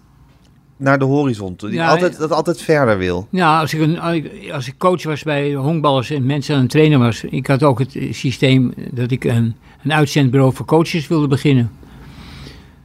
naar 0.77 0.99
de 0.99 1.05
horizon 1.05 1.55
toe. 1.55 1.69
Die 1.69 1.77
Ja, 1.79 1.89
altijd, 1.89 2.17
dat 2.17 2.31
altijd 2.31 2.61
verder 2.61 2.97
wil. 2.97 3.27
Ja, 3.29 3.59
als 3.59 3.73
ik, 3.73 3.79
een, 3.81 3.99
als 4.51 4.67
ik 4.67 4.77
coach 4.77 5.03
was 5.03 5.23
bij 5.23 5.53
honkballers 5.53 6.09
en 6.09 6.25
mensen 6.25 6.55
aan 6.55 6.61
het 6.61 6.69
trainen 6.69 6.99
was, 6.99 7.23
ik 7.23 7.47
had 7.47 7.63
ook 7.63 7.79
het 7.79 7.97
systeem 8.11 8.73
dat 8.91 9.11
ik 9.11 9.23
een, 9.23 9.55
een 9.83 9.93
uitzendbureau 9.93 10.53
voor 10.53 10.65
coaches 10.65 11.07
wilde 11.07 11.27
beginnen. 11.27 11.71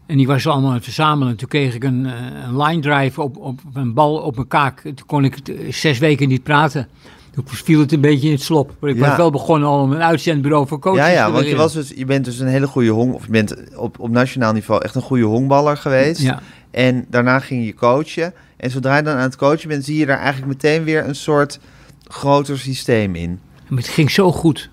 En 0.06 0.16
die 0.16 0.26
was 0.26 0.46
allemaal 0.46 0.68
aan 0.68 0.74
het 0.74 0.84
verzamelen. 0.84 1.36
Toen 1.36 1.48
kreeg 1.48 1.74
ik 1.74 1.84
een, 1.84 2.06
eh, 2.06 2.12
een 2.46 2.62
line 2.62 2.80
drive 2.80 3.22
op, 3.22 3.36
op 3.36 3.60
een 3.72 3.92
bal 3.94 4.16
op 4.16 4.34
mijn 4.34 4.48
kaak. 4.48 4.80
Toen 4.80 5.06
kon 5.06 5.24
ik 5.24 5.38
eh, 5.48 5.72
zes 5.72 5.98
weken 5.98 6.28
niet 6.28 6.42
praten. 6.42 6.88
Toen 7.34 7.44
viel 7.46 7.80
het 7.80 7.92
een 7.92 8.00
beetje 8.00 8.26
in 8.26 8.32
het 8.32 8.42
slop. 8.42 8.72
Maar 8.80 8.90
ik 8.90 8.96
Ja. 8.96 9.08
was 9.08 9.16
wel 9.16 9.30
begonnen 9.30 9.68
al 9.68 9.80
om 9.82 9.92
een 9.92 10.02
uitzendbureau 10.02 10.66
voor 10.66 10.78
coaches 10.78 11.00
Ja, 11.00 11.06
te 11.06 11.12
ja, 11.12 11.30
want 11.32 11.46
je, 11.46 11.56
was 11.56 11.72
dus, 11.72 11.92
je 11.96 12.04
bent 12.04 12.24
dus 12.24 12.38
een 12.38 12.46
hele 12.46 12.66
goede 12.66 12.90
hong... 12.90 13.12
Of 13.12 13.24
je 13.24 13.30
bent 13.30 13.76
op, 13.76 13.98
op 13.98 14.10
nationaal 14.10 14.52
niveau 14.52 14.82
echt 14.82 14.94
een 14.94 15.02
goede 15.02 15.24
honkballer 15.24 15.76
geweest. 15.76 16.20
Ja. 16.22 16.40
En 16.72 17.06
daarna 17.08 17.38
ging 17.38 17.66
je 17.66 17.74
coachen. 17.74 18.34
En 18.56 18.70
zodra 18.70 18.96
je 18.96 19.02
dan 19.02 19.16
aan 19.16 19.22
het 19.22 19.36
coachen 19.36 19.68
bent, 19.68 19.84
zie 19.84 19.98
je 19.98 20.06
daar 20.06 20.18
eigenlijk 20.18 20.46
meteen 20.46 20.84
weer 20.84 21.08
een 21.08 21.14
soort 21.14 21.60
groter 22.04 22.58
systeem 22.58 23.14
in. 23.14 23.40
Het 23.74 23.88
ging 23.88 24.10
zo 24.10 24.32
goed. 24.32 24.70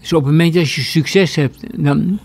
Dus 0.00 0.12
op 0.12 0.22
het 0.22 0.30
moment 0.30 0.54
dat 0.54 0.70
je 0.70 0.80
succes 0.80 1.34
hebt, 1.34 1.84
dan, 1.84 2.18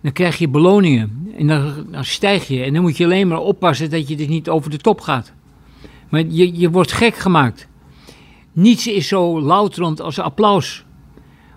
dan 0.00 0.12
krijg 0.12 0.38
je 0.38 0.48
beloningen. 0.48 1.32
En 1.38 1.46
dan, 1.46 1.86
dan 1.90 2.04
stijg 2.04 2.48
je. 2.48 2.62
En 2.62 2.72
dan 2.72 2.82
moet 2.82 2.96
je 2.96 3.04
alleen 3.04 3.28
maar 3.28 3.40
oppassen 3.40 3.90
dat 3.90 4.08
je 4.08 4.16
dus 4.16 4.26
niet 4.26 4.48
over 4.48 4.70
de 4.70 4.76
top 4.76 5.00
gaat. 5.00 5.32
Maar 6.08 6.24
je, 6.26 6.58
je 6.58 6.70
wordt 6.70 6.92
gek 6.92 7.16
gemaakt. 7.16 7.68
Niets 8.52 8.86
is 8.86 9.08
zo 9.08 9.40
louterend 9.40 10.00
als 10.00 10.18
applaus. 10.18 10.84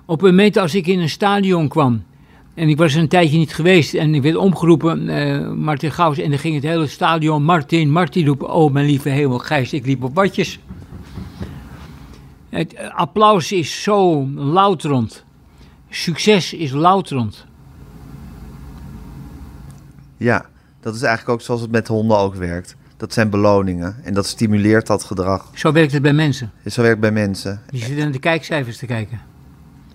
Op 0.06 0.22
het 0.22 0.30
moment 0.30 0.58
als 0.58 0.76
ik 0.76 0.88
in 0.88 1.00
een 1.00 1.10
stadion 1.10 1.68
kwam. 1.68 2.04
En 2.60 2.70
ik 2.70 2.78
was 2.78 2.94
er 2.94 3.00
een 3.00 3.08
tijdje 3.08 3.38
niet 3.38 3.54
geweest. 3.54 3.94
En 3.94 4.16
ik 4.16 4.22
werd 4.22 4.36
omgeroepen, 4.36 5.10
eh, 5.10 5.52
Martin 5.52 5.92
Gauws. 5.92 6.18
En 6.18 6.30
dan 6.30 6.40
ging 6.40 6.56
het 6.56 6.64
hele 6.64 6.88
stadion, 6.88 7.44
Martin, 7.44 7.92
Martin 7.92 8.26
roepen. 8.26 8.50
Oh, 8.50 8.74
mijn 8.74 8.86
lieve 8.86 9.10
hemel, 9.10 9.38
Gijs, 9.38 9.74
ik 9.74 9.86
liep 9.86 10.04
op 10.04 10.16
watjes. 10.16 10.60
Het 12.50 12.76
applaus 12.96 13.52
is 13.52 13.84
zo 13.84 14.28
louterend. 14.36 15.24
Succes 15.90 16.54
is 16.54 16.72
louterend. 16.72 17.46
Ja, 20.18 20.46
dat 20.80 20.96
is 20.96 21.02
eigenlijk 21.02 21.40
ook 21.40 21.46
zoals 21.46 21.62
het 21.62 21.72
met 21.72 21.88
honden 21.88 22.18
ook 22.18 22.36
werkt. 22.36 22.76
Dat 22.98 23.14
zijn 23.14 23.30
beloningen 23.30 23.96
en 24.04 24.14
dat 24.14 24.26
stimuleert 24.26 24.88
dat 24.88 25.04
gedrag. 25.04 25.52
Zo 25.54 25.72
werkt 25.72 25.92
het 25.92 26.02
bij 26.02 26.14
mensen. 26.14 26.52
Zo 26.66 26.82
werkt 26.82 27.00
bij 27.00 27.12
mensen. 27.12 27.62
Die 27.70 27.80
zitten 27.80 27.98
naar 27.98 28.12
de 28.12 28.20
kijkcijfers 28.20 28.78
te 28.78 28.86
kijken. 28.86 29.22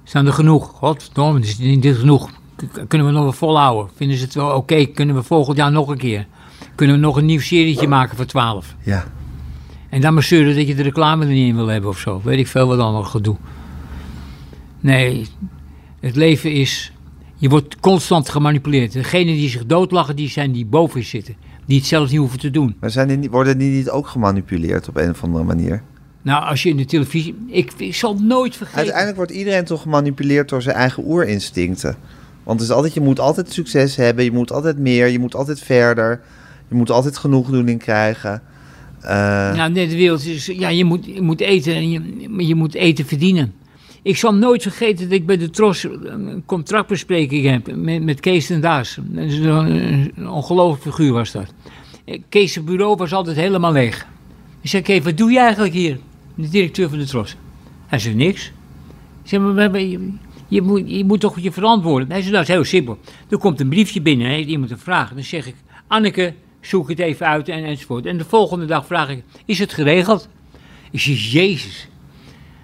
Staan 0.05 0.27
er 0.27 0.33
genoeg? 0.33 0.66
Godverdomme, 0.66 1.40
is 1.40 1.59
niet 1.59 1.87
genoeg? 1.96 2.42
Kunnen 2.88 3.07
we 3.07 3.12
nog 3.12 3.22
wel 3.22 3.33
volhouden? 3.33 3.92
Vinden 3.96 4.16
ze 4.16 4.24
het 4.24 4.35
wel 4.35 4.50
oké? 4.50 4.87
Kunnen 4.87 5.14
we 5.14 5.22
volgend 5.22 5.57
jaar 5.57 5.72
nog 5.72 5.88
een 5.88 5.98
keer? 5.98 6.27
Kunnen 6.74 6.96
we 6.96 7.03
nog 7.03 7.16
een 7.16 7.24
nieuw 7.24 7.40
serietje 7.40 7.88
maken 7.88 8.16
voor 8.16 8.27
12? 8.27 8.74
Ja, 8.83 9.05
En 9.88 10.00
dan 10.00 10.14
maar 10.14 10.22
zeuren 10.22 10.57
dat 10.57 10.66
je 10.66 10.74
de 10.74 10.83
reclame 10.83 11.24
er 11.24 11.31
niet 11.31 11.48
in 11.48 11.57
wil 11.57 11.66
hebben 11.66 11.90
of 11.90 11.98
zo. 11.98 12.20
Weet 12.24 12.38
ik 12.38 12.46
veel 12.46 12.66
wat 12.66 12.79
allemaal 12.79 13.03
gedoe. 13.03 13.37
Nee, 14.81 15.27
het 16.00 16.16
leven 16.16 16.53
is... 16.53 16.92
Je 17.37 17.48
wordt 17.48 17.81
constant 17.81 18.29
gemanipuleerd. 18.29 18.92
Degenen 18.92 19.35
die 19.35 19.48
zich 19.48 19.66
doodlachen, 19.66 20.16
die 20.16 20.29
zijn 20.29 20.53
die 20.53 20.66
boven 20.66 21.00
je 21.00 21.07
zitten. 21.07 21.37
Die 21.66 21.79
het 21.79 21.87
zelf 21.87 22.11
niet 22.11 22.18
hoeven 22.18 22.38
te 22.38 22.50
doen. 22.50 22.77
maar 22.81 22.90
zijn 22.90 23.20
die, 23.20 23.31
worden 23.31 23.59
die 23.59 23.70
niet 23.70 23.90
ook 23.90 24.07
gemanipuleerd 24.07 24.88
op 24.88 24.96
een 24.96 25.11
of 25.11 25.22
andere 25.22 25.44
manier? 25.44 25.83
Nou, 26.22 26.44
als 26.44 26.62
je 26.62 26.68
in 26.68 26.77
de 26.77 26.85
televisie... 26.85 27.37
Ik, 27.46 27.72
ik 27.77 27.94
zal 27.94 28.12
het 28.12 28.22
nooit 28.22 28.57
vergeten. 28.57 28.79
Uiteindelijk 28.79 29.16
wordt 29.16 29.33
iedereen 29.33 29.64
toch 29.64 29.83
gemanipuleerd 29.83 30.48
door 30.48 30.62
zijn 30.62 30.77
eigen 30.77 31.05
oerinstincten. 31.07 31.96
Want 32.45 32.61
is 32.61 32.71
altijd, 32.71 32.95
je 32.95 33.01
moet 33.01 33.21
altijd 33.21 33.53
succes 33.53 33.97
hebben, 33.97 34.25
je 34.25 34.33
moet 34.33 34.53
altijd 34.53 34.79
meer, 34.79 35.09
je 35.09 35.19
moet 35.19 35.35
altijd 35.35 35.61
verder. 35.61 36.21
Je 36.69 36.75
moet 36.75 36.91
altijd 36.91 37.17
genoegdoening 37.17 37.79
krijgen. 37.79 38.43
Nou, 39.03 39.71
nee, 39.73 39.89
de 39.89 39.97
wereld 39.97 40.25
is... 40.27 40.47
Ja, 40.47 40.69
je 40.69 40.85
moet, 40.85 41.05
je 41.05 41.21
moet 41.23 41.41
eten 41.41 41.75
en 41.75 41.91
je, 41.91 42.01
je 42.47 42.55
moet 42.55 42.75
eten 42.75 43.07
verdienen. 43.07 43.55
Ik 44.03 44.17
zal 44.17 44.35
nooit 44.35 44.63
vergeten 44.63 45.09
dat 45.09 45.19
ik 45.19 45.27
bij 45.27 45.37
de 45.37 45.51
Tros 45.51 45.85
een 45.85 46.43
contractbespreking 46.47 47.45
heb 47.47 47.77
met, 47.77 48.03
met 48.03 48.21
Kees 48.21 48.51
en 48.51 48.61
Daas. 48.61 48.99
Een 49.15 50.29
ongelooflijk 50.29 50.83
figuur 50.83 51.13
was 51.13 51.33
dat. 51.33 51.53
Eh, 52.05 52.21
Kees' 52.29 52.65
bureau 52.65 52.97
was 52.97 53.13
altijd 53.13 53.37
helemaal 53.37 53.73
leeg. 53.73 54.07
Ik 54.61 54.69
zei, 54.71 54.83
Kees, 54.83 55.05
wat 55.05 55.17
doe 55.17 55.31
je 55.31 55.39
eigenlijk 55.39 55.75
hier? 55.75 55.99
De 56.35 56.49
directeur 56.49 56.89
van 56.89 56.99
de 56.99 57.05
Tros. 57.05 57.37
Hij 57.87 57.99
zei, 57.99 58.15
niks. 58.15 58.47
Ik 59.23 59.29
zei, 59.29 59.43
maar, 59.43 59.55
maar- 59.55 59.71
maar 59.71 59.81
je, 60.49 60.63
moet, 60.63 60.83
je 60.87 61.05
moet 61.05 61.21
toch 61.21 61.41
je 61.41 61.53
verantwoorden? 61.53 62.11
Hij 62.11 62.21
zei, 62.21 62.33
dat 62.33 62.43
is 62.43 62.49
heel 62.49 62.65
simpel. 62.65 62.99
Er 63.29 63.39
komt 63.39 63.61
een 63.61 63.69
briefje 63.69 64.01
binnen, 64.01 64.27
heeft 64.27 64.49
iemand 64.49 64.71
een 64.71 64.79
vraag. 64.79 65.13
Dan 65.15 65.23
zeg 65.23 65.47
ik, 65.47 65.55
Anneke, 65.87 66.35
zoek 66.61 66.89
het 66.89 66.99
even 66.99 67.27
uit 67.27 67.49
en, 67.49 67.65
enzovoort. 67.65 68.07
En 68.07 68.19
de 68.19 68.25
volgende 68.25 68.65
dag 68.67 68.87
vraag 68.87 69.09
ik, 69.09 69.23
is 69.45 69.59
het 69.59 69.73
geregeld? 69.73 70.29
Ik 70.91 71.01
zeg, 71.01 71.33
jezus. 71.33 71.89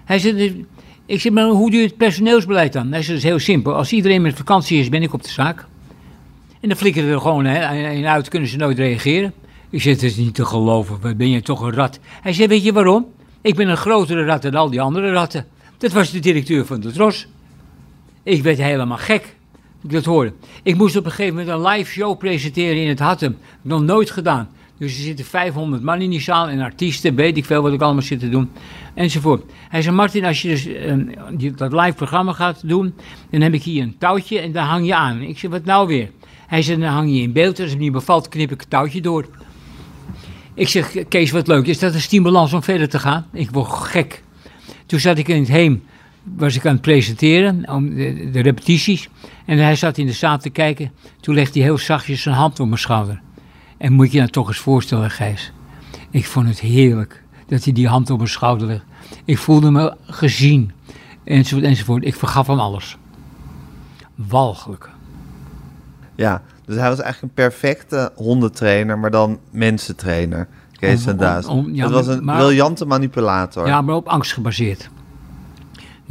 Hij 0.05 0.19
zei, 0.19 0.65
ik 1.05 1.21
zeg, 1.21 1.31
maar 1.31 1.45
hoe 1.45 1.71
doe 1.71 1.79
je 1.79 1.85
het 1.85 1.97
personeelsbeleid 1.97 2.73
dan? 2.73 2.91
Hij 2.91 3.01
zei, 3.01 3.15
dat 3.15 3.23
is 3.23 3.29
heel 3.29 3.39
simpel. 3.39 3.75
Als 3.75 3.91
iedereen 3.91 4.21
met 4.21 4.35
vakantie 4.35 4.79
is, 4.79 4.89
ben 4.89 5.03
ik 5.03 5.13
op 5.13 5.23
de 5.23 5.29
zaak. 5.29 5.65
En 6.59 6.67
dan 6.69 6.77
flikkeren 6.77 7.09
er 7.09 7.19
gewoon 7.19 7.45
een 7.45 8.05
uit, 8.05 8.27
kunnen 8.27 8.49
ze 8.49 8.57
nooit 8.57 8.77
reageren. 8.77 9.33
Ik 9.69 9.81
zeg, 9.81 9.93
het 9.93 10.03
is 10.03 10.15
niet 10.15 10.35
te 10.35 10.45
geloven, 10.45 11.17
ben 11.17 11.29
je 11.29 11.41
toch 11.41 11.61
een 11.61 11.73
rat? 11.73 11.99
Hij 12.21 12.33
zei, 12.33 12.47
weet 12.47 12.63
je 12.63 12.73
waarom? 12.73 13.05
Ik 13.41 13.55
ben 13.55 13.69
een 13.69 13.77
grotere 13.77 14.25
rat 14.25 14.41
dan 14.41 14.55
al 14.55 14.69
die 14.69 14.81
andere 14.81 15.11
ratten. 15.11 15.45
Dat 15.77 15.91
was 15.91 16.11
de 16.11 16.19
directeur 16.19 16.65
van 16.65 16.79
de 16.79 16.91
Tros. 16.91 17.27
Ik 18.23 18.43
werd 18.43 18.57
helemaal 18.57 18.97
gek. 18.97 19.35
Ik 19.83 19.91
dat 19.91 20.05
hoorde. 20.05 20.33
Ik 20.63 20.75
moest 20.75 20.95
op 20.95 21.05
een 21.05 21.11
gegeven 21.11 21.35
moment 21.35 21.55
een 21.55 21.67
live 21.71 21.91
show 21.91 22.17
presenteren 22.17 22.81
in 22.81 22.87
het 22.87 22.99
Hattem. 22.99 23.37
Nog 23.61 23.81
nooit 23.81 24.11
gedaan. 24.11 24.49
Dus 24.77 24.95
er 24.97 25.03
zitten 25.03 25.25
500 25.25 25.83
man 25.83 26.01
in 26.01 26.09
die 26.09 26.21
zaal 26.21 26.47
en 26.49 26.59
artiesten, 26.59 27.15
weet 27.15 27.37
ik 27.37 27.45
veel 27.45 27.61
wat 27.61 27.73
ik 27.73 27.81
allemaal 27.81 28.01
zit 28.01 28.19
te 28.19 28.29
doen. 28.29 28.49
Enzovoort. 28.93 29.43
Hij 29.69 29.81
zei, 29.81 29.95
Martin, 29.95 30.25
als 30.25 30.41
je 30.41 30.47
dus 30.47 30.65
eh, 30.65 30.95
die- 31.31 31.51
dat 31.53 31.73
live 31.73 31.93
programma 31.93 32.33
gaat 32.33 32.67
doen, 32.67 32.93
dan 33.29 33.41
heb 33.41 33.53
ik 33.53 33.63
hier 33.63 33.83
een 33.83 33.95
touwtje 33.97 34.39
en 34.39 34.51
daar 34.51 34.65
hang 34.65 34.85
je 34.85 34.95
aan. 34.95 35.21
Ik 35.21 35.39
zei, 35.39 35.51
wat 35.51 35.65
nou 35.65 35.87
weer? 35.87 36.09
Hij 36.47 36.61
zei, 36.61 36.79
dan 36.79 36.89
hang 36.89 37.11
je 37.15 37.21
in 37.21 37.31
beeld. 37.31 37.59
Als 37.59 37.69
het 37.69 37.79
niet 37.79 37.91
bevalt, 37.91 38.29
knip 38.29 38.51
ik 38.51 38.59
het 38.59 38.69
touwtje 38.69 39.01
door. 39.01 39.25
Ik 40.53 40.67
zeg, 40.67 40.93
Kees, 41.07 41.31
wat 41.31 41.47
leuk. 41.47 41.65
Is 41.65 41.79
dat 41.79 41.93
een 41.93 42.01
stimulans 42.01 42.53
om 42.53 42.63
verder 42.63 42.89
te 42.89 42.99
gaan? 42.99 43.27
Ik 43.33 43.49
word 43.51 43.69
gek. 43.71 44.23
Toen 44.85 44.99
zat 44.99 45.17
ik 45.17 45.27
in 45.27 45.39
het 45.39 45.47
heem, 45.47 45.83
was 46.23 46.55
ik 46.55 46.65
aan 46.65 46.71
het 46.73 46.81
presenteren, 46.81 47.69
om 47.69 47.95
de, 47.95 48.29
de 48.31 48.41
repetities. 48.41 49.09
En 49.45 49.57
hij 49.57 49.75
zat 49.75 49.97
in 49.97 50.05
de 50.05 50.11
zaal 50.11 50.37
te 50.37 50.49
kijken. 50.49 50.91
Toen 51.19 51.35
legde 51.35 51.59
hij 51.59 51.67
heel 51.67 51.77
zachtjes 51.77 52.21
zijn 52.21 52.35
hand 52.35 52.59
op 52.59 52.67
mijn 52.67 52.79
schouder. 52.79 53.21
En 53.77 53.93
moet 53.93 54.05
je 54.05 54.11
je 54.11 54.17
nou 54.17 54.29
toch 54.31 54.47
eens 54.47 54.57
voorstellen, 54.57 55.11
Gijs. 55.11 55.51
Ik 56.09 56.25
vond 56.25 56.47
het 56.47 56.59
heerlijk. 56.59 57.23
dat 57.47 57.63
hij 57.63 57.73
die 57.73 57.87
hand 57.87 58.09
op 58.09 58.17
mijn 58.17 58.29
schouder 58.29 58.67
legt. 58.67 58.83
Ik 59.25 59.37
voelde 59.37 59.71
me 59.71 59.95
gezien, 60.05 60.71
enzovoort, 61.23 61.65
enzovoort. 61.65 62.05
Ik 62.05 62.15
vergaf 62.15 62.47
hem 62.47 62.59
alles. 62.59 62.97
Walgelijk. 64.15 64.89
Ja, 66.15 66.41
dus 66.65 66.75
hij 66.75 66.89
was 66.89 66.99
eigenlijk 66.99 67.21
een 67.37 67.43
perfecte 67.43 68.11
hondentrainer, 68.15 68.99
maar 68.99 69.11
dan 69.11 69.39
mensentrainer. 69.51 70.47
Kees 70.71 71.05
en 71.05 71.17
Daas. 71.17 71.47
ja, 71.71 71.83
dat 71.83 71.91
was 71.91 72.07
een 72.07 72.23
maar- 72.23 72.37
briljante 72.37 72.85
manipulator. 72.85 73.67
Ja, 73.67 73.81
maar 73.81 73.95
op 73.95 74.07
angst 74.07 74.33
gebaseerd. 74.33 74.89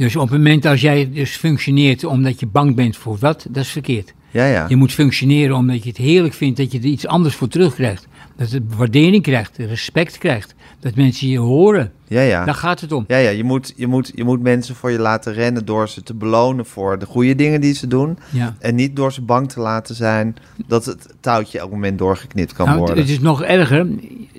Dus 0.01 0.15
op 0.15 0.29
het 0.29 0.37
moment 0.37 0.65
als 0.65 0.81
jij 0.81 1.09
dus 1.13 1.35
functioneert 1.35 2.03
omdat 2.03 2.39
je 2.39 2.45
bang 2.47 2.75
bent 2.75 2.97
voor 2.97 3.17
wat, 3.19 3.45
dat 3.49 3.63
is 3.63 3.69
verkeerd. 3.69 4.13
ja. 4.31 4.45
ja. 4.45 4.65
Je 4.69 4.75
moet 4.75 4.91
functioneren 4.91 5.55
omdat 5.55 5.83
je 5.83 5.89
het 5.89 5.97
heerlijk 5.97 6.33
vindt 6.33 6.57
dat 6.57 6.71
je 6.71 6.77
er 6.77 6.85
iets 6.85 7.07
anders 7.07 7.35
voor 7.35 7.47
terugkrijgt. 7.47 8.07
Dat 8.37 8.51
je 8.51 8.63
waardering 8.77 9.23
krijgt, 9.23 9.57
respect 9.57 10.17
krijgt. 10.17 10.53
Dat 10.79 10.95
mensen 10.95 11.27
je 11.27 11.37
horen. 11.39 11.91
ja, 12.07 12.21
ja. 12.21 12.45
Daar 12.45 12.53
gaat 12.55 12.79
het 12.81 12.91
om. 12.91 13.03
Ja, 13.07 13.17
ja 13.17 13.29
je, 13.29 13.43
moet, 13.43 13.73
je, 13.75 13.87
moet, 13.87 14.11
je 14.15 14.23
moet 14.23 14.41
mensen 14.41 14.75
voor 14.75 14.91
je 14.91 14.99
laten 14.99 15.33
rennen 15.33 15.65
door 15.65 15.89
ze 15.89 16.03
te 16.03 16.13
belonen 16.13 16.65
voor 16.65 16.99
de 16.99 17.05
goede 17.05 17.35
dingen 17.35 17.61
die 17.61 17.73
ze 17.73 17.87
doen. 17.87 18.17
Ja. 18.29 18.55
En 18.59 18.75
niet 18.75 18.95
door 18.95 19.13
ze 19.13 19.21
bang 19.21 19.49
te 19.51 19.59
laten 19.59 19.95
zijn 19.95 20.35
dat 20.67 20.85
het 20.85 21.07
touwtje 21.19 21.59
elk 21.59 21.71
moment 21.71 21.97
doorgeknipt 21.97 22.53
kan 22.53 22.65
Nou, 22.65 22.77
worden. 22.77 22.97
het 22.97 23.09
is 23.09 23.19
nog 23.19 23.43
erger. 23.43 23.87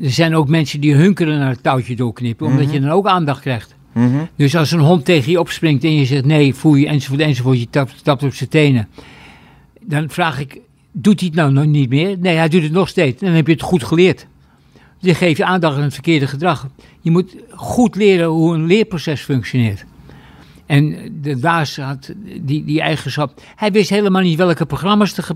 Er 0.03 0.11
zijn 0.11 0.35
ook 0.35 0.49
mensen 0.49 0.81
die 0.81 0.95
hunkeren 0.95 1.39
naar 1.39 1.51
het 1.51 1.63
touwtje 1.63 1.97
doorknippen, 1.97 2.47
omdat 2.47 2.65
Mhm. 2.65 2.75
je 2.75 2.81
dan 2.81 2.91
ook 2.91 3.07
aandacht 3.07 3.41
krijgt. 3.41 3.75
Mhm. 3.93 4.25
Dus 4.37 4.57
als 4.57 4.71
een 4.71 4.81
hond 4.81 5.05
tegen 5.05 5.31
je 5.31 5.41
opspringt 5.41 5.85
en 5.85 5.95
je 5.95 6.05
zegt 6.05 6.25
nee, 6.25 6.55
je 6.63 6.87
enzovoort 6.87 7.21
enzovoort, 7.21 7.61
je 7.61 7.71
tapt, 7.71 8.05
tapt 8.05 8.23
op 8.23 8.35
zijn 8.35 8.49
tenen. 8.49 8.89
Dan 9.81 10.11
vraag 10.11 10.41
ik, 10.41 10.61
doet 10.93 11.21
hij 11.21 11.29
het 11.29 11.39
nou 11.39 11.53
nog 11.53 11.65
niet 11.65 11.89
meer? 11.89 12.19
Nee, 12.19 12.37
hij 12.37 12.49
doet 12.49 12.63
het 12.63 12.73
nog 12.73 12.89
steeds. 12.89 13.21
Dan 13.21 13.33
heb 13.33 13.47
je 13.47 13.53
het 13.53 13.63
goed 13.63 13.85
geleerd. 13.85 14.27
Je 14.99 15.15
geeft 15.15 15.37
je 15.37 15.45
aandacht 15.45 15.77
aan 15.77 15.83
het 15.83 15.95
verkeerde 15.95 16.27
gedrag. 16.27 16.69
Je 17.01 17.11
moet 17.11 17.37
goed 17.51 17.97
leren 17.97 18.27
hoe 18.27 18.55
een 18.55 18.67
leerproces 18.67 19.21
functioneert. 19.21 19.85
En 20.67 21.13
de 21.23 21.39
Daas 21.39 21.77
had 21.77 22.13
die, 22.41 22.65
die 22.65 22.81
eigenschap. 22.81 23.41
Hij 23.57 23.73
wist 23.73 23.91
helemaal 23.91 24.23
niet 24.23 24.39
welke 24.39 24.67
programma's 24.67 25.17
er 25.17 25.27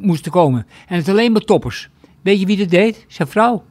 moesten 0.00 0.32
komen. 0.32 0.66
En 0.86 0.96
het 0.96 1.08
alleen 1.08 1.32
maar 1.32 1.42
toppers. 1.42 1.88
Weet 2.22 2.40
je 2.40 2.46
wie 2.46 2.56
dat 2.56 2.70
deed? 2.70 3.04
Zijn 3.08 3.28
vrouw. 3.28 3.64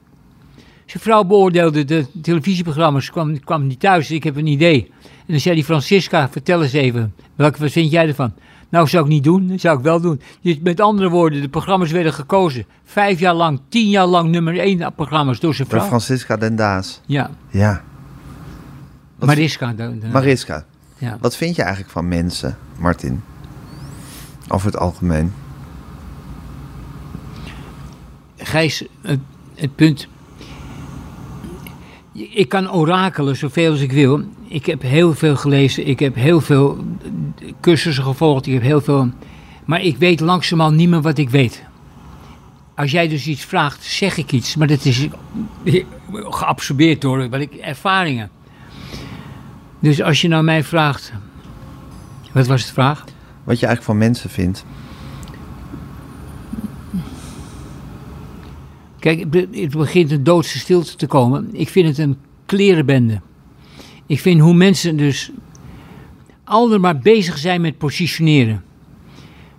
Zijn 0.89 1.03
vrouw 1.03 1.23
beoordeelde 1.23 1.85
de 1.85 2.05
televisieprogramma's, 2.21 3.09
kwam, 3.11 3.39
kwam 3.39 3.67
niet 3.67 3.79
thuis, 3.79 4.11
ik 4.11 4.23
heb 4.23 4.35
een 4.35 4.47
idee. 4.47 4.91
En 5.01 5.25
dan 5.27 5.39
zei 5.39 5.55
die 5.55 5.63
Francisca, 5.63 6.29
vertel 6.29 6.63
eens 6.63 6.73
even, 6.73 7.13
welke, 7.35 7.59
wat 7.59 7.71
vind 7.71 7.91
jij 7.91 8.07
ervan? 8.07 8.33
Nou, 8.69 8.87
zou 8.87 9.03
ik 9.03 9.09
niet 9.09 9.23
doen, 9.23 9.47
dat 9.47 9.59
zou 9.59 9.77
ik 9.77 9.83
wel 9.83 10.01
doen. 10.01 10.21
Dus 10.41 10.59
met 10.59 10.79
andere 10.79 11.09
woorden, 11.09 11.41
de 11.41 11.49
programma's 11.49 11.91
werden 11.91 12.13
gekozen. 12.13 12.65
Vijf 12.85 13.19
jaar 13.19 13.33
lang, 13.33 13.59
tien 13.69 13.89
jaar 13.89 14.05
lang 14.05 14.29
nummer 14.29 14.59
één 14.59 14.93
programma's 14.95 15.39
door 15.39 15.55
zijn 15.55 15.67
Door 15.67 15.77
vrouw. 15.77 15.89
Francisca 15.89 16.37
den 16.37 16.55
Daas. 16.55 17.01
Ja, 17.05 17.29
Ja. 17.49 17.83
Wat- 19.15 19.27
Mariska. 19.27 19.73
de- 19.73 19.97
de- 19.99 20.07
Mariska, 20.07 20.65
ja. 20.97 21.17
wat 21.21 21.35
vind 21.35 21.55
je 21.55 21.61
eigenlijk 21.61 21.91
van 21.91 22.07
mensen, 22.07 22.57
Martin? 22.77 23.21
Over 24.47 24.65
het 24.67 24.77
algemeen. 24.77 25.33
Gijs, 28.37 28.83
het, 29.01 29.19
het 29.55 29.75
punt. 29.75 30.07
Ik 32.19 32.49
kan 32.49 32.71
orakelen 32.71 33.35
zoveel 33.35 33.71
als 33.71 33.81
ik 33.81 33.91
wil. 33.91 34.23
Ik 34.47 34.65
heb 34.65 34.81
heel 34.81 35.13
veel 35.13 35.35
gelezen. 35.35 35.87
Ik 35.87 35.99
heb 35.99 36.15
heel 36.15 36.41
veel 36.41 36.85
cursussen 37.61 38.03
gevolgd. 38.03 38.47
Ik 38.47 38.53
heb 38.53 38.61
heel 38.61 38.81
veel. 38.81 39.09
Maar 39.65 39.81
ik 39.81 39.97
weet 39.97 40.19
langzamerhand 40.19 40.77
niet 40.77 40.89
meer 40.89 41.01
wat 41.01 41.17
ik 41.17 41.29
weet. 41.29 41.63
Als 42.75 42.91
jij 42.91 43.07
dus 43.07 43.27
iets 43.27 43.45
vraagt, 43.45 43.83
zeg 43.83 44.17
ik 44.17 44.31
iets. 44.31 44.55
Maar 44.55 44.67
dat 44.67 44.85
is 44.85 45.07
geabsorbeerd 46.13 47.01
door 47.01 47.29
wat 47.29 47.39
ik, 47.39 47.53
ervaringen. 47.53 48.29
Dus 49.79 50.01
als 50.01 50.21
je 50.21 50.27
nou 50.27 50.43
mij 50.43 50.63
vraagt. 50.63 51.13
Wat 52.31 52.47
was 52.47 52.65
de 52.65 52.73
vraag? 52.73 53.03
Wat 53.43 53.59
je 53.59 53.65
eigenlijk 53.65 53.83
van 53.83 53.97
mensen 53.97 54.29
vindt. 54.29 54.65
Kijk, 58.99 59.19
het 59.19 59.29
be- 59.29 59.47
het 59.51 59.71
begint 59.71 60.11
een 60.11 60.23
doodse 60.23 60.59
stilte 60.59 60.95
te 60.95 61.07
komen. 61.07 61.49
Ik 61.51 61.69
vind 61.69 61.87
het 61.87 61.97
een 61.97 62.17
klerenbende. 62.45 63.21
Ik 64.05 64.19
vind 64.19 64.41
hoe 64.41 64.53
mensen 64.53 64.97
dus 64.97 65.31
alder 66.43 66.79
maar 66.79 66.97
bezig 66.97 67.37
zijn 67.37 67.61
met 67.61 67.77
positioneren. 67.77 68.63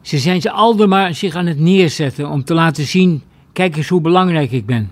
Ze 0.00 0.18
zijn 0.18 0.40
ze 0.40 0.50
alder 0.50 0.88
maar 0.88 1.14
zich 1.14 1.34
aan 1.34 1.46
het 1.46 1.58
neerzetten 1.58 2.28
om 2.28 2.44
te 2.44 2.54
laten 2.54 2.84
zien, 2.84 3.22
kijk 3.52 3.76
eens 3.76 3.88
hoe 3.88 4.00
belangrijk 4.00 4.52
ik 4.52 4.66
ben. 4.66 4.90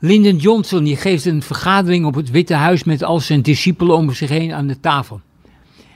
Lyndon 0.00 0.36
Johnson 0.36 0.84
die 0.84 0.96
geeft 0.96 1.24
een 1.24 1.42
vergadering 1.42 2.04
op 2.04 2.14
het 2.14 2.30
Witte 2.30 2.54
Huis 2.54 2.84
met 2.84 3.02
al 3.02 3.20
zijn 3.20 3.42
discipelen 3.42 3.96
om 3.96 4.12
zich 4.12 4.28
heen 4.28 4.52
aan 4.52 4.66
de 4.66 4.80
tafel. 4.80 5.20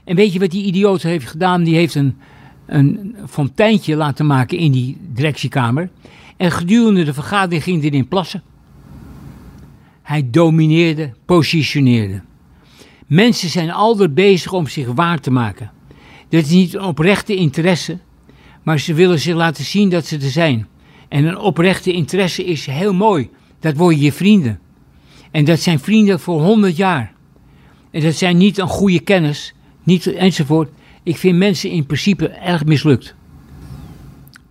En 0.04 0.16
weet 0.16 0.32
je 0.32 0.38
wat 0.38 0.50
die 0.50 0.64
idioot 0.64 1.02
heeft 1.02 1.28
gedaan? 1.28 1.62
Die 1.62 1.74
heeft 1.74 1.94
een, 1.94 2.16
een 2.66 3.16
fonteintje 3.28 3.96
laten 3.96 4.26
maken 4.26 4.58
in 4.58 4.72
die 4.72 4.96
directiekamer. 5.12 5.90
En 6.36 6.50
gedurende 6.50 7.04
de 7.04 7.14
vergadering 7.14 7.62
ging 7.62 7.80
hij 7.80 7.90
erin 7.90 8.08
plassen. 8.08 8.42
Hij 10.02 10.30
domineerde, 10.30 11.12
positioneerde. 11.24 12.22
Mensen 13.06 13.48
zijn 13.48 13.70
altijd 13.70 14.14
bezig 14.14 14.52
om 14.52 14.66
zich 14.66 14.86
waar 14.86 15.20
te 15.20 15.30
maken. 15.30 15.70
Dat 16.28 16.42
is 16.42 16.50
niet 16.50 16.74
een 16.74 16.82
oprechte 16.82 17.34
interesse, 17.34 17.98
maar 18.62 18.78
ze 18.78 18.94
willen 18.94 19.20
zich 19.20 19.34
laten 19.34 19.64
zien 19.64 19.88
dat 19.88 20.06
ze 20.06 20.16
er 20.16 20.30
zijn. 20.30 20.66
En 21.08 21.24
een 21.24 21.38
oprechte 21.38 21.92
interesse 21.92 22.44
is 22.44 22.66
heel 22.66 22.94
mooi. 22.94 23.30
Dat 23.60 23.76
worden 23.76 24.00
je 24.00 24.12
vrienden. 24.12 24.60
En 25.30 25.44
dat 25.44 25.60
zijn 25.60 25.78
vrienden 25.78 26.20
voor 26.20 26.40
100 26.40 26.76
jaar. 26.76 27.12
En 27.90 28.00
dat 28.00 28.14
zijn 28.14 28.36
niet 28.36 28.58
een 28.58 28.68
goede 28.68 29.00
kennis, 29.00 29.54
niet 29.82 30.06
enzovoort. 30.06 30.70
Ik 31.02 31.16
vind 31.16 31.38
mensen 31.38 31.70
in 31.70 31.86
principe 31.86 32.28
erg 32.28 32.64
mislukt. 32.64 33.14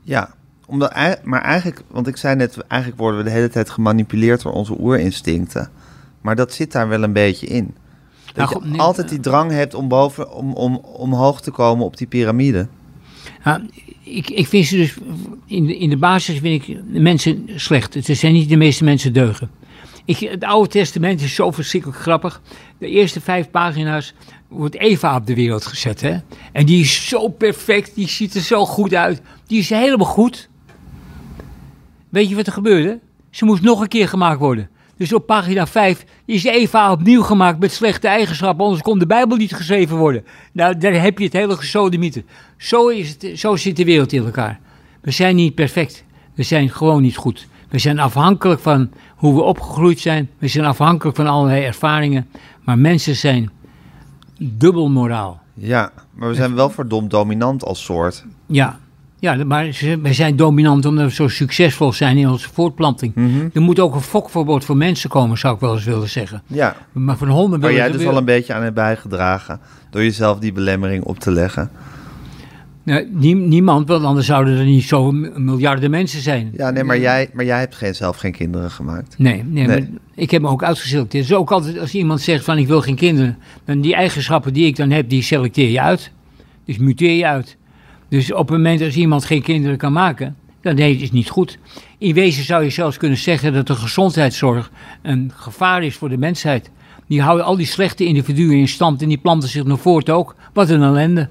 Ja, 0.03 0.35
omdat, 0.73 1.19
maar 1.23 1.41
eigenlijk, 1.41 1.81
want 1.87 2.07
ik 2.07 2.17
zei 2.17 2.35
net, 2.35 2.57
eigenlijk 2.67 3.01
worden 3.01 3.19
we 3.19 3.25
de 3.25 3.35
hele 3.35 3.49
tijd 3.49 3.69
gemanipuleerd 3.69 4.41
door 4.41 4.51
onze 4.51 4.79
oerinstincten. 4.79 5.69
Maar 6.21 6.35
dat 6.35 6.53
zit 6.53 6.71
daar 6.71 6.87
wel 6.87 7.03
een 7.03 7.13
beetje 7.13 7.47
in. 7.47 7.75
Dat 8.33 8.49
Nou, 8.49 8.71
je 8.71 8.77
altijd 8.77 9.09
die 9.09 9.19
drang 9.19 9.51
hebt 9.51 9.73
om, 9.73 9.87
boven, 9.87 10.33
om, 10.33 10.53
om 10.53 10.75
omhoog 10.75 11.41
te 11.41 11.51
komen 11.51 11.85
op 11.85 11.97
die 11.97 12.07
piramide. 12.07 12.67
Ja, 13.43 13.61
ik, 14.03 14.29
ik 14.29 14.47
vind 14.47 14.65
ze 14.65 14.75
dus, 14.75 14.97
in 15.45 15.65
de, 15.65 15.77
in 15.77 15.89
de 15.89 15.97
basis 15.97 16.39
vind 16.39 16.67
ik 16.67 16.77
mensen 16.85 17.43
slecht. 17.55 17.93
Het 17.93 18.05
zijn 18.05 18.33
niet 18.33 18.49
de 18.49 18.55
meeste 18.55 18.83
mensen 18.83 19.13
deugen. 19.13 19.49
Ik, 20.05 20.17
het 20.17 20.43
Oude 20.43 20.69
Testament 20.69 21.21
is 21.21 21.35
zo 21.35 21.51
verschrikkelijk 21.51 21.99
grappig. 21.99 22.41
De 22.77 22.87
eerste 22.87 23.21
vijf 23.21 23.49
pagina's 23.49 24.13
wordt 24.47 24.75
Eva 24.75 25.15
op 25.15 25.25
de 25.27 25.35
wereld 25.35 25.65
gezet. 25.65 26.01
Hè? 26.01 26.17
En 26.51 26.65
die 26.65 26.81
is 26.81 27.07
zo 27.07 27.27
perfect, 27.27 27.95
die 27.95 28.07
ziet 28.07 28.33
er 28.33 28.41
zo 28.41 28.65
goed 28.65 28.93
uit. 28.93 29.21
Die 29.47 29.59
is 29.59 29.69
helemaal 29.69 30.07
goed. 30.07 30.49
Weet 32.13 32.29
je 32.29 32.35
wat 32.35 32.47
er 32.47 32.53
gebeurde? 32.53 32.99
Ze 33.29 33.45
moest 33.45 33.61
nog 33.61 33.81
een 33.81 33.87
keer 33.87 34.07
gemaakt 34.07 34.39
worden. 34.39 34.69
Dus 34.97 35.13
op 35.13 35.25
pagina 35.25 35.67
5 35.67 36.05
is 36.25 36.43
Eva 36.43 36.91
opnieuw 36.91 37.21
gemaakt 37.21 37.59
met 37.59 37.71
slechte 37.71 38.07
eigenschappen, 38.07 38.65
anders 38.65 38.81
kon 38.83 38.99
de 38.99 39.05
Bijbel 39.05 39.37
niet 39.37 39.55
geschreven 39.55 39.97
worden. 39.97 40.25
Nou, 40.51 40.77
daar 40.77 40.93
heb 41.01 41.17
je 41.17 41.23
het 41.23 41.33
hele 41.33 41.55
gesodemieter. 41.55 42.23
Zo, 42.57 42.87
is 42.87 43.09
het, 43.09 43.39
zo 43.39 43.55
zit 43.55 43.75
de 43.75 43.85
wereld 43.85 44.13
in 44.13 44.25
elkaar. 44.25 44.59
We 45.01 45.11
zijn 45.11 45.35
niet 45.35 45.55
perfect. 45.55 46.03
We 46.33 46.43
zijn 46.43 46.69
gewoon 46.69 47.01
niet 47.01 47.17
goed. 47.17 47.47
We 47.69 47.79
zijn 47.79 47.99
afhankelijk 47.99 48.61
van 48.61 48.89
hoe 49.15 49.35
we 49.35 49.41
opgegroeid 49.41 49.99
zijn. 49.99 50.29
We 50.37 50.47
zijn 50.47 50.65
afhankelijk 50.65 51.15
van 51.15 51.27
allerlei 51.27 51.63
ervaringen. 51.63 52.27
Maar 52.63 52.77
mensen 52.77 53.15
zijn 53.15 53.51
dubbel 54.37 54.89
moraal. 54.89 55.41
Ja, 55.53 55.91
maar 56.13 56.29
we 56.29 56.35
zijn 56.35 56.55
wel 56.55 56.69
verdomd 56.69 57.11
dominant 57.11 57.63
als 57.63 57.83
soort. 57.83 58.25
Ja, 58.45 58.79
ja 59.23 59.43
maar 59.43 59.71
ze- 59.71 59.99
wij 60.01 60.13
zijn 60.13 60.35
dominant 60.35 60.85
omdat 60.85 61.05
we 61.05 61.13
zo 61.13 61.27
succesvol 61.27 61.93
zijn 61.93 62.17
in 62.17 62.29
onze 62.29 62.49
voortplanting. 62.53 63.15
Mhm. 63.15 63.47
Er 63.53 63.61
moet 63.61 63.79
ook 63.79 63.95
een 63.95 64.01
fokverbod 64.01 64.65
voor 64.65 64.77
mensen 64.77 65.09
komen, 65.09 65.37
zou 65.37 65.53
ik 65.55 65.59
wel 65.59 65.73
eens 65.73 65.83
willen 65.83 66.09
zeggen. 66.09 66.41
Ja, 66.47 66.75
Maar 66.91 67.17
van 67.17 67.27
honden 67.29 67.59
waar 67.59 67.73
jij 67.73 67.91
dus 67.91 68.03
wel 68.03 68.17
een 68.17 68.25
beetje 68.25 68.53
aan 68.53 68.61
hebt 68.63 68.75
bijgedragen. 68.75 69.59
Door 69.89 70.03
jezelf 70.03 70.39
die 70.39 70.51
belemmering 70.51 71.03
op 71.03 71.19
te 71.19 71.31
leggen. 71.31 71.69
Nee, 72.83 73.07
niemand, 73.35 73.87
want 73.87 74.03
anders 74.03 74.25
zouden 74.27 74.57
er 74.57 74.65
niet 74.65 74.83
zo 74.83 75.11
miljarden 75.35 75.91
mensen 75.91 76.21
zijn. 76.21 76.51
Ja, 76.57 76.69
nee, 76.69 76.83
maar 76.83 76.99
jij, 76.99 77.29
maar 77.33 77.45
jij 77.45 77.59
hebt 77.59 77.75
geen, 77.75 77.95
zelf 77.95 78.17
geen 78.17 78.31
kinderen 78.31 78.71
gemaakt. 78.71 79.15
Nee, 79.17 79.43
nee, 79.45 79.67
Nee. 79.67 79.79
Maar 79.79 79.87
ik 80.15 80.31
heb 80.31 80.41
me 80.41 80.47
ook 80.47 80.63
uitgeselecteerd. 80.63 81.27
Dus 81.27 81.37
ook 81.37 81.51
altijd 81.51 81.79
als 81.79 81.93
iemand 81.93 82.21
zegt 82.21 82.43
van 82.45 82.57
ik 82.57 82.67
wil 82.67 82.81
geen 82.81 82.95
kinderen, 82.95 83.37
dan 83.65 83.81
die 83.81 83.95
eigenschappen 83.95 84.53
die 84.53 84.65
ik 84.65 84.75
dan 84.75 84.89
heb, 84.91 85.09
die 85.09 85.21
selecteer 85.21 85.69
je 85.69 85.81
uit. 85.81 86.11
Dus 86.65 86.77
muteer 86.77 87.11
je 87.17 87.27
uit. 87.27 87.57
Dus 88.13 88.31
op 88.31 88.47
het 88.47 88.57
moment 88.57 88.81
als 88.81 88.95
iemand 88.95 89.25
geen 89.25 89.41
kinderen 89.41 89.77
kan 89.77 89.93
maken, 89.93 90.35
dan 90.61 90.75
nee, 90.75 90.93
het 90.93 91.01
is 91.01 91.11
niet 91.11 91.29
goed. 91.29 91.57
In 91.97 92.13
wezen 92.13 92.43
zou 92.43 92.63
je 92.63 92.69
zelfs 92.69 92.97
kunnen 92.97 93.17
zeggen 93.17 93.53
dat 93.53 93.67
de 93.67 93.75
gezondheidszorg 93.75 94.71
een 95.01 95.31
gevaar 95.35 95.83
is 95.83 95.95
voor 95.95 96.09
de 96.09 96.17
mensheid. 96.17 96.69
Die 97.07 97.21
houden 97.21 97.45
al 97.45 97.55
die 97.55 97.65
slechte 97.65 98.05
individuen 98.05 98.57
in 98.57 98.67
stand 98.67 99.01
en 99.01 99.07
die 99.07 99.17
planten 99.17 99.49
zich 99.49 99.63
nog 99.63 99.81
voort 99.81 100.09
ook. 100.09 100.35
Wat 100.53 100.69
een 100.69 100.81
ellende. 100.81 101.29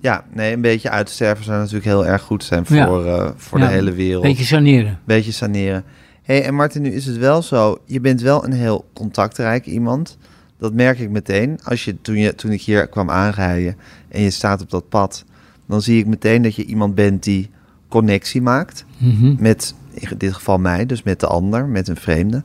Ja, 0.00 0.24
nee, 0.32 0.52
een 0.52 0.60
beetje 0.60 0.90
uitsterven 0.90 1.44
zou 1.44 1.58
natuurlijk 1.58 1.84
heel 1.84 2.06
erg 2.06 2.22
goed 2.22 2.44
zijn 2.44 2.66
voor, 2.66 2.76
Ja. 2.76 3.16
eh, 3.16 3.30
voor 3.36 3.58
Ja, 3.58 3.66
de 3.66 3.72
hele 3.72 3.92
wereld. 3.92 4.22
Beetje 4.22 4.44
saneren. 4.44 4.98
Beetje 5.04 5.32
saneren. 5.32 5.84
hey, 6.22 6.44
en 6.44 6.54
Martin, 6.54 6.82
nu 6.82 6.90
is 6.92 7.06
het 7.06 7.16
wel 7.16 7.42
zo. 7.42 7.78
Je 7.86 8.00
bent 8.00 8.20
wel 8.20 8.44
een 8.44 8.52
heel 8.52 8.84
contactrijk 8.92 9.66
iemand. 9.66 10.18
Dat 10.58 10.72
merk 10.72 10.98
ik 10.98 11.10
meteen. 11.10 11.58
Als 11.64 11.84
je, 11.84 12.00
toen, 12.00 12.16
je, 12.16 12.34
toen 12.34 12.50
ik 12.50 12.62
hier 12.62 12.88
kwam 12.88 13.10
aanrijden 13.10 13.76
en 14.08 14.22
je 14.22 14.30
staat 14.30 14.62
op 14.62 14.70
dat 14.70 14.88
pad... 14.88 15.24
dan 15.70 15.82
zie 15.82 15.98
ik 15.98 16.06
meteen 16.06 16.42
dat 16.42 16.54
je 16.54 16.64
iemand 16.64 16.94
bent 16.94 17.22
die 17.22 17.50
connectie 17.88 18.42
maakt... 18.42 18.84
Mhm. 18.98 19.34
met, 19.38 19.74
in 19.94 20.18
dit 20.18 20.32
geval 20.32 20.58
mij, 20.58 20.86
dus 20.86 21.02
met 21.02 21.20
de 21.20 21.26
ander, 21.26 21.66
met 21.66 21.88
een 21.88 21.96
vreemde. 21.96 22.42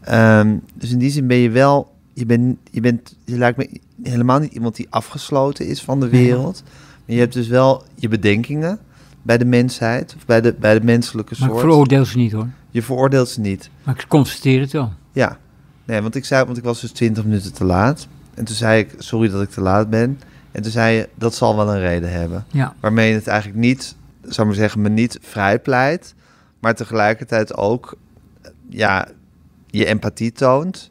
Ehm, 0.00 0.56
dus 0.74 0.90
in 0.90 0.98
die 0.98 1.10
zin 1.10 1.26
ben 1.26 1.36
je 1.36 1.50
wel... 1.50 1.96
Je, 2.12 2.26
bent, 2.26 2.56
je, 2.70 2.80
bent, 2.80 3.16
je 3.24 3.36
lijkt 3.36 3.58
me 3.58 3.68
helemaal 4.02 4.38
niet 4.38 4.52
iemand 4.52 4.76
die 4.76 4.86
afgesloten 4.90 5.66
is 5.66 5.82
van 5.82 6.00
de 6.00 6.08
wereld. 6.08 6.62
Maar 7.06 7.14
je 7.16 7.20
hebt 7.20 7.32
dus 7.32 7.48
wel 7.48 7.82
je 7.94 8.08
bedenkingen 8.08 8.78
bij 9.22 9.38
de 9.38 9.44
mensheid... 9.44 10.14
of 10.16 10.26
bij 10.26 10.40
de, 10.40 10.54
bij 10.60 10.78
de 10.78 10.84
menselijke 10.84 11.34
Maar 11.38 11.48
ik 11.48 11.54
soort. 11.54 11.66
veroordeel 11.66 12.04
ze 12.04 12.16
niet 12.16 12.32
hoor. 12.32 12.48
Je 12.70 12.82
veroordeelt 12.82 13.28
ze 13.28 13.40
niet. 13.40 13.70
Maar 13.82 13.94
ik 13.94 14.08
constateer 14.08 14.60
het 14.60 14.72
wel. 14.72 14.92
Ja, 15.12 15.38
nee, 15.84 16.00
want 16.02 16.14
ik 16.14 16.24
zei, 16.24 16.44
want 16.44 16.56
ik 16.56 16.64
was 16.64 16.80
dus 16.80 16.90
20 16.90 17.24
minuten 17.24 17.52
te 17.52 17.64
laat. 17.64 18.08
En 18.34 18.44
toen 18.44 18.56
zei 18.56 18.80
ik, 18.80 18.94
sorry 18.98 19.28
dat 19.28 19.42
ik 19.42 19.50
te 19.50 19.60
laat 19.60 19.90
ben. 19.90 20.18
En 20.52 20.62
toen 20.62 20.70
zei 20.72 20.96
je, 20.96 21.08
dat 21.14 21.34
zal 21.34 21.56
wel 21.56 21.74
een 21.74 21.80
reden 21.80 22.12
hebben. 22.12 22.44
Ja. 22.50 22.74
Waarmee 22.80 23.08
je 23.08 23.14
het 23.14 23.26
eigenlijk 23.26 23.60
niet, 23.60 23.96
zou 24.22 24.32
ik 24.40 24.44
maar 24.44 24.54
zeggen, 24.54 24.80
me 24.80 24.88
niet 24.88 25.18
vrijpleit. 25.22 26.14
Maar 26.60 26.74
tegelijkertijd 26.74 27.56
ook, 27.56 27.96
ja, 28.68 29.08
je 29.66 29.84
empathie 29.84 30.32
toont. 30.32 30.90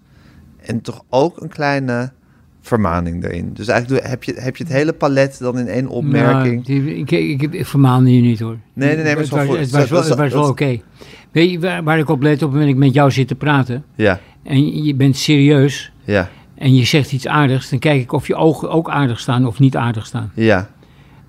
En 0.57 0.81
toch 0.81 1.03
ook 1.09 1.41
een 1.41 1.49
kleine 1.49 2.11
vermaning 2.61 3.23
erin. 3.23 3.53
Dus 3.53 3.67
eigenlijk 3.67 4.01
doe- 4.01 4.11
heb 4.11 4.23
je, 4.23 4.33
heb 4.37 4.57
je 4.57 4.63
het 4.63 4.73
hele 4.73 4.93
palet 4.93 5.39
dan 5.39 5.59
in 5.59 5.67
één 5.67 5.87
opmerking. 5.87 6.67
Nou, 6.67 6.81
die- 6.83 6.95
ik, 6.95 7.11
ik, 7.11 7.41
ik, 7.41 7.53
ik 7.53 7.65
vermaande 7.65 8.15
je 8.15 8.21
niet 8.21 8.39
hoor. 8.39 8.57
Nee, 8.73 8.95
nee, 8.95 9.03
nee, 9.03 9.13
maar 9.13 9.23
het 9.23 9.29
was, 9.31 9.57
het 9.57 9.89
was 9.89 9.89
wel, 9.89 10.29
wel 10.29 10.47
oké. 10.49 10.79
Weet 11.31 11.51
je 11.51 11.59
waar, 11.59 11.83
waar 11.83 11.99
ik 11.99 12.09
op 12.09 12.21
let 12.21 12.43
op 12.43 12.53
dat 12.53 12.61
ik 12.61 12.75
met 12.75 12.93
jou 12.93 13.11
zit 13.11 13.27
te 13.27 13.35
praten 13.35 13.83
Ja, 13.95 14.19
en 14.43 14.83
je 14.83 14.95
bent 14.95 15.17
serieus 15.17 15.91
ja, 16.03 16.29
en 16.57 16.75
je 16.75 16.85
zegt 16.85 17.11
iets 17.11 17.27
aardigs, 17.27 17.69
dan 17.69 17.79
kijk 17.79 18.01
ik 18.01 18.11
of 18.11 18.27
je 18.27 18.35
ogen 18.35 18.69
ook 18.69 18.89
aardig 18.89 19.19
staan 19.19 19.45
of 19.45 19.59
niet 19.59 19.75
aardig 19.75 20.05
staan. 20.05 20.31
ja, 20.35 20.69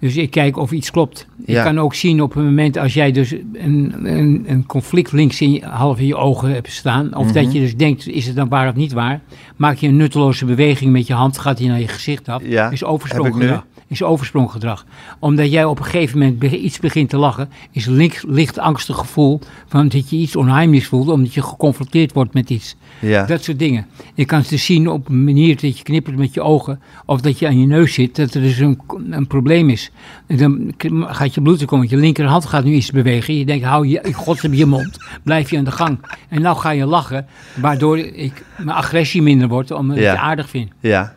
Dus 0.00 0.16
ik 0.16 0.30
kijk 0.30 0.56
of 0.56 0.72
iets 0.72 0.90
klopt. 0.90 1.26
Ja. 1.46 1.58
Ik 1.58 1.64
kan 1.64 1.78
ook 1.80 1.94
zien 1.94 2.22
op 2.22 2.34
een 2.36 2.44
moment 2.44 2.76
als 2.78 2.94
jij 2.94 3.12
dus 3.12 3.30
een, 3.52 3.94
een, 4.02 4.44
een 4.46 4.66
conflict 4.66 5.12
links 5.12 5.40
in 5.40 5.52
je, 5.52 5.64
half 5.66 5.98
in 5.98 6.06
je 6.06 6.16
ogen 6.16 6.50
hebt 6.52 6.72
staan. 6.72 7.14
Of 7.16 7.24
Mhm. 7.24 7.34
dat 7.34 7.52
je 7.52 7.60
dus 7.60 7.76
denkt, 7.76 8.08
is 8.08 8.26
het 8.26 8.36
dan 8.36 8.48
waar 8.48 8.68
of 8.68 8.74
niet 8.74 8.92
waar? 8.92 9.20
Maak 9.56 9.76
je 9.76 9.88
een 9.88 9.96
nutteloze 9.96 10.44
beweging 10.44 10.92
met 10.92 11.06
je 11.06 11.12
hand, 11.14 11.38
gaat 11.38 11.56
die 11.58 11.68
naar 11.68 11.80
je 11.80 11.88
gezicht 11.88 12.28
af. 12.28 12.42
Ja, 12.44 12.70
Is 12.70 12.84
overspronggedrag. 12.84 13.66
Is 13.90 14.02
overspronggedrag. 14.02 14.86
Omdat 15.18 15.50
jij 15.50 15.64
op 15.64 15.78
een 15.78 15.84
gegeven 15.84 16.18
moment 16.18 16.38
be- 16.38 16.58
iets 16.58 16.78
begint 16.78 17.08
te 17.10 17.16
lachen, 17.16 17.48
is 17.72 17.86
een 17.86 17.94
licht, 17.96 18.24
licht 18.28 18.58
angstig 18.58 18.96
gevoel 18.96 19.40
van 19.68 19.88
dat 19.88 20.10
je 20.10 20.16
iets 20.16 20.36
onheimelijks 20.36 20.86
voelt, 20.88 21.08
omdat 21.08 21.34
je 21.34 21.42
geconfronteerd 21.42 22.12
wordt 22.12 22.34
met 22.34 22.50
iets. 22.50 22.76
ja. 23.00 23.24
Dat 23.26 23.42
soort 23.44 23.58
dingen. 23.58 23.86
Je 24.14 24.24
kan 24.24 24.38
het 24.38 24.48
dus 24.48 24.64
zien 24.64 24.88
op 24.88 25.08
een 25.08 25.24
manier 25.24 25.60
dat 25.60 25.78
je 25.78 25.84
knippert 25.84 26.16
met 26.16 26.34
je 26.34 26.42
ogen. 26.42 26.80
Of 27.06 27.20
dat 27.20 27.38
je 27.38 27.46
aan 27.46 27.60
je 27.60 27.66
neus 27.66 27.94
zit, 27.94 28.16
dat 28.16 28.34
er 28.34 28.40
dus 28.42 28.58
een, 28.58 28.80
een 29.10 29.26
probleem 29.26 29.70
is. 29.70 29.87
Dan 30.26 30.74
gaat 31.06 31.34
je 31.34 31.42
bloed 31.42 31.60
er 31.60 31.66
komen. 31.66 31.86
Je 31.90 31.96
linkerhand 31.96 32.46
gaat 32.46 32.64
nu 32.64 32.72
iets 32.72 32.90
bewegen. 32.90 33.34
Je 33.38 33.44
denkt, 33.44 33.64
hou 33.64 33.86
je 33.86 34.14
godsnaam 34.14 34.54
je 34.54 34.66
mond. 34.66 34.96
Blijf 35.22 35.50
je 35.50 35.58
aan 35.58 35.64
de 35.64 35.70
gang. 35.70 35.98
En 36.28 36.42
nou 36.42 36.56
ga 36.56 36.70
je 36.70 36.86
lachen, 36.86 37.26
waardoor 37.56 37.98
ik, 37.98 38.44
mijn 38.56 38.76
agressie 38.76 39.22
minder 39.22 39.48
wordt, 39.48 39.70
omdat 39.70 39.96
ik 39.96 40.04
het 40.04 40.16
aardig 40.16 40.48
vind. 40.48 40.70
ja. 40.80 41.16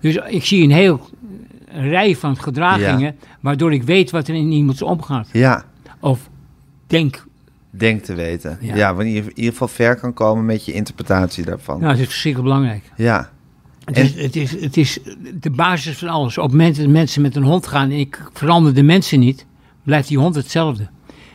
Dus 0.00 0.16
ik 0.28 0.44
zie 0.44 0.62
een 0.62 0.70
heel 0.70 1.08
rij 1.72 2.16
van 2.16 2.36
gedragingen, 2.36 3.16
waardoor 3.40 3.72
ik 3.72 3.82
weet 3.82 4.10
wat 4.10 4.28
er 4.28 4.34
in 4.34 4.50
iemands 4.52 4.82
omgaat. 4.82 5.28
ja. 5.32 5.64
Of 6.00 6.28
denk, 6.86 7.26
Denk 7.70 8.02
te 8.02 8.14
weten. 8.14 8.58
Ja. 8.60 8.74
Ja, 8.76 8.94
wanneer 8.94 9.14
je 9.14 9.20
in 9.20 9.32
ieder 9.34 9.52
geval 9.52 9.68
ver 9.68 9.96
kan 9.96 10.14
komen 10.14 10.44
met 10.44 10.64
je 10.64 10.72
interpretatie 10.72 11.44
daarvan. 11.44 11.80
nou, 11.80 11.90
dat 11.92 12.00
is 12.00 12.06
verschrikkelijk 12.06 12.52
belangrijk. 12.52 12.84
Ja, 12.96 13.30
Het 13.94 13.96
is, 13.98 14.22
het, 14.22 14.36
is, 14.36 14.60
het 14.60 14.76
is 14.76 14.98
de 15.40 15.50
basis 15.50 15.98
van 15.98 16.08
alles. 16.08 16.38
Op 16.38 16.42
het 16.44 16.52
moment 16.52 16.76
dat 16.76 16.86
mensen 16.86 17.22
met 17.22 17.36
een 17.36 17.42
hond 17.42 17.66
gaan 17.66 17.90
en 17.90 17.98
ik 17.98 18.22
verander 18.32 18.74
de 18.74 18.82
mensen 18.82 19.20
niet, 19.20 19.46
blijft 19.82 20.08
die 20.08 20.18
hond 20.18 20.34
hetzelfde. 20.34 20.88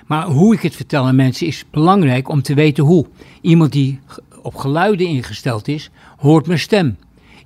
Maar 0.07 0.25
hoe 0.25 0.53
ik 0.53 0.61
het 0.61 0.75
vertel 0.75 1.05
aan 1.05 1.15
mensen 1.15 1.47
is 1.47 1.65
belangrijk 1.71 2.29
om 2.29 2.41
te 2.41 2.53
weten 2.53 2.83
hoe. 2.83 3.05
Iemand 3.41 3.71
die 3.71 3.99
op 4.41 4.55
geluiden 4.55 5.07
ingesteld 5.07 5.67
is, 5.67 5.89
hoort 6.17 6.47
mijn 6.47 6.59
stem. 6.59 6.97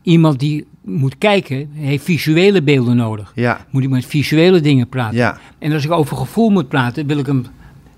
Iemand 0.02 0.40
die 0.40 0.66
moet 0.84 1.18
kijken, 1.18 1.70
heeft 1.74 2.04
visuele 2.04 2.62
beelden 2.62 2.96
nodig. 2.96 3.32
ja, 3.36 3.66
Moet 3.70 3.84
ik 3.84 3.90
met 3.90 4.06
visuele 4.06 4.60
dingen 4.60 4.88
praten. 4.90 5.18
ja. 5.18 5.40
En 5.60 5.72
als 5.72 5.86
ik 5.86 5.92
over 5.92 6.18
gevoel 6.18 6.50
moet 6.50 6.68
praten, 6.68 7.08
wil 7.08 7.18
ik 7.18 7.26
hem 7.26 7.46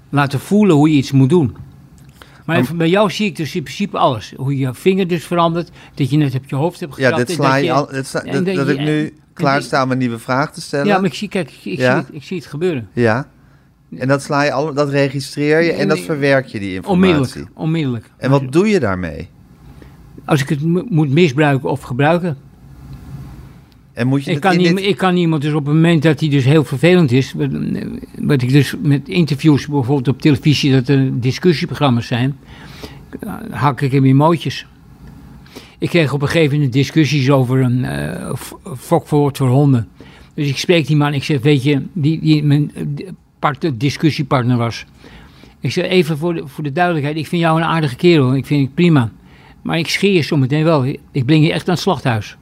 laten 0.10 0.40
voelen 0.40 0.76
hoe 0.76 0.90
je 0.90 0.96
iets 0.98 1.12
moet 1.12 1.30
doen. 1.30 1.56
Maar 2.56 2.76
bij 2.76 2.90
jou 2.90 3.12
zie 3.12 3.26
ik 3.26 3.36
dus 3.36 3.56
in 3.56 3.64
principe 3.64 3.98
alles. 3.98 4.34
Hoe 4.36 4.58
je 4.58 4.66
vervinger 4.66 5.08
dus 5.08 5.24
verandert, 5.26 5.70
dat 5.96 6.10
je 6.10 6.18
net 6.18 6.36
op 6.36 6.44
je 6.48 6.56
hoofd 6.56 6.80
hebt 6.80 6.96
Ja, 6.98 7.04
getrapt. 7.04 7.28
dit 7.28 7.38
en 7.38 7.44
sla 7.44 7.54
dat 7.56 7.64
je 7.64 7.72
al, 7.72 7.88
dit 7.88 8.08
sla- 8.08 8.20
dat, 8.22 8.46
dat 8.46 8.56
dat 8.56 8.68
je- 8.68 8.74
ik 8.74 8.80
nu 8.80 9.14
klaar 9.34 9.62
sta 9.62 9.84
om 9.84 9.92
een 9.92 9.98
nieuwe 9.98 10.20
vraag 10.20 10.54
te 10.54 10.62
stellen. 10.62 10.86
Ja, 10.88 10.96
maar 10.98 11.06
ik 11.10 11.14
zie, 11.14 11.28
kijk, 11.30 11.50
ik, 11.52 11.66
ik 11.66 11.80
Ja? 11.80 11.92
zie, 11.96 12.06
het, 12.06 12.16
ik 12.16 12.24
zie 12.24 12.38
het 12.38 12.46
gebeuren. 12.46 12.90
Ja. 12.94 13.28
En 13.98 14.08
dat 14.08 14.24
sla 14.24 14.44
je 14.44 14.52
al, 14.52 14.74
dat 14.74 14.90
registreer 14.90 15.62
je 15.64 15.72
en 15.72 15.88
dat 15.88 16.00
verwerk 16.00 16.46
je 16.46 16.60
die 16.60 16.74
informatie. 16.74 17.12
Onmiddellijk, 17.14 17.50
onmiddellijk. 17.54 18.06
En 18.18 18.30
wat 18.30 18.52
doe 18.52 18.68
je 18.70 18.80
daarmee? 18.80 19.30
Als 20.26 20.42
ik 20.42 20.50
het 20.50 20.62
mo- 20.64 20.86
moet 20.90 21.10
misbruiken 21.10 21.70
of 21.70 21.82
gebruiken. 21.82 22.38
En 23.94 24.08
moet 24.08 24.24
je 24.24 24.32
Ik 24.32 24.40
kan, 24.40 24.52
in 24.52 24.58
niet, 24.58 24.76
dit- 24.76 24.86
ik 24.86 24.98
kan 24.98 25.16
iemand 25.18 25.42
dus 25.42 25.54
op 25.54 25.66
het 25.66 25.74
moment 25.76 26.04
dat 26.04 26.20
hij 26.20 26.30
dus 26.30 26.46
heel 26.46 26.64
vervelend 26.64 27.12
is, 27.12 27.34
wat, 27.34 27.50
wat 28.20 28.42
ik 28.42 28.52
dus 28.52 28.76
met 28.82 29.10
interviews 29.10 29.68
bijvoorbeeld 29.68 30.08
op 30.08 30.22
televisie, 30.22 30.72
dat 30.72 30.88
er 30.88 31.20
discussieprogramma's 31.20 32.08
zijn, 32.08 32.38
hak 33.52 33.82
ik 33.82 33.92
hem 33.92 34.06
in 34.06 34.16
mootjes. 34.16 34.66
Ik 35.78 35.90
kreeg 35.90 36.14
op 36.14 36.22
een 36.22 36.28
gegeven 36.28 36.56
moment 36.56 36.74
discussies 36.74 37.30
over 37.30 37.62
een 37.62 37.86
fokwoord 38.78 39.38
voor 39.38 39.48
honden. 39.50 39.88
Dus 40.34 40.48
ik 40.48 40.58
spreek 40.58 40.88
die 40.88 40.96
man, 40.96 41.14
ik 41.14 41.24
zeg, 41.24 41.42
weet 41.42 41.64
je, 41.64 41.82
die, 41.94 42.20
die 42.22 42.44
mijn 42.44 42.72
eh, 42.76 43.08
part, 43.40 43.72
discussiepartner 43.80 44.58
was. 44.58 44.86
Ik 45.60 45.72
zeg, 45.72 45.86
even 45.86 46.18
voor 46.18 46.34
de, 46.34 46.44
voor 46.48 46.64
de 46.64 46.72
duidelijkheid, 46.72 47.18
ik 47.18 47.28
vind 47.28 47.42
jou 47.42 47.58
een 47.60 47.66
aardige 47.68 47.96
kerel, 47.96 48.36
ik 48.36 48.46
vind 48.46 48.66
het 48.66 48.74
prima. 48.76 49.12
Maar 49.62 49.78
ik 49.78 49.88
scheer 49.88 50.14
je 50.14 50.22
zometeen 50.22 50.64
wel, 50.64 50.86
ik 51.12 51.26
breng 51.26 51.46
je 51.46 51.52
echt 51.54 51.66
naar 51.66 51.76
het 51.76 51.84
slachthuis. 51.84 52.38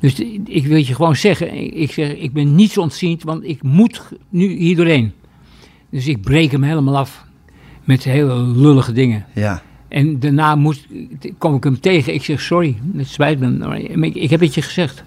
Dus 0.00 0.14
ik 0.44 0.66
wil 0.66 0.76
je 0.76 0.94
gewoon 0.94 1.16
zeggen, 1.16 1.54
ik- 1.80 1.92
zeg, 1.92 2.12
ik 2.16 2.32
ben 2.32 2.54
niets 2.54 2.78
ontziend, 2.78 3.22
want 3.22 3.44
ik 3.44 3.62
moet 3.62 4.02
nu 4.28 4.46
hier 4.48 4.76
doorheen. 4.76 5.12
Dus 5.90 6.06
ik 6.06 6.20
breek 6.22 6.50
hem 6.52 6.62
helemaal 6.62 6.96
af 6.96 7.24
met 7.84 8.04
hele 8.04 8.34
lullige 8.34 8.92
dingen. 8.92 9.26
Ja, 9.34 9.62
En 9.88 10.20
daarna 10.20 10.54
moest, 10.54 10.86
kom 11.38 11.54
ik 11.54 11.64
hem 11.64 11.80
tegen. 11.80 12.14
Ik 12.14 12.24
zeg, 12.24 12.40
sorry, 12.40 12.76
het 12.96 13.08
spijt 13.08 13.38
me, 13.40 13.48
maar 13.50 13.78
ik, 13.80 14.14
ik 14.14 14.30
heb 14.30 14.40
het 14.40 14.54
je 14.54 14.62
gezegd. 14.62 15.02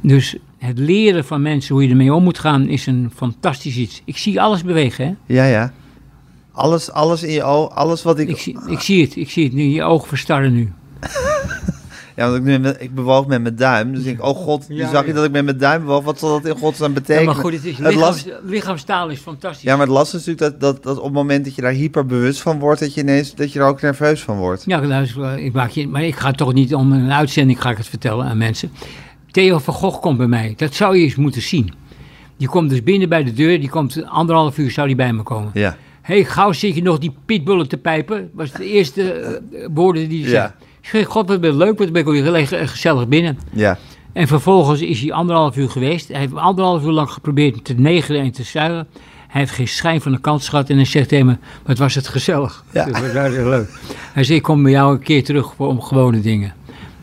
Dus 0.00 0.36
het 0.58 0.78
leren 0.78 1.24
van 1.24 1.42
mensen 1.42 1.74
hoe 1.74 1.84
je 1.84 1.90
ermee 1.90 2.14
om 2.14 2.22
moet 2.22 2.38
gaan 2.38 2.68
is 2.68 2.86
een 2.86 3.10
fantastisch 3.14 3.76
iets. 3.76 4.02
Ik 4.04 4.16
zie 4.16 4.40
alles 4.40 4.62
bewegen, 4.64 5.06
hè. 5.06 5.34
ja, 5.34 5.44
ja. 5.44 5.72
Alles, 6.52 6.90
alles 6.90 7.22
in 7.22 7.32
je 7.32 7.42
oog, 7.42 7.74
alles 7.74 8.02
wat 8.02 8.18
ik... 8.18 8.28
Ik 8.28 8.38
zie, 8.38 8.58
ik 8.68 8.80
zie 8.80 9.02
het, 9.02 9.16
ik 9.16 9.30
zie 9.30 9.44
het 9.44 9.52
nu. 9.52 9.62
Je 9.62 9.82
ogen 9.82 10.08
verstarren 10.08 10.52
nu. 10.52 10.72
Ja, 12.16 12.30
want 12.30 12.36
ik, 12.36 12.42
nu 12.58 12.68
ik 12.78 12.94
bewoog 12.94 13.26
met 13.26 13.42
mijn 13.42 13.56
duim. 13.56 13.90
Dus 13.90 13.98
ik 13.98 14.04
denk, 14.04 14.22
oh 14.24 14.36
god, 14.36 14.68
nu 14.68 14.76
Ja, 14.76 14.90
zag 14.90 15.02
je 15.02 15.08
ja. 15.08 15.14
dat 15.14 15.24
ik 15.24 15.30
met 15.30 15.44
mijn 15.44 15.58
duim 15.58 15.80
bewoog. 15.84 16.04
Wat 16.04 16.18
zal 16.18 16.40
dat 16.40 16.54
in 16.54 16.60
godsnaam 16.60 16.88
Ja, 16.88 16.94
betekenen? 16.94 17.26
maar 17.34 17.42
goed, 17.42 17.52
het 17.52 17.64
is 17.64 17.78
Het 17.78 17.94
last- 17.94 18.28
lichaamstaal 18.44 19.08
is 19.08 19.18
fantastisch. 19.20 19.62
Ja, 19.62 19.76
maar 19.76 19.86
het 19.86 19.94
lastige 19.94 20.16
is 20.22 20.26
natuurlijk 20.26 20.60
dat, 20.60 20.74
dat, 20.74 20.82
dat 20.82 20.98
op 20.98 21.04
het 21.04 21.12
moment 21.12 21.44
dat 21.44 21.54
je 21.54 21.62
daar 21.62 21.72
hyper 21.72 22.06
bewust 22.06 22.40
van 22.40 22.58
wordt, 22.58 22.80
dat 22.80 22.94
je 22.94 23.00
ineens 23.00 23.34
dat 23.34 23.52
je 23.52 23.58
er 23.58 23.66
ook 23.66 23.80
nerveus 23.80 24.22
van 24.22 24.36
wordt. 24.36 24.62
Ja, 24.66 24.82
luister, 24.86 25.38
ik 25.38 25.52
maak 25.52 25.70
je, 25.70 25.88
maar 25.88 26.04
ik 26.04 26.14
ga 26.16 26.30
toch 26.30 26.52
niet 26.52 26.74
om 26.74 26.92
een 26.92 27.12
uitzending 27.12 27.62
ga 27.62 27.70
ik 27.70 27.76
het 27.76 27.86
vertellen 27.88 28.26
aan 28.26 28.38
mensen. 28.38 28.70
Theo 29.30 29.58
van 29.58 29.74
Gogh 29.74 30.00
komt 30.00 30.16
bij 30.18 30.26
mij. 30.26 30.54
Dat 30.56 30.74
zou 30.74 30.96
je 30.96 31.02
eens 31.04 31.14
moeten 31.16 31.42
zien. 31.42 31.72
Die 32.36 32.48
komt 32.48 32.70
dus 32.70 32.82
binnen 32.82 33.08
bij 33.08 33.24
de 33.24 33.32
deur. 33.32 33.60
Die 33.60 33.68
komt 33.68 34.04
anderhalf 34.06 34.58
uur 34.58 34.70
zou 34.70 34.86
die 34.86 34.96
bij 34.96 35.12
me 35.12 35.22
komen. 35.22 35.50
Ja, 35.54 35.76
Hé, 36.02 36.14
hey, 36.14 36.24
gauw 36.24 36.52
zit 36.52 36.74
je 36.74 36.82
nog 36.82 36.98
die 36.98 37.14
pitbullen 37.26 37.68
te 37.68 37.76
pijpen. 37.76 38.30
Was 38.32 38.52
de 38.52 38.64
eerste 38.70 39.12
eh, 39.12 39.66
woorden 39.74 40.08
die 40.08 40.22
hij 40.22 40.30
Ja. 40.32 40.40
zei. 40.40 40.52
Ik 40.80 40.88
zeg, 40.88 41.06
god, 41.06 41.28
wat 41.28 41.40
ben 41.40 41.50
je 41.50 41.56
leuk. 41.56 41.78
Wat 41.78 41.92
ben 41.92 42.34
ik 42.34 42.50
eh, 42.50 42.68
gezellig 42.68 43.08
binnen. 43.08 43.38
ja, 43.52 43.78
En 44.12 44.26
vervolgens 44.28 44.80
is 44.80 45.00
hij 45.00 45.12
anderhalf 45.12 45.56
uur 45.56 45.70
geweest. 45.70 46.08
Hij 46.08 46.18
heeft 46.20 46.34
anderhalf 46.34 46.84
uur 46.84 46.90
lang 46.90 47.10
geprobeerd 47.10 47.64
te 47.64 47.74
negeren 47.74 48.20
en 48.22 48.30
te 48.30 48.42
zuigen. 48.42 48.86
Hij 49.28 49.40
heeft 49.40 49.52
geen 49.52 49.68
schijn 49.68 50.00
van 50.00 50.12
de 50.12 50.20
kans 50.20 50.48
gehad. 50.48 50.70
En 50.70 50.76
hij 50.76 50.84
zegt 50.84 51.08
tegen 51.08 51.26
me, 51.26 51.36
wat 51.66 51.78
was 51.78 51.94
het 51.94 52.08
gezellig. 52.08 52.64
Ja. 52.72 52.84
Dat 52.84 53.00
was 53.12 53.32
heel 53.34 53.48
leuk. 53.48 53.70
Hij 54.12 54.24
zegt, 54.24 54.38
ik 54.38 54.42
kom 54.44 54.62
bij 54.62 54.72
jou 54.72 54.92
een 54.92 55.02
keer 55.02 55.24
terug 55.24 55.52
voor, 55.56 55.68
om 55.68 55.80
gewone 55.80 56.20
dingen. 56.20 56.54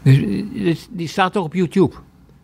Dus, 0.03 0.17
eh, 0.17 0.75
die 0.91 1.07
staat 1.07 1.33
toch 1.33 1.43
op 1.43 1.53
YouTube. 1.53 1.95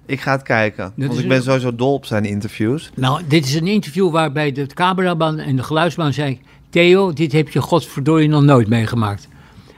ik 0.06 0.22
ga 0.22 0.32
het 0.32 0.42
kijken. 0.44 0.94
want 0.96 1.14
ik 1.14 1.20
een- 1.22 1.28
ben 1.28 1.44
sowieso 1.44 1.76
dol 1.76 1.94
op 1.94 2.06
zijn 2.06 2.26
interviews. 2.26 2.92
Nou, 2.96 3.22
dit 3.28 3.46
is 3.46 3.56
een 3.56 3.68
interview 3.68 4.12
waarbij 4.12 4.52
de 4.52 4.68
cameraman 4.68 5.38
en 5.40 5.56
de 5.56 5.64
geluidsman 5.64 6.14
zei... 6.14 6.40
Theo, 6.70 7.14
dit 7.14 7.32
heb 7.32 7.50
je 7.50 7.62
godverdorie 7.62 8.28
nog 8.30 8.44
nooit 8.44 8.68
meegemaakt. 8.68 9.28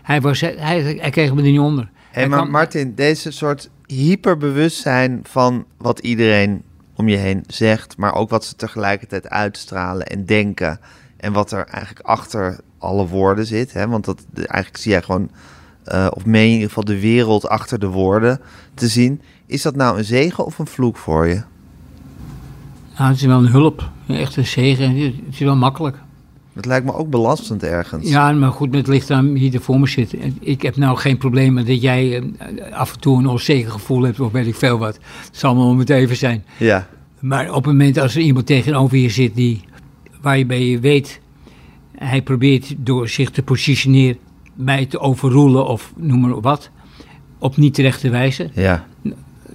Hij, 0.06 0.22
was, 0.22 0.42
hij, 0.42 0.98
hij 1.00 1.10
kreeg 1.10 1.34
me 1.34 1.38
er 1.38 1.50
niet 1.52 1.60
onder. 1.60 1.90
Hij 2.12 2.28
maar 2.28 2.40
kwam- 2.40 2.52
Martin, 2.52 2.96
deze 2.96 3.32
soort 3.32 3.70
hyperbewustzijn 3.86 5.20
van 5.24 5.66
wat 5.78 6.00
iedereen 6.00 6.64
om 6.96 7.08
je 7.08 7.16
heen 7.18 7.44
zegt, 7.48 7.98
maar 7.98 8.14
ook 8.14 8.30
wat 8.30 8.46
ze 8.46 8.56
tegelijkertijd 8.56 9.30
uitstralen 9.30 10.08
en 10.08 10.26
denken. 10.26 10.80
En 11.18 11.34
wat 11.34 11.52
er 11.52 11.66
eigenlijk 11.66 12.06
achter 12.08 12.60
alle 12.78 13.08
woorden 13.08 13.46
zit. 13.46 13.74
Hè? 13.74 13.88
Want 13.88 14.06
dat, 14.06 14.26
eigenlijk 14.34 14.78
zie 14.78 14.92
jij 14.92 15.02
gewoon, 15.02 15.30
eh, 15.84 16.08
of 16.10 16.26
meen 16.26 16.42
je 16.42 16.48
in 16.48 16.54
ieder 16.54 16.68
geval 16.68 16.84
de 16.86 17.00
wereld 17.00 17.48
achter 17.48 17.80
de 17.80 17.88
woorden 17.88 18.42
te 18.74 18.88
zien. 18.88 19.22
Is 19.46 19.62
dat 19.62 19.76
nou 19.76 19.98
een 19.98 20.06
zegen 20.06 20.46
of 20.46 20.60
een 20.60 20.68
vloek 20.68 20.98
voor 20.98 21.28
je? 21.28 21.42
Nou, 22.98 23.10
het 23.10 23.18
is 23.18 23.26
wel 23.26 23.40
een 23.40 23.48
hulp. 23.52 23.90
Echt 24.08 24.36
een 24.36 24.46
zegen. 24.46 24.98
Het 24.98 25.14
is 25.30 25.40
wel 25.40 25.56
makkelijk. 25.56 25.98
Het 26.56 26.66
lijkt 26.66 26.86
me 26.86 26.94
ook 26.94 27.10
belastend 27.10 27.64
ergens. 27.64 28.10
Ja, 28.10 28.32
maar 28.32 28.52
goed, 28.52 28.70
met 28.70 28.78
het 28.80 28.88
licht 28.88 29.12
aan 29.12 29.34
wie 29.34 29.54
er 29.54 29.62
voor 29.62 29.80
me 29.80 29.88
zit. 29.88 30.16
Ik 30.40 30.62
heb 30.62 30.76
nou 30.76 30.98
geen 30.98 31.18
probleem 31.18 31.54
met 31.54 31.68
dat 31.68 31.82
jij 31.82 32.18
eh, 32.38 32.72
af 32.74 32.94
en 32.94 33.00
toe 33.00 33.18
een 33.20 33.28
onzeker 33.28 33.72
gevoel 33.72 34.02
hebt, 34.04 34.20
of 34.20 34.32
weet 34.32 34.48
ik 34.48 34.56
veel 34.56 34.78
wat. 34.78 34.96
Het 35.26 35.38
zal 35.38 35.56
maar 35.56 35.64
om 35.66 35.80
het 35.80 35.90
even 35.90 36.16
zijn. 36.16 36.44
Ja, 36.58 36.88
Maar 37.20 37.48
op 37.50 37.56
het 37.56 37.66
moment 37.66 37.98
als 37.98 38.16
er 38.16 38.22
iemand 38.22 38.46
tegenover 38.46 38.98
je 38.98 39.10
zit 39.10 39.36
die, 39.36 39.62
waar 40.22 40.38
je 40.38 40.46
bij 40.46 40.66
je 40.66 40.80
weet, 40.80 41.20
hij 41.98 42.22
probeert 42.22 42.74
door 42.78 43.10
zich 43.10 43.30
te 43.32 43.44
positioneren, 43.44 44.18
mij 44.54 44.86
te 44.86 45.00
overroelen 45.00 45.68
of 45.68 45.94
noem 45.98 46.20
maar 46.20 46.42
wat, 46.42 46.70
op 47.40 47.58
niet 47.58 47.74
terechte 47.74 48.10
wijze. 48.10 48.50
ja, 48.54 48.86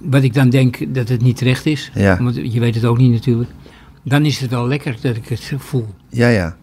Wat 0.01 0.23
ik 0.23 0.33
dan 0.33 0.49
denk 0.49 0.93
dat 0.95 1.09
het 1.09 1.21
niet 1.21 1.37
terecht 1.37 1.65
is, 1.65 1.91
Ja. 1.93 2.23
want 2.23 2.35
je 2.35 2.59
weet 2.59 2.75
het 2.75 2.85
ook 2.85 2.97
niet 2.97 3.11
natuurlijk. 3.11 3.49
Dan 4.03 4.25
is 4.25 4.39
het 4.39 4.49
wel 4.49 4.67
lekker 4.67 4.97
dat 5.01 5.15
ik 5.15 5.27
het 5.27 5.53
voel. 5.57 5.87
ja, 6.09 6.27
ja. 6.27 6.55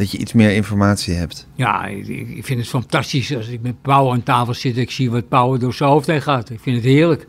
Dat 0.00 0.10
je 0.10 0.18
iets 0.18 0.32
meer 0.32 0.54
informatie 0.54 1.14
hebt. 1.14 1.46
Ja, 1.54 1.86
ik, 1.86 2.08
ik 2.08 2.44
vind 2.44 2.60
het 2.60 2.68
fantastisch 2.68 3.36
als 3.36 3.48
ik 3.48 3.62
met 3.62 3.82
Pauw 3.82 4.12
aan 4.12 4.22
tafel 4.22 4.54
zit. 4.54 4.76
Ik 4.76 4.90
zie 4.90 5.10
wat 5.10 5.28
Pauw 5.28 5.56
door 5.56 5.74
zijn 5.74 5.90
hoofd 5.90 6.06
heen 6.06 6.22
gaat. 6.22 6.50
Ik 6.50 6.60
vind 6.60 6.76
het 6.76 6.84
heerlijk. 6.84 7.26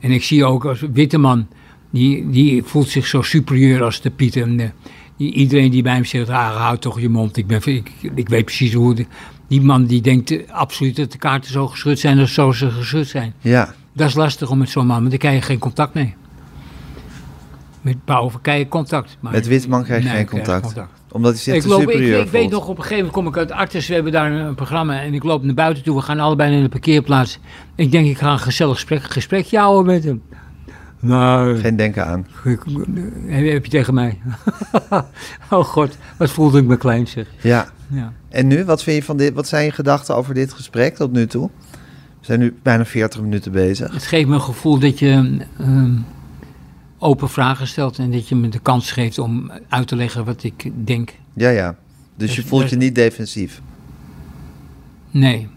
En 0.00 0.10
ik 0.10 0.24
zie 0.24 0.44
ook 0.44 0.64
als 0.64 0.80
Witteman, 0.92 1.48
die, 1.90 2.30
die 2.30 2.62
voelt 2.62 2.88
zich 2.88 3.06
zo 3.06 3.22
superieur 3.22 3.82
als 3.82 4.00
de 4.00 4.10
Piet. 4.10 4.36
En, 4.36 4.60
eh, 4.60 4.68
die, 5.16 5.32
iedereen 5.32 5.70
die 5.70 5.82
bij 5.82 5.94
hem 5.94 6.04
zegt, 6.04 6.28
ah, 6.28 6.56
houd 6.56 6.80
toch 6.80 7.00
je 7.00 7.08
mond. 7.08 7.36
Ik, 7.36 7.46
ben, 7.46 7.60
ik, 7.64 7.90
ik 8.14 8.28
weet 8.28 8.44
precies 8.44 8.72
hoe... 8.72 8.94
De, 8.94 9.06
die 9.48 9.60
man 9.60 9.86
die 9.86 10.00
denkt 10.00 10.50
absoluut 10.50 10.96
dat 10.96 11.12
de 11.12 11.18
kaarten 11.18 11.52
zo 11.52 11.66
geschud 11.68 11.98
zijn 11.98 12.18
als 12.18 12.34
zo 12.34 12.52
ze 12.52 12.70
geschud 12.70 13.08
zijn. 13.08 13.34
Ja, 13.40 13.74
Dat 13.92 14.08
is 14.08 14.14
lastig 14.14 14.50
om 14.50 14.58
met 14.58 14.70
zo'n 14.70 14.86
man, 14.86 14.98
want 14.98 15.10
daar 15.10 15.18
krijg 15.18 15.34
je 15.34 15.42
geen 15.42 15.58
contact 15.58 15.94
mee. 15.94 16.14
Met 17.80 18.04
Pauw 18.04 18.30
krijg 18.42 18.58
je 18.58 18.68
contact. 18.68 19.16
Maar 19.20 19.32
met 19.32 19.46
Witman 19.46 19.84
krijg 19.84 20.02
je 20.02 20.08
Nee, 20.08 20.16
geen 20.16 20.26
krijg 20.26 20.44
je 20.44 20.60
contact. 20.60 20.97
Omdat 21.12 21.32
hij 21.32 21.40
zich 21.40 21.54
ik, 21.54 21.62
te 21.62 21.68
loop, 21.68 21.90
ik, 21.90 22.30
weet 22.30 22.50
nog, 22.50 22.68
op 22.68 22.76
een 22.76 22.82
gegeven 22.82 22.96
moment 22.96 23.12
kom 23.12 23.26
ik 23.26 23.36
uit 23.36 23.50
Artes. 23.50 23.88
We 23.88 23.94
hebben 23.94 24.12
daar 24.12 24.32
een 24.32 24.54
programma 24.54 25.00
en 25.00 25.14
ik 25.14 25.22
loop 25.22 25.42
naar 25.42 25.54
buiten 25.54 25.82
toe. 25.84 25.96
We 25.96 26.02
gaan 26.02 26.20
allebei 26.20 26.52
naar 26.52 26.62
de 26.62 26.68
parkeerplaats. 26.68 27.38
Ik 27.74 27.90
denk, 27.90 28.06
ik 28.06 28.18
ga 28.18 28.32
een 28.32 28.38
gezellig 28.38 28.74
gesprek, 28.74 29.02
gesprekje 29.02 29.58
houden 29.58 29.94
met 29.94 30.04
hem. 30.04 30.22
Nou, 31.00 31.58
Geen 31.58 31.76
denken 31.76 32.06
aan. 32.06 32.26
ik- 32.44 32.62
heb 33.28 33.64
je 33.64 33.70
tegen 33.70 33.94
mij? 33.94 34.18
oh 35.50 35.64
god, 35.64 35.96
wat 36.16 36.30
voelde 36.30 36.58
ik 36.58 36.64
me 36.64 36.76
klein 36.76 37.06
zeg. 37.06 37.26
Ja. 37.42 37.68
Ja. 37.90 38.12
En 38.28 38.46
nu, 38.46 38.64
wat, 38.64 38.82
vind 38.82 38.96
je 38.96 39.02
van 39.02 39.16
dit, 39.16 39.34
wat 39.34 39.48
zijn 39.48 39.64
je 39.64 39.70
gedachten 39.70 40.16
over 40.16 40.34
dit 40.34 40.52
gesprek 40.52 40.94
tot 40.96 41.12
nu 41.12 41.26
toe? 41.26 41.50
We 42.20 42.24
zijn 42.24 42.38
nu 42.40 42.56
bijna 42.62 42.84
40 42.84 43.20
minuten 43.20 43.52
bezig. 43.52 43.92
Het 43.92 44.06
geeft 44.06 44.28
me 44.28 44.34
een 44.34 44.40
gevoel 44.40 44.78
dat 44.78 44.98
je 44.98 45.38
ehm, 45.58 45.96
open 46.98 47.28
vragen 47.28 47.66
stelt. 47.66 47.98
En 47.98 48.10
dat 48.10 48.28
je 48.28 48.34
me 48.36 48.48
de 48.48 48.58
kans 48.58 48.90
geeft 48.92 49.18
om 49.18 49.50
uit 49.68 49.88
te 49.88 49.96
leggen 49.96 50.24
wat 50.24 50.42
ik 50.42 50.70
denk. 50.86 51.14
Ja, 51.32 51.48
ja. 51.50 51.76
Dus 52.16 52.36
je 52.36 52.42
voelt 52.42 52.62
dus- 52.62 52.70
je 52.70 52.76
niet 52.76 52.94
defensief. 52.94 53.60
Nee. 55.10 55.48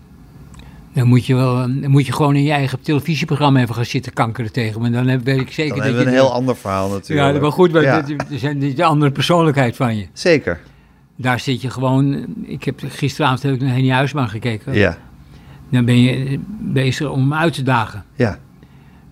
Dan 0.94 1.08
moet 1.08 1.26
je, 1.26 1.36
wel, 1.36 1.56
dan 1.56 1.90
moet 1.90 2.06
je 2.06 2.12
gewoon 2.14 2.36
in 2.36 2.44
je 2.44 2.52
eigen 2.52 2.82
televisieprogramma 2.82 3.62
even 3.62 3.76
gaan 3.76 3.86
zitten 3.86 4.14
kankeren 4.14 4.52
tegen 4.52 4.82
me. 4.82 4.90
Dan 4.90 5.08
heb, 5.08 5.24
weet 5.24 5.40
ik 5.40 5.52
zeker 5.52 5.78
Dan 5.78 5.86
dat 5.86 5.96
we 5.96 6.02
een 6.02 6.08
heel 6.14 6.34
ander 6.34 6.56
verhaal 6.56 6.90
natuurlijk. 6.90 7.36
Ja, 7.36 7.42
maar 7.42 7.52
goed, 7.52 7.72
maar 7.72 7.82
Ja, 7.82 8.04
is 8.30 8.44
een 8.44 8.76
de 8.76 8.84
andere 8.84 9.12
persoonlijkheid 9.12 9.76
van 9.76 9.98
je. 9.98 10.08
Zeker. 10.14 10.60
Daar 11.16 11.40
zit 11.40 11.62
je 11.62 11.70
gewoon... 11.70 12.26
Ik 12.44 12.64
heb 12.64 12.82
gisteravond 12.88 13.44
heb 13.44 13.54
ik 13.54 13.62
naar 13.62 13.74
Henny 13.74 13.90
Huisman 13.90 14.30
gekeken. 14.30 14.74
Ja, 14.74 14.98
Dan 15.70 15.86
ben 15.86 16.02
je 16.02 16.40
bezig 16.60 17.10
om 17.10 17.20
hem 17.20 17.34
uit 17.34 17.54
te 17.54 17.64
dagen. 17.64 18.06
ja. 18.16 18.40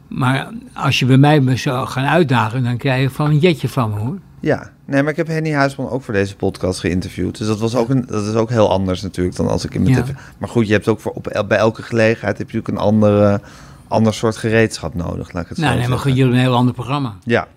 Maar 0.10 0.50
als 0.74 1.00
je 1.00 1.06
bij 1.06 1.18
mij 1.18 1.58
zou 1.58 1.88
gaan 1.88 2.06
uitdagen, 2.06 2.64
dan 2.64 2.78
krijg 2.78 3.02
je 3.02 3.10
van 3.10 3.30
een 3.30 3.40
jetje 3.40 3.70
van 3.70 3.90
me, 3.90 4.00
hoor. 4.00 4.18
Ja, 4.40 4.72
nee, 4.86 5.02
maar 5.02 5.12
ik 5.12 5.18
heb 5.18 5.28
Henny 5.28 5.52
Huisman 5.52 5.90
ook 5.90 6.04
voor 6.04 6.14
deze 6.14 6.36
podcast 6.36 6.80
geïnterviewd. 6.80 7.38
Dus 7.38 7.48
dat, 7.48 7.60
was 7.60 7.76
ook 7.76 7.90
een, 7.90 8.06
dat 8.08 8.26
is 8.26 8.34
ook 8.34 8.50
heel 8.50 8.70
anders 8.70 9.02
natuurlijk 9.02 9.36
dan 9.36 9.48
als 9.48 9.66
ik 9.66 9.74
in 9.74 9.84
mijn 9.84 9.96
Ja. 9.96 10.04
Maar 10.38 10.50
goed, 10.50 10.68
je 10.68 10.74
hebt 10.74 10.88
ook 10.88 11.00
voor 11.00 11.12
op, 11.12 11.46
bij 11.48 11.58
elke 11.58 11.82
gelegenheid 11.82 12.38
heb 12.38 12.52
je 12.52 12.58
ook 12.58 12.68
een 12.68 12.78
andere, 12.78 13.42
ander 13.88 14.14
soort 14.14 14.38
gereedschap 14.38 14.96
nodig, 14.96 15.32
laat 15.32 15.44
ik 15.44 15.50
het 15.50 15.58
zo 15.58 15.64
Nou, 15.64 15.78
nee, 15.78 15.88
maar 15.88 15.98
goed, 15.98 16.08
jullie 16.08 16.22
hebben 16.22 16.40
een 16.40 16.46
heel 16.46 16.56
ander 16.56 16.74
programma. 16.74 17.16
Ja, 17.24 17.48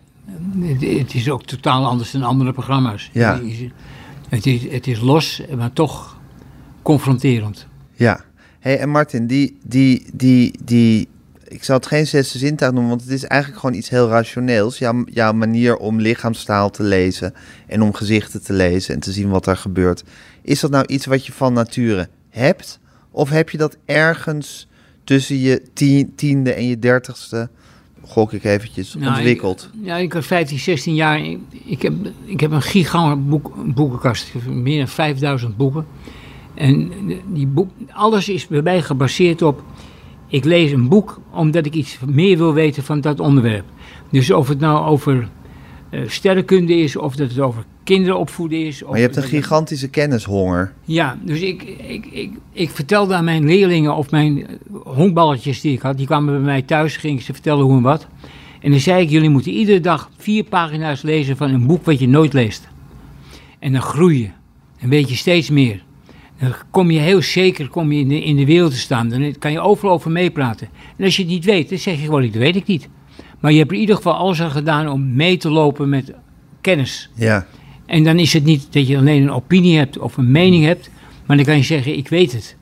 Het, 0.61 0.99
het 0.99 1.15
is 1.15 1.31
ook 1.31 1.45
totaal 1.45 1.87
anders 1.87 2.11
dan 2.11 2.23
andere 2.23 2.53
programma's. 2.53 3.11
Ja. 3.13 3.35
Het 3.35 3.43
is, 3.43 3.69
het 4.29 4.47
is, 4.47 4.73
het 4.73 4.87
is 4.87 5.01
los, 5.01 5.43
maar 5.57 5.73
toch 5.73 6.17
confronterend. 6.83 7.67
ja. 7.95 8.21
hey, 8.61 8.79
en 8.79 8.89
Martin, 8.89 9.27
die, 9.27 9.59
die, 9.63 10.07
die, 10.13 10.59
die... 10.65 11.09
Ik 11.53 11.65
zal 11.65 11.77
het 11.77 11.87
geen 11.87 12.07
zesde 12.07 12.39
zintuig 12.39 12.73
noemen, 12.73 12.91
want 12.91 13.03
het 13.03 13.11
is 13.11 13.25
eigenlijk 13.25 13.61
gewoon 13.61 13.77
iets 13.77 13.89
heel 13.89 14.09
rationeels. 14.09 14.79
Jouw, 14.79 15.05
jouw 15.07 15.33
manier 15.33 15.77
om 15.77 16.01
lichaamstaal 16.01 16.71
te 16.71 16.83
lezen 16.83 17.35
en 17.67 17.83
om 17.83 17.95
gezichten 17.95 18.43
te 18.43 18.53
lezen 18.53 18.95
en 18.95 19.01
te 19.01 19.13
zien 19.13 19.29
wat 19.29 19.47
er 19.47 19.57
gebeurt. 19.57 20.05
Is 20.43 20.61
dat 20.61 20.71
nou 20.71 20.87
iets 20.87 21.07
wat 21.07 21.27
je 21.27 21.33
van 21.33 21.53
nature 21.53 22.09
hebt? 22.31 22.79
Of 23.11 23.31
heb 23.31 23.51
je 23.51 23.59
dat 23.59 23.77
ergens 23.85 24.69
tussen 25.05 25.39
je 25.39 25.63
tien, 25.73 26.13
tiende 26.15 26.53
en 26.53 26.67
je 26.67 26.79
dertigste, 26.79 27.49
gok 28.03 28.33
ik 28.33 28.45
eventjes, 28.45 28.95
Nou, 28.95 29.15
ontwikkeld? 29.15 29.71
Ik, 29.73 29.87
ja, 29.87 29.97
ik 29.97 30.13
was 30.13 30.27
15, 30.27 30.59
16 30.59 30.95
jaar. 30.95 31.21
Ik, 31.21 31.39
ik, 31.65 31.83
heb, 31.83 31.93
ik 32.25 32.41
heb 32.41 32.51
een 32.51 32.63
gigantische 32.63 33.29
boek, 33.29 33.75
boekenkast. 33.75 34.33
Heb 34.33 34.47
meer 34.47 34.79
dan 34.79 34.89
5000 34.89 35.57
boeken. 35.57 35.87
En 36.55 36.93
die 37.27 37.47
boek, 37.47 37.71
alles 37.91 38.29
is 38.29 38.47
bij 38.47 38.63
mij 38.63 38.83
gebaseerd 38.83 39.43
op... 39.43 39.63
Ik 40.33 40.45
lees 40.45 40.71
een 40.71 40.89
boek 40.89 41.21
omdat 41.33 41.67
ik 41.67 41.75
iets 41.75 41.99
meer 42.07 42.37
wil 42.37 42.55
weten 42.55 42.83
van 42.83 43.01
dat 43.01 43.21
onderwerp. 43.21 43.65
Dus 44.11 44.31
of 44.31 44.49
het 44.49 44.61
nou 44.61 44.87
over 44.87 45.29
eh 45.91 46.01
sterrenkunde 46.07 46.75
is, 46.75 46.97
of 46.97 47.17
dat 47.17 47.29
het 47.29 47.41
over 47.41 47.65
kinderen 47.85 48.19
opvoeden 48.19 48.67
is. 48.67 48.83
Of 48.83 48.89
Maar 48.89 48.99
je 48.99 49.05
hebt 49.05 49.17
een 49.17 49.23
dat 49.23 49.31
gigantische 49.31 49.89
kennishonger. 49.89 50.73
Ja, 50.85 51.19
dus 51.23 51.41
ik, 51.41 51.63
ik, 51.63 52.07
ik, 52.07 52.31
ik 52.53 52.71
vertelde 52.71 53.15
aan 53.15 53.25
mijn 53.25 53.45
leerlingen 53.45 53.95
of 53.95 54.11
mijn 54.11 54.47
eh, 54.47 54.55
honkballetjes 54.85 55.61
die 55.61 55.73
ik 55.73 55.81
had, 55.81 55.97
die 55.97 56.07
kwamen 56.07 56.35
bij 56.35 56.43
mij 56.43 56.63
thuis, 56.63 56.97
ging 56.97 57.19
ik 57.19 57.25
ze 57.25 57.33
vertellen 57.33 57.65
hoe 57.65 57.77
en 57.77 57.83
wat. 57.83 58.07
En 58.61 58.71
dan 58.71 58.81
zei 58.81 59.03
ik, 59.03 59.11
jullie 59.11 59.31
moeten 59.31 59.53
iedere 59.53 59.81
dag 59.81 60.11
vier 60.17 60.45
pagina's 60.45 61.03
lezen 61.03 61.37
van 61.37 61.51
een 61.51 61.67
boek 61.67 61.85
wat 61.85 61.99
je 61.99 62.09
nooit 62.09 62.33
leest. 62.33 62.69
En 63.59 63.73
dan 63.73 63.83
groei 63.83 64.21
je. 64.21 64.29
Dan 64.81 64.91
weet 64.91 65.09
je 65.09 65.17
steeds 65.17 65.51
meer. 65.51 65.83
Dan 66.43 66.55
kom 66.71 66.91
je 66.91 66.99
heel 66.99 67.23
zeker 67.23 67.69
kom 67.69 67.93
je 67.93 68.01
in, 68.01 68.09
de, 68.09 68.25
in 68.25 68.37
de 68.37 68.45
wereld 68.45 68.71
te 68.71 68.79
staan. 68.79 69.09
Dan 69.09 69.35
kan 69.39 69.53
je 69.53 69.61
overal 69.61 69.93
over 69.95 70.11
meepraten. 70.11 70.69
En 70.97 71.05
als 71.05 71.17
je 71.17 71.23
het 71.23 71.31
niet 71.31 71.45
weet, 71.45 71.69
dan 71.69 71.79
zeg 71.79 71.99
je 71.99 72.05
gewoon, 72.05 72.23
dat 72.23 72.33
weet 72.33 72.57
ik 72.57 72.67
niet. 72.67 72.89
Maar 73.41 73.53
je 73.53 73.59
hebt 73.59 73.71
er 73.71 73.75
in 73.75 73.81
ieder 73.81 73.97
geval 73.97 74.15
alles 74.15 74.43
aan 74.43 74.51
gedaan 74.51 74.89
om 74.89 75.15
mee 75.15 75.37
te 75.37 75.51
lopen 75.51 75.89
met 75.89 76.13
kennis. 76.61 77.11
Ja, 77.15 77.47
En 77.87 78.05
dan 78.05 78.19
is 78.19 78.33
het 78.33 78.45
niet 78.45 78.73
dat 78.73 78.89
je 78.89 78.99
alleen 78.99 79.23
een 79.23 79.31
opinie 79.31 79.77
hebt 79.79 79.99
of 79.99 80.17
een 80.17 80.31
mening 80.31 80.65
hebt, 80.65 80.91
maar 81.27 81.37
dan 81.37 81.47
kan 81.47 81.57
je 81.57 81.63
zeggen, 81.63 81.97
ik 81.97 82.09
weet 82.09 82.33
het. 82.33 82.57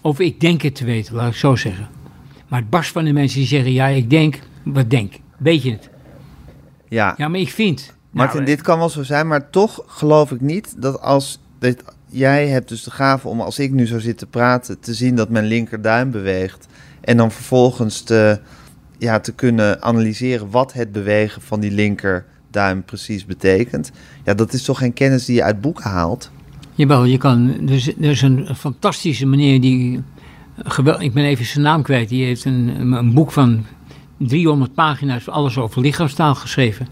Of 0.00 0.20
ik 0.20 0.40
denk 0.40 0.62
het 0.62 0.74
te 0.74 0.84
weten, 0.84 1.14
laat 1.14 1.30
ik 1.30 1.36
zo 1.36 1.56
zeggen. 1.56 1.88
Maar 2.48 2.60
het 2.60 2.70
barst 2.70 2.92
van 2.92 3.04
de 3.04 3.12
mensen 3.12 3.38
die 3.38 3.48
zeggen, 3.48 3.72
ja, 3.72 3.86
ik 3.86 4.10
denk, 4.10 4.38
wat 4.62 4.90
denk. 4.90 5.14
Weet 5.38 5.62
je 5.62 5.70
het? 5.70 5.90
ja. 6.88 7.14
Ja, 7.16 7.28
maar 7.28 7.40
ik 7.40 7.50
vind. 7.50 7.94
Martin, 8.10 8.36
Nou, 8.36 8.50
dit 8.50 8.62
kan 8.62 8.78
wel 8.78 8.88
zo 8.88 9.02
zijn, 9.02 9.26
maar 9.26 9.50
toch 9.50 9.82
geloof 9.86 10.30
ik 10.30 10.40
niet 10.40 10.74
dat 10.82 11.00
als... 11.00 11.40
Dat, 11.58 11.84
jij 12.12 12.48
hebt 12.48 12.68
dus 12.68 12.82
de 12.82 12.90
gave 12.90 13.28
om 13.28 13.40
als 13.40 13.58
ik 13.58 13.72
nu 13.72 13.86
zo 13.86 13.98
zit 13.98 14.18
te 14.18 14.26
praten, 14.26 14.80
te 14.80 14.94
zien 14.94 15.16
dat 15.16 15.28
mijn 15.28 15.44
linkerduim 15.44 16.10
beweegt. 16.10 16.66
En 17.00 17.16
dan 17.16 17.30
vervolgens 17.30 18.02
te, 18.02 18.40
ja, 18.98 19.20
te 19.20 19.32
kunnen 19.32 19.82
analyseren 19.82 20.50
wat 20.50 20.72
het 20.72 20.92
bewegen 20.92 21.42
van 21.42 21.60
die 21.60 21.70
linkerduim 21.70 22.84
precies 22.84 23.24
betekent. 23.26 23.90
Ja, 24.24 24.34
dat 24.34 24.52
is 24.52 24.62
toch 24.62 24.78
geen 24.78 24.92
kennis 24.92 25.24
die 25.24 25.36
je 25.36 25.42
uit 25.42 25.60
boeken 25.60 25.90
haalt? 25.90 26.30
Jawel, 26.74 27.04
je 27.04 27.18
kan. 27.18 27.68
Er 27.68 28.10
is, 28.10 28.22
een 28.22 28.48
fantastische 28.56 29.26
meneer 29.26 29.60
die. 29.60 30.02
Gewel, 30.56 31.00
ik 31.00 31.12
ben 31.12 31.24
even 31.24 31.44
zijn 31.44 31.64
naam 31.64 31.82
kwijt. 31.82 32.08
Die 32.08 32.24
heeft 32.24 32.44
een, 32.44 32.92
een 32.92 33.14
boek 33.14 33.32
van 33.32 33.64
300 34.16 34.74
pagina's, 34.74 35.28
alles 35.28 35.58
over 35.58 35.80
lichaamstaal 35.80 36.34
geschreven. 36.34 36.86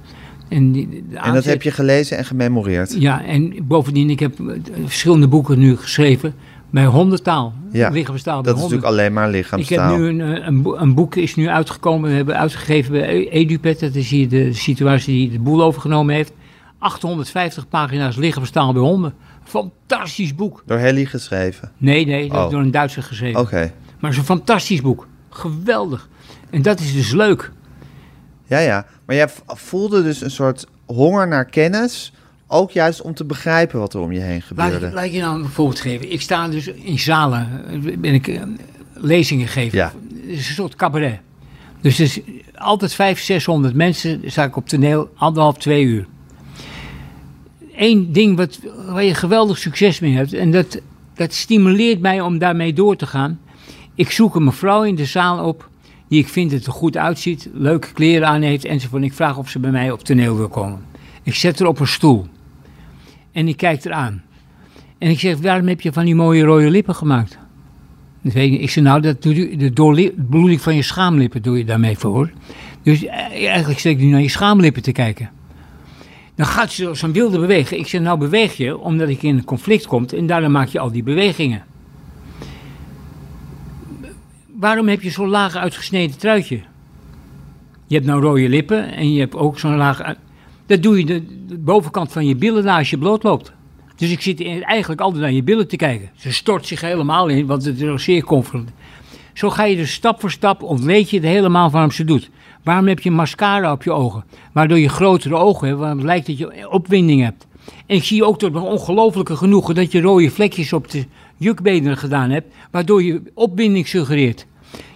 En, 0.51 0.73
die, 0.73 1.05
de 1.11 1.17
En 1.19 1.35
dat 1.35 1.45
heb 1.45 1.63
je 1.63 1.71
gelezen 1.71 2.17
en 2.19 2.25
gememoreerd. 2.25 2.95
Ja, 2.99 3.25
en 3.25 3.55
bovendien, 3.63 4.11
ik 4.11 4.21
heb 4.21 4.41
eh, 4.41 4.47
verschillende 4.85 5.29
boeken 5.29 5.59
nu 5.59 5.77
geschreven 5.77 6.35
bij 6.71 6.85
honderdtaal. 6.85 7.55
Ja, 7.73 7.89
lichaamstaal 7.89 8.43
Dat 8.43 8.55
is 8.57 8.61
natuurlijk 8.63 8.89
alleen 8.89 9.13
maar 9.13 9.29
Ik 9.29 9.35
lichaamstaal. 9.35 9.91
heb 9.91 9.99
nu 10.01 10.07
een, 10.09 10.21
eh, 10.37 10.47
een, 10.47 10.63
boek, 10.63 10.81
een 10.81 10.95
boek 10.95 11.15
is 11.17 11.35
nu 11.35 11.49
uitgekomen, 11.49 12.11
we 12.11 12.17
hebben 12.17 12.37
uitgegeven 12.39 12.93
bij 12.93 13.15
E- 13.15 13.29
Edupet. 13.29 13.81
Dat 13.81 13.95
is 13.95 14.11
hier 14.11 14.29
de 14.29 14.53
situatie 14.53 15.15
die 15.15 15.31
de 15.31 15.39
boel 15.39 15.63
overgenomen 15.63 16.15
heeft. 16.15 16.33
850 16.79 17.69
pagina's 17.69 18.17
lichaamstaal 18.17 18.73
bij 18.73 18.83
honden. 18.83 19.15
Fantastisch 19.45 20.35
boek. 20.35 20.63
Door 20.67 20.79
Helly 20.79 21.05
geschreven. 21.05 21.71
Nee, 21.77 22.07
nee, 22.07 22.31
Oh. 22.31 22.51
door 22.51 22.61
een 22.61 22.71
Duitser 22.71 23.03
geschreven. 23.03 23.41
Oké. 23.41 23.57
Maar 24.01 24.11
het 24.11 24.13
is 24.13 24.17
een 24.17 24.37
fantastisch 24.37 24.81
boek. 24.81 25.07
Geweldig. 25.31 26.09
En 26.51 26.63
dat 26.63 26.81
is 26.81 26.93
dus 26.95 27.13
leuk. 27.13 27.53
Ja, 28.51 28.59
ja. 28.59 28.87
Maar 29.07 29.17
jij 29.17 29.29
voelde 29.47 30.03
dus 30.03 30.21
een 30.21 30.31
soort 30.31 30.67
honger 30.87 31.29
naar 31.29 31.45
kennis 31.45 32.13
ook 32.47 32.71
juist 32.71 33.03
om 33.03 33.15
te 33.15 33.25
begrijpen 33.25 33.79
wat 33.79 33.95
er 33.95 34.01
om 34.01 34.13
je 34.13 34.21
heen 34.21 34.43
Laat, 34.55 34.73
gebeurde? 34.73 34.95
laat 34.95 35.05
ik 35.05 35.13
je 35.13 35.21
nou 35.21 35.43
een 35.43 35.49
voorbeeld 35.49 35.81
geven. 35.81 36.13
Ik 36.13 36.21
sta 36.21 36.49
dus 36.49 36.67
in 36.67 36.99
zalen, 36.99 37.63
ben 37.99 38.15
ik 38.15 38.29
eh, 38.29 38.43
lezingen 38.95 39.49
geven. 39.49 39.79
Ja. 39.79 39.93
Het 40.15 40.39
is 40.39 40.49
een 40.49 40.55
soort 40.55 40.75
cabaret. 40.75 41.21
Dus 41.81 42.01
is 42.01 42.21
altijd 42.55 42.95
500, 42.95 43.27
600 43.27 43.75
mensen, 43.75 44.21
sta 44.27 44.45
ik 44.45 44.57
op 44.57 44.69
toneel, 44.69 45.11
anderhalf, 45.15 45.59
twee 45.59 45.85
uur. 45.85 46.07
Eén 47.77 48.13
ding 48.13 48.37
wat, 48.37 48.59
waar 48.87 49.05
je 49.05 49.15
geweldig 49.15 49.59
succes 49.59 50.01
mee 50.01 50.15
hebt, 50.15 50.33
en 50.33 50.51
dat, 50.51 50.81
dat 51.15 51.33
stimuleert 51.33 52.01
mij 52.01 52.21
om 52.21 52.39
daarmee 52.39 52.73
door 52.73 52.97
te 52.97 53.07
gaan. 53.07 53.41
Ik 53.95 54.11
zoek 54.11 54.35
een 54.35 54.45
mevrouw 54.45 54.83
in 54.83 54.95
de 54.95 55.05
zaal 55.05 55.47
op, 55.47 55.70
die 56.11 56.19
ik 56.19 56.29
vind 56.29 56.51
dat 56.51 56.65
er 56.65 56.73
goed 56.73 56.97
uitziet, 56.97 57.49
leuke 57.53 57.93
kleren 57.93 58.29
aan 58.29 58.43
heeft 58.43 58.65
enzovoort. 58.65 59.03
En 59.03 59.09
ik 59.09 59.15
vraag 59.15 59.37
of 59.37 59.49
ze 59.49 59.59
bij 59.59 59.71
mij 59.71 59.91
op 59.91 60.03
toneel 60.03 60.37
wil 60.37 60.49
komen. 60.49 60.81
Ik 61.23 61.35
zet 61.35 61.59
haar 61.59 61.69
op 61.69 61.81
een 61.81 61.87
stoel. 61.87 62.27
En 63.33 63.49
ik 63.49 63.57
kijk 63.57 63.85
haar 63.85 63.93
aan. 63.93 64.23
En 64.99 65.11
ik 65.11 65.21
zeg, 65.21 65.39
waarom 65.39 65.67
heb 65.67 65.81
je 65.81 65.93
van 65.93 66.05
die 66.05 66.15
mooie 66.15 66.45
rode 66.45 66.71
lippen 66.71 66.95
gemaakt? 66.95 67.39
Dat 68.23 68.33
weet 68.33 68.61
ik, 68.61 68.71
zeg, 68.71 68.85
nou, 68.85 69.01
dat 69.01 69.23
doe 69.23 69.35
je, 69.35 69.57
de 69.57 70.59
van 70.59 70.75
je 70.75 70.83
schaamlippen 70.83 71.43
doe 71.43 71.59
je 71.59 71.65
daarmee 71.65 71.99
voor. 71.99 72.31
Dus 72.83 73.05
eh, 73.05 73.49
eigenlijk 73.49 73.81
zit 73.81 73.93
ik 73.93 73.99
nu 73.99 74.11
naar 74.11 74.23
je 74.23 74.29
schaamlippen 74.29 74.83
te 74.83 74.93
kijken. 74.93 75.31
Dan 76.35 76.47
gaat 76.47 76.73
ze 76.73 76.95
zo'n 76.95 77.13
wilde 77.13 77.39
bewegen. 77.39 77.79
Ik 77.79 77.87
zeg, 77.87 78.01
nou 78.01 78.19
beweeg 78.19 78.57
je 78.57 78.79
omdat 78.79 79.09
ik 79.09 79.23
in 79.23 79.37
een 79.37 79.45
conflict 79.45 79.87
komt 79.87 80.13
en 80.13 80.27
daarom 80.27 80.53
maak 80.53 80.69
je 80.69 80.79
al 80.79 80.91
die 80.91 81.03
bewegingen. 81.03 81.65
Waarom 84.61 84.89
heb 84.89 85.03
je 85.03 85.11
zo'n 85.11 85.29
laag 85.29 85.57
uitgesneden 85.57 86.19
truitje? 86.19 86.61
Je 87.87 87.95
hebt 87.95 88.07
nou 88.07 88.23
rode 88.23 88.49
lippen 88.49 88.93
en 88.93 89.13
je 89.13 89.21
hebt 89.21 89.35
ook 89.35 89.59
zo'n 89.59 89.77
laag... 89.77 90.15
Dat 90.67 90.83
doe 90.83 90.99
je 90.99 91.05
de, 91.05 91.59
bovenkant 91.59 92.13
van 92.13 92.27
je 92.27 92.37
billen 92.37 92.65
na 92.65 92.79
als 92.79 92.91
je 92.91 92.99
bloot 92.99 93.23
loopt. 93.23 93.53
Dus 93.97 94.11
ik 94.11 94.21
zit 94.21 94.43
eigenlijk 94.63 95.01
altijd 95.01 95.23
naar 95.23 95.33
je 95.33 95.43
billen 95.43 95.69
te 95.69 95.77
kijken. 95.77 96.11
Ze 96.17 96.33
stort 96.33 96.67
zich 96.67 96.81
helemaal 96.81 97.29
in, 97.29 97.47
want 97.47 97.65
het 97.65 97.81
is 97.81 97.89
ook 97.89 98.01
zeer 98.01 98.25
confronterend. 98.25 98.79
Zo 99.33 99.51
ga 99.51 99.65
je 99.65 99.77
dus 99.77 99.93
stap 99.93 100.21
voor 100.21 100.31
stap, 100.31 100.63
ontleed 100.63 101.11
je 101.11 101.27
helemaal 101.27 101.71
waarom 101.71 101.91
ze 101.91 102.05
doet. 102.05 102.31
Waarom 102.65 102.89
heb 102.89 103.01
je 103.01 103.11
mascara 103.11 103.73
op 103.73 103.83
je 103.83 103.93
ogen? 103.93 104.25
Waardoor 104.53 104.79
je 104.79 104.89
grotere 104.89 105.37
ogen 105.37 105.67
hebt, 105.67 105.79
waarom 105.79 105.99
het 105.99 106.07
lijkt 106.07 106.27
dat 106.27 106.39
je 106.39 106.71
opwinding 106.71 107.23
hebt. 107.23 107.47
En 107.87 107.97
ik 107.97 108.05
zie 108.05 108.25
ook 108.25 108.39
tot 108.39 108.53
mijn 108.53 108.65
ongelofelijke 108.65 109.37
genoegen 109.37 109.75
dat 109.75 109.93
je 109.93 110.01
rode 110.01 110.31
vlekjes 110.31 110.73
op 110.73 110.91
de 110.91 111.05
jukbeenderen 111.37 111.99
gedaan 111.99 112.31
hebt, 112.31 112.55
waardoor 112.71 113.03
je 113.03 113.23
opwinding 113.35 113.89
suggereert. 113.89 114.47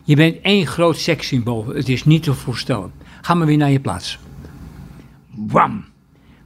Je 0.04 0.16
bent 0.16 0.40
één 0.42 0.66
groot 0.66 0.96
sekssymbool. 0.96 1.66
Het 1.66 1.88
is 1.88 2.04
niet 2.04 2.22
te 2.22 2.34
voorstellen. 2.34 2.92
Ga 3.20 3.34
maar 3.34 3.46
weer 3.46 3.56
naar 3.56 3.70
je 3.70 3.80
plaats. 3.80 4.18
Wam! 5.34 5.84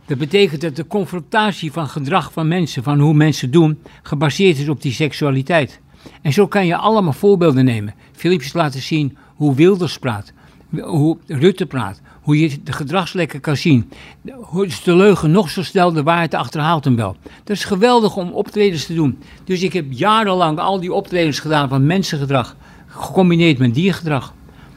Dat 0.07 0.19
betekent 0.19 0.61
dat 0.61 0.77
de 0.77 0.87
confrontatie 0.87 1.73
van 1.73 1.89
gedrag 1.89 2.33
van 2.33 2.49
mensen, 2.49 2.83
van 2.83 3.01
hoe 3.01 3.15
mensen 3.15 3.51
doen, 3.51 3.79
gebaseerd 4.03 4.59
is 4.59 4.69
op 4.69 4.83
die 4.83 4.93
seksualiteit. 4.93 5.81
En 6.23 6.33
zo 6.33 6.47
kan 6.47 6.67
je 6.67 6.77
allemaal 6.77 7.13
voorbeelden 7.13 7.65
nemen. 7.65 7.95
Filipjes 8.13 8.53
laten 8.53 8.83
zien 8.83 9.17
hoe 9.35 9.55
Wilders 9.55 9.99
praat, 9.99 10.33
hoe 10.81 11.17
Rutte 11.27 11.67
praat, 11.67 12.01
hoe 12.23 12.41
je 12.41 12.63
de 12.63 12.73
gedragslekken 12.73 13.41
kan 13.41 13.57
zien. 13.57 13.91
Hoe 14.35 14.67
is 14.67 14.83
de 14.83 14.97
leugen 14.97 15.31
nog 15.31 15.51
zo 15.51 15.63
snel 15.63 15.93
de 15.93 16.03
waarheid 16.03 16.35
achterhaalt 16.35 16.85
hem 16.85 16.97
wel. 16.97 17.17
Dat 17.45 17.57
is 17.57 17.65
geweldig 17.65 18.17
om 18.17 18.31
optredens 18.31 18.87
te 18.87 18.95
doen. 18.95 19.19
Dus 19.45 19.63
ik 19.63 19.73
heb 19.73 19.87
jarenlang 19.89 20.59
al 20.59 20.81
die 20.81 20.93
optredens 20.93 21.41
gedaan 21.41 21.69
van 21.69 21.87
mensengedrag, 21.87 22.57
gecombineerd 22.89 23.59
met 23.59 23.75
diergedrag. 23.75 24.35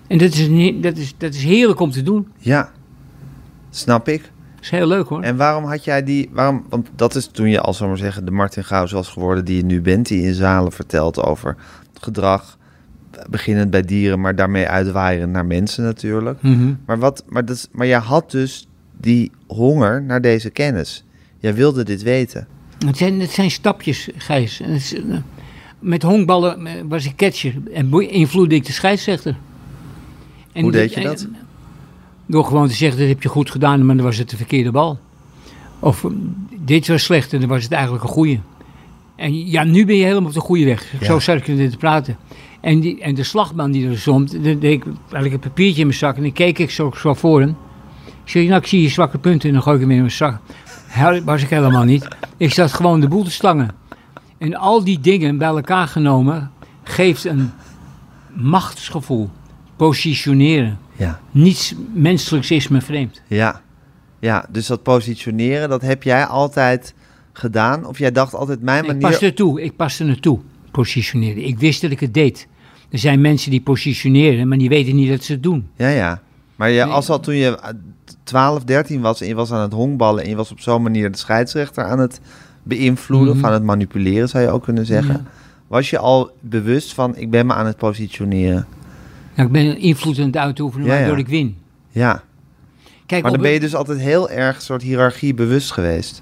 En 0.07 0.17
dat 0.17 0.33
is, 0.33 0.73
dat 0.81 0.97
is, 0.97 1.13
dat 1.17 1.33
is 1.33 1.43
heerlijk 1.43 1.79
om 1.79 1.91
te 1.91 2.03
doen. 2.03 2.27
Ja, 2.37 2.71
snap 3.69 4.07
ik. 4.07 4.21
Dat 4.21 4.63
is 4.63 4.69
heel 4.69 4.87
leuk 4.87 5.07
hoor. 5.07 5.21
En 5.21 5.37
waarom 5.37 5.63
had 5.63 5.83
jij 5.83 6.03
die... 6.03 6.29
Waarom, 6.31 6.65
want 6.69 6.89
dat 6.95 7.15
is 7.15 7.27
toen 7.27 7.49
je, 7.49 7.61
als 7.61 7.79
we 7.79 7.85
maar 7.85 7.97
zeggen, 7.97 8.25
de 8.25 8.31
Martin 8.31 8.63
Gauws 8.63 8.91
was 8.91 9.09
geworden 9.09 9.45
die 9.45 9.57
je 9.57 9.63
nu 9.63 9.81
bent. 9.81 10.07
Die 10.07 10.23
in 10.23 10.33
zalen 10.33 10.71
vertelt 10.71 11.23
over 11.23 11.55
gedrag, 12.01 12.57
beginnend 13.29 13.69
bij 13.69 13.81
dieren, 13.81 14.21
maar 14.21 14.35
daarmee 14.35 14.67
uitwaaien 14.67 15.31
naar 15.31 15.45
mensen 15.45 15.83
natuurlijk. 15.83 16.41
Mhm. 16.41 16.73
Maar, 16.85 16.99
wat, 16.99 17.23
maar, 17.27 17.45
dat, 17.45 17.69
maar 17.71 17.87
jij 17.87 17.99
had 17.99 18.31
dus 18.31 18.67
die 18.97 19.31
honger 19.47 20.03
naar 20.03 20.21
deze 20.21 20.49
kennis. 20.49 21.05
Jij 21.39 21.53
wilde 21.53 21.83
dit 21.83 22.01
weten. 22.01 22.47
Het 22.85 22.97
zijn, 22.97 23.19
het 23.19 23.29
zijn 23.29 23.51
stapjes, 23.51 24.09
Gijs. 24.17 24.57
Het 24.57 24.69
is, 24.69 24.95
met 25.81 26.03
honkballen 26.03 26.67
eh, 26.67 26.73
was 26.87 27.05
ik 27.05 27.15
catcher 27.15 27.53
en 27.73 27.89
beïnvloedde 27.89 28.55
ik 28.55 28.65
de 28.65 28.71
scheidsrechter. 28.71 29.35
En 30.51 30.61
Hoe 30.61 30.71
deed 30.71 30.93
je 30.93 30.99
en- 30.99 31.03
dat? 31.05 31.27
Door 32.25 32.45
gewoon 32.45 32.67
te 32.67 32.73
zeggen, 32.73 32.99
dat 32.99 33.07
heb 33.07 33.23
je 33.23 33.29
goed 33.29 33.51
gedaan, 33.51 33.85
maar 33.85 33.95
dan 33.95 34.05
was 34.05 34.17
het 34.17 34.29
de 34.29 34.37
verkeerde 34.37 34.71
bal. 34.71 34.99
Of 35.79 36.03
eh, 36.03 36.11
dit 36.59 36.87
was 36.87 37.03
slecht 37.03 37.33
en 37.33 37.39
dan 37.39 37.49
was 37.49 37.63
het 37.63 37.71
eigenlijk 37.71 38.03
een 38.03 38.09
goede. 38.09 38.39
En 39.15 39.47
ja, 39.49 39.63
nu 39.63 39.85
ben 39.85 39.95
je 39.95 40.03
helemaal 40.03 40.27
op 40.29 40.33
de 40.33 40.39
goede 40.39 40.65
weg. 40.65 40.85
Ja. 40.99 41.05
Zo 41.05 41.19
zat 41.19 41.37
ik 41.37 41.47
er 41.47 41.69
te 41.69 41.77
praten. 41.77 42.17
En, 42.61 42.79
die, 42.79 43.01
en 43.01 43.15
de 43.15 43.23
slagman 43.23 43.71
die 43.71 43.89
er 43.89 43.99
stond, 43.99 44.31
dan 44.31 44.41
deed 44.41 44.63
ik, 44.63 44.83
had 45.09 45.25
ik 45.25 45.33
een 45.33 45.39
papiertje 45.39 45.79
in 45.81 45.87
mijn 45.87 45.97
zak 45.99 46.15
en 46.15 46.21
dan 46.21 46.31
keek 46.31 46.59
ik 46.59 46.71
zo, 46.71 46.91
zo 46.97 47.13
voor 47.13 47.39
hem. 47.39 47.55
Ik 48.23 48.29
zeg, 48.29 48.47
nou, 48.47 48.61
ik 48.61 48.67
zie 48.67 48.81
je 48.81 48.89
zwakke 48.89 49.17
punten 49.17 49.47
en 49.47 49.53
dan 49.53 49.63
gooi 49.63 49.75
ik 49.75 49.81
hem 49.81 49.91
in 49.91 49.97
mijn 49.97 50.11
zak. 50.11 50.39
Hel- 50.87 51.23
was 51.23 51.41
ik 51.41 51.49
helemaal 51.49 51.83
niet. 51.83 52.07
Ik 52.37 52.53
zat 52.53 52.73
gewoon 52.73 52.99
de 52.99 53.07
boel 53.07 53.23
te 53.23 53.31
slangen. 53.31 53.69
En 54.41 54.55
al 54.55 54.83
die 54.83 54.99
dingen 54.99 55.37
bij 55.37 55.47
elkaar 55.47 55.87
genomen 55.87 56.51
geeft 56.83 57.25
een 57.25 57.51
machtsgevoel. 58.33 59.29
Positioneren. 59.75 60.79
Ja. 60.95 61.19
Niets 61.31 61.75
menselijks 61.93 62.51
is 62.51 62.67
me 62.67 62.81
vreemd. 62.81 63.21
Ja. 63.27 63.61
Ja, 64.19 64.45
dus 64.49 64.67
dat 64.67 64.83
positioneren, 64.83 65.69
dat 65.69 65.81
heb 65.81 66.03
jij 66.03 66.25
altijd 66.25 66.93
gedaan? 67.33 67.85
Of 67.85 67.97
jij 67.97 68.11
dacht 68.11 68.33
altijd, 68.33 68.61
mijn 68.61 68.81
Ik 68.83 68.87
manier... 68.87 69.01
paste 69.01 69.25
er 69.25 69.33
toe. 69.33 69.61
Ik 69.61 69.75
paste 69.75 70.05
er 70.05 70.19
toe. 70.19 70.39
Positioneren. 70.71 71.43
Ik 71.43 71.59
wist 71.59 71.81
dat 71.81 71.91
ik 71.91 71.99
het 71.99 72.13
deed. 72.13 72.47
Er 72.89 72.99
zijn 72.99 73.21
mensen 73.21 73.51
die 73.51 73.61
positioneren, 73.61 74.47
maar 74.47 74.57
die 74.57 74.69
weten 74.69 74.95
niet 74.95 75.09
dat 75.09 75.23
ze 75.23 75.31
het 75.31 75.43
doen. 75.43 75.69
Ja, 75.75 75.87
ja. 75.87 76.21
Maar 76.55 76.69
je, 76.69 76.83
als 76.83 77.09
al 77.09 77.19
toen 77.19 77.35
je 77.35 77.57
eh, 77.57 77.69
12, 78.23 78.63
13 78.63 79.01
was 79.01 79.21
en 79.21 79.27
je 79.27 79.35
was 79.35 79.51
aan 79.51 79.61
het 79.61 79.73
honkballen... 79.73 80.23
en 80.23 80.29
je 80.29 80.35
was 80.35 80.51
op 80.51 80.59
zo'n 80.59 80.81
manier 80.81 81.11
de 81.11 81.17
scheidsrechter 81.17 81.83
aan 81.83 81.99
het 81.99 82.21
beïnvloeden... 82.63 83.29
Mhm. 83.29 83.37
of 83.37 83.45
aan 83.45 83.53
het 83.53 83.63
manipuleren, 83.63 84.29
zou 84.29 84.43
je 84.43 84.49
ook 84.49 84.63
kunnen 84.63 84.85
zeggen... 84.85 85.13
Ja. 85.13 85.23
was 85.67 85.89
je 85.89 85.97
al 85.97 86.31
bewust 86.39 86.93
van, 86.93 87.15
ik 87.17 87.29
ben 87.29 87.45
me 87.45 87.53
aan 87.53 87.65
het 87.65 87.77
positioneren? 87.77 88.65
Nou, 89.35 89.47
ik 89.47 89.53
ben 89.53 89.77
invloed 89.77 90.19
aan 90.19 90.25
het 90.25 90.37
uitoefenen, 90.37 90.85
Ja, 90.87 90.93
ja. 90.93 90.99
waardoor 90.99 91.19
ik 91.19 91.27
win. 91.27 91.57
Ja, 91.89 92.23
Kijk, 93.05 93.23
maar 93.23 93.31
dan 93.31 93.41
ben 93.41 93.51
je 93.51 93.59
dus 93.59 93.75
altijd 93.75 93.99
heel 93.99 94.29
erg 94.29 94.55
een 94.55 94.61
soort 94.61 94.81
hiërarchie 94.81 95.33
bewust 95.33 95.71
geweest. 95.71 96.21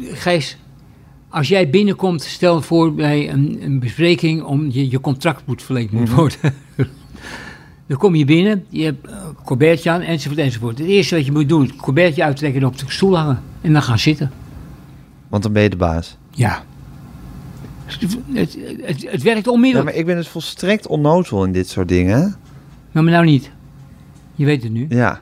Gijs, 0.00 0.58
als 1.28 1.48
jij 1.48 1.70
binnenkomt, 1.70 2.22
stel 2.22 2.62
voor 2.62 2.94
bij 2.94 3.30
een, 3.32 3.58
een 3.60 3.78
bespreking 3.78 4.42
om 4.42 4.66
je, 4.70 4.90
je 4.90 5.00
contract 5.00 5.42
moet 5.46 5.62
verlengd 5.62 5.92
moet 5.92 6.08
Mhm. 6.08 6.14
worden. 6.14 6.38
Dan 7.86 7.96
kom 7.98 8.14
je 8.14 8.24
binnen, 8.24 8.64
je 8.68 8.84
hebt 8.84 9.08
uh, 9.08 9.14
colbertje 9.44 9.90
aan, 9.90 10.00
enzovoort, 10.00 10.40
enzovoort. 10.40 10.78
Het 10.78 10.86
eerste 10.88 11.14
wat 11.14 11.24
je 11.24 11.32
moet 11.32 11.48
doen, 11.48 11.62
is 11.64 11.70
het 11.70 11.80
colbertje 11.80 12.24
uittrekken 12.24 12.60
en 12.60 12.66
op 12.66 12.78
de 12.78 12.84
stoel 12.88 13.16
hangen. 13.18 13.42
En 13.60 13.72
dan 13.72 13.82
gaan 13.82 13.98
zitten. 13.98 14.30
Want 15.28 15.42
dan 15.42 15.52
ben 15.52 15.62
je 15.62 15.70
de 15.70 15.76
baas. 15.76 16.16
Ja. 16.30 16.62
Het, 17.84 18.18
het, 18.32 18.56
het 19.10 19.22
werkt 19.22 19.44
Ja, 19.44 19.50
onmiddellijk. 19.50 19.90
maar 19.90 19.98
ik 20.00 20.06
ben 20.06 20.16
dus 20.16 20.28
volstrekt 20.28 20.86
onnozel 20.86 21.44
in 21.44 21.52
dit 21.52 21.68
soort 21.68 21.88
dingen. 21.88 22.20
hè? 22.20 22.28
Maar, 23.02 23.12
nou 23.12 23.24
niet. 23.24 23.50
Je 24.34 24.44
weet 24.44 24.62
het 24.62 24.72
nu. 24.72 24.86
Ja. 24.88 25.20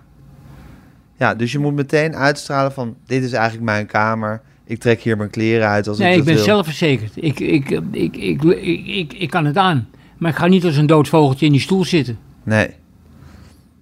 Ja, 1.19 1.35
dus 1.35 1.53
je 1.53 1.59
moet 1.59 1.75
meteen 1.75 2.15
uitstralen 2.17 2.73
van, 2.73 2.97
dit 3.07 3.23
is 3.23 3.33
eigenlijk 3.33 3.65
mijn 3.65 3.87
kamer. 3.87 4.41
Ik 4.65 4.79
trek 4.79 5.01
hier 5.01 5.17
mijn 5.17 5.31
kleren 5.31 5.69
uit 5.69 5.89
als 5.89 5.99
Nee, 5.99 6.07
ik 6.13 6.13
ik 6.13 6.19
dat 6.19 6.27
ben 6.27 6.35
wil. 6.37 6.45
zelfverzekerd. 6.45 7.13
Ik, 7.15 7.41
ik, 7.41 7.71
ik, 7.71 7.81
ik, 7.93 8.17
ik, 8.17 8.43
ik, 8.45 8.87
ik, 8.87 9.13
ik 9.13 9.31
kan 9.31 9.45
het 9.45 9.57
aan. 9.57 9.89
Maar 10.19 10.31
ik 10.31 10.37
ga 10.37 10.47
niet 10.47 10.65
als 10.65 10.77
een 10.77 10.87
dood 10.87 11.09
vogeltje 11.09 11.47
in 11.47 11.53
die 11.53 11.61
stoel 11.61 11.85
zitten. 11.85 12.19
Nee. 12.43 12.69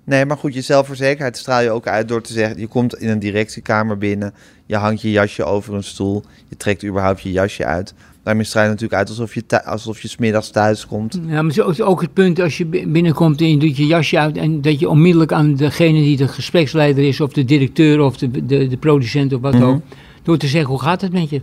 Nee, 0.04 0.26
maar 0.26 0.36
goed, 0.36 0.54
je 0.54 0.60
zelfverzekerdheid 0.60 1.36
straal 1.36 1.62
je 1.62 1.70
ook 1.70 1.86
uit 1.86 2.08
door 2.08 2.22
te 2.22 2.32
zeggen... 2.32 2.60
je 2.60 2.66
komt 2.66 2.94
in 2.96 3.08
een 3.08 3.18
directiekamer 3.18 3.98
binnen, 3.98 4.34
je 4.66 4.76
hangt 4.76 5.00
je 5.02 5.10
jasje 5.10 5.44
over 5.44 5.74
een 5.74 5.84
stoel... 5.84 6.24
je 6.48 6.56
trekt 6.56 6.84
überhaupt 6.84 7.20
je 7.22 7.32
jasje 7.32 7.64
uit. 7.64 7.94
Daarmee 8.22 8.44
straal 8.44 8.62
je 8.62 8.68
natuurlijk 8.68 8.98
uit 8.98 9.08
alsof 9.08 9.34
je, 9.34 9.64
alsof 9.64 10.00
je 10.00 10.08
smiddags 10.08 10.50
thuis 10.50 10.86
komt. 10.86 11.20
Ja, 11.26 11.42
maar 11.42 11.52
zo 11.52 11.68
is 11.68 11.80
ook 11.80 12.00
het 12.00 12.12
punt 12.12 12.40
als 12.40 12.58
je 12.58 12.64
bi- 12.66 12.86
binnenkomt 12.86 13.40
en 13.40 13.50
je 13.50 13.56
doet 13.58 13.76
je 13.76 13.86
jasje 13.86 14.18
uit... 14.18 14.36
en 14.36 14.60
dat 14.60 14.80
je 14.80 14.88
onmiddellijk 14.88 15.32
aan 15.32 15.54
degene 15.54 16.02
die 16.02 16.16
de 16.16 16.28
gespreksleider 16.28 17.04
is... 17.04 17.20
of 17.20 17.32
de 17.32 17.44
directeur 17.44 18.00
of 18.00 18.16
de, 18.16 18.46
de, 18.46 18.66
de 18.66 18.76
producent 18.76 19.32
of 19.32 19.40
wat 19.40 19.54
Mhm. 19.54 19.62
ook... 19.62 19.80
door 20.22 20.36
te 20.36 20.46
zeggen, 20.46 20.70
hoe 20.70 20.80
gaat 20.82 21.00
het 21.00 21.12
met 21.12 21.30
je? 21.30 21.36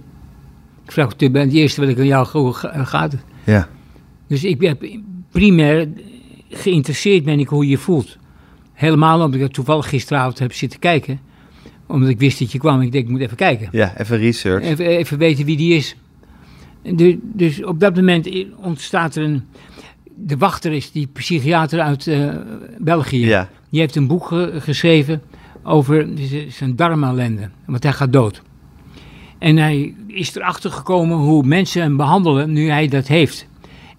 Ik 0.86 0.92
vraag 0.92 1.14
het 1.18 1.34
het 1.34 1.54
eerste 1.54 1.82
wat 1.82 1.90
ik 1.90 2.00
aan 2.00 2.06
jou... 2.06 2.28
Hoe 2.32 2.54
ga- 2.54 2.84
gaat 2.84 3.12
het? 3.12 3.22
Ja. 3.44 3.68
Dus 4.28 4.44
ik 4.44 4.58
ben 4.58 4.78
primair 5.32 5.88
geïnteresseerd 6.50 7.24
ben 7.24 7.40
ik 7.40 7.48
hoe 7.48 7.64
je 7.64 7.70
je 7.70 7.78
voelt. 7.78 8.18
Helemaal 8.82 9.22
omdat 9.24 9.42
ik 9.42 9.52
toevallig 9.52 9.90
gisteravond 9.90 10.40
heb 10.40 10.54
zitten 10.54 10.80
kijken. 10.80 11.20
Omdat 11.88 12.10
ik 12.10 12.20
wist 12.20 12.40
dat 12.40 12.52
je 12.52 12.58
kwam. 12.58 12.82
Ik 12.82 12.92
denk, 12.92 13.06
ik 13.06 13.12
moet 13.12 13.22
even 13.22 13.38
kijken. 13.38 13.68
Ja, 13.72 13.98
even 13.98 14.18
research. 14.18 14.64
Even, 14.64 14.86
even 14.86 15.18
weten 15.18 15.46
wie 15.46 15.58
die 15.58 15.74
is. 15.76 15.96
Dus 17.22 17.64
op 17.64 17.80
dat 17.80 17.96
moment 17.96 18.30
ontstaat 18.58 19.16
er 19.16 19.24
een... 19.24 19.44
De 20.16 20.38
wachter 20.38 20.72
is 20.72 20.92
die 20.92 21.08
psychiater 21.08 21.80
uit 21.80 22.08
eh, 22.08 22.30
België. 22.78 23.26
Ja. 23.26 23.50
Die 23.70 23.80
heeft 23.80 23.96
een 23.96 24.08
boek 24.08 24.26
ge- 24.26 24.54
geschreven 24.60 25.22
over 25.64 26.08
zijn 26.48 26.76
darmellende. 26.76 27.50
Want 27.66 27.84
hij 27.84 27.94
gaat 27.94 28.14
dood. 28.14 28.42
En 29.40 29.58
hij 29.58 29.94
is 30.08 30.36
erachter 30.36 30.72
gekomen 30.72 31.18
hoe 31.18 31.44
mensen 31.44 31.82
hem 31.82 31.98
behandelen 31.98 32.52
nu 32.52 32.70
hij 32.70 32.88
dat 32.88 33.08
heeft. 33.08 33.48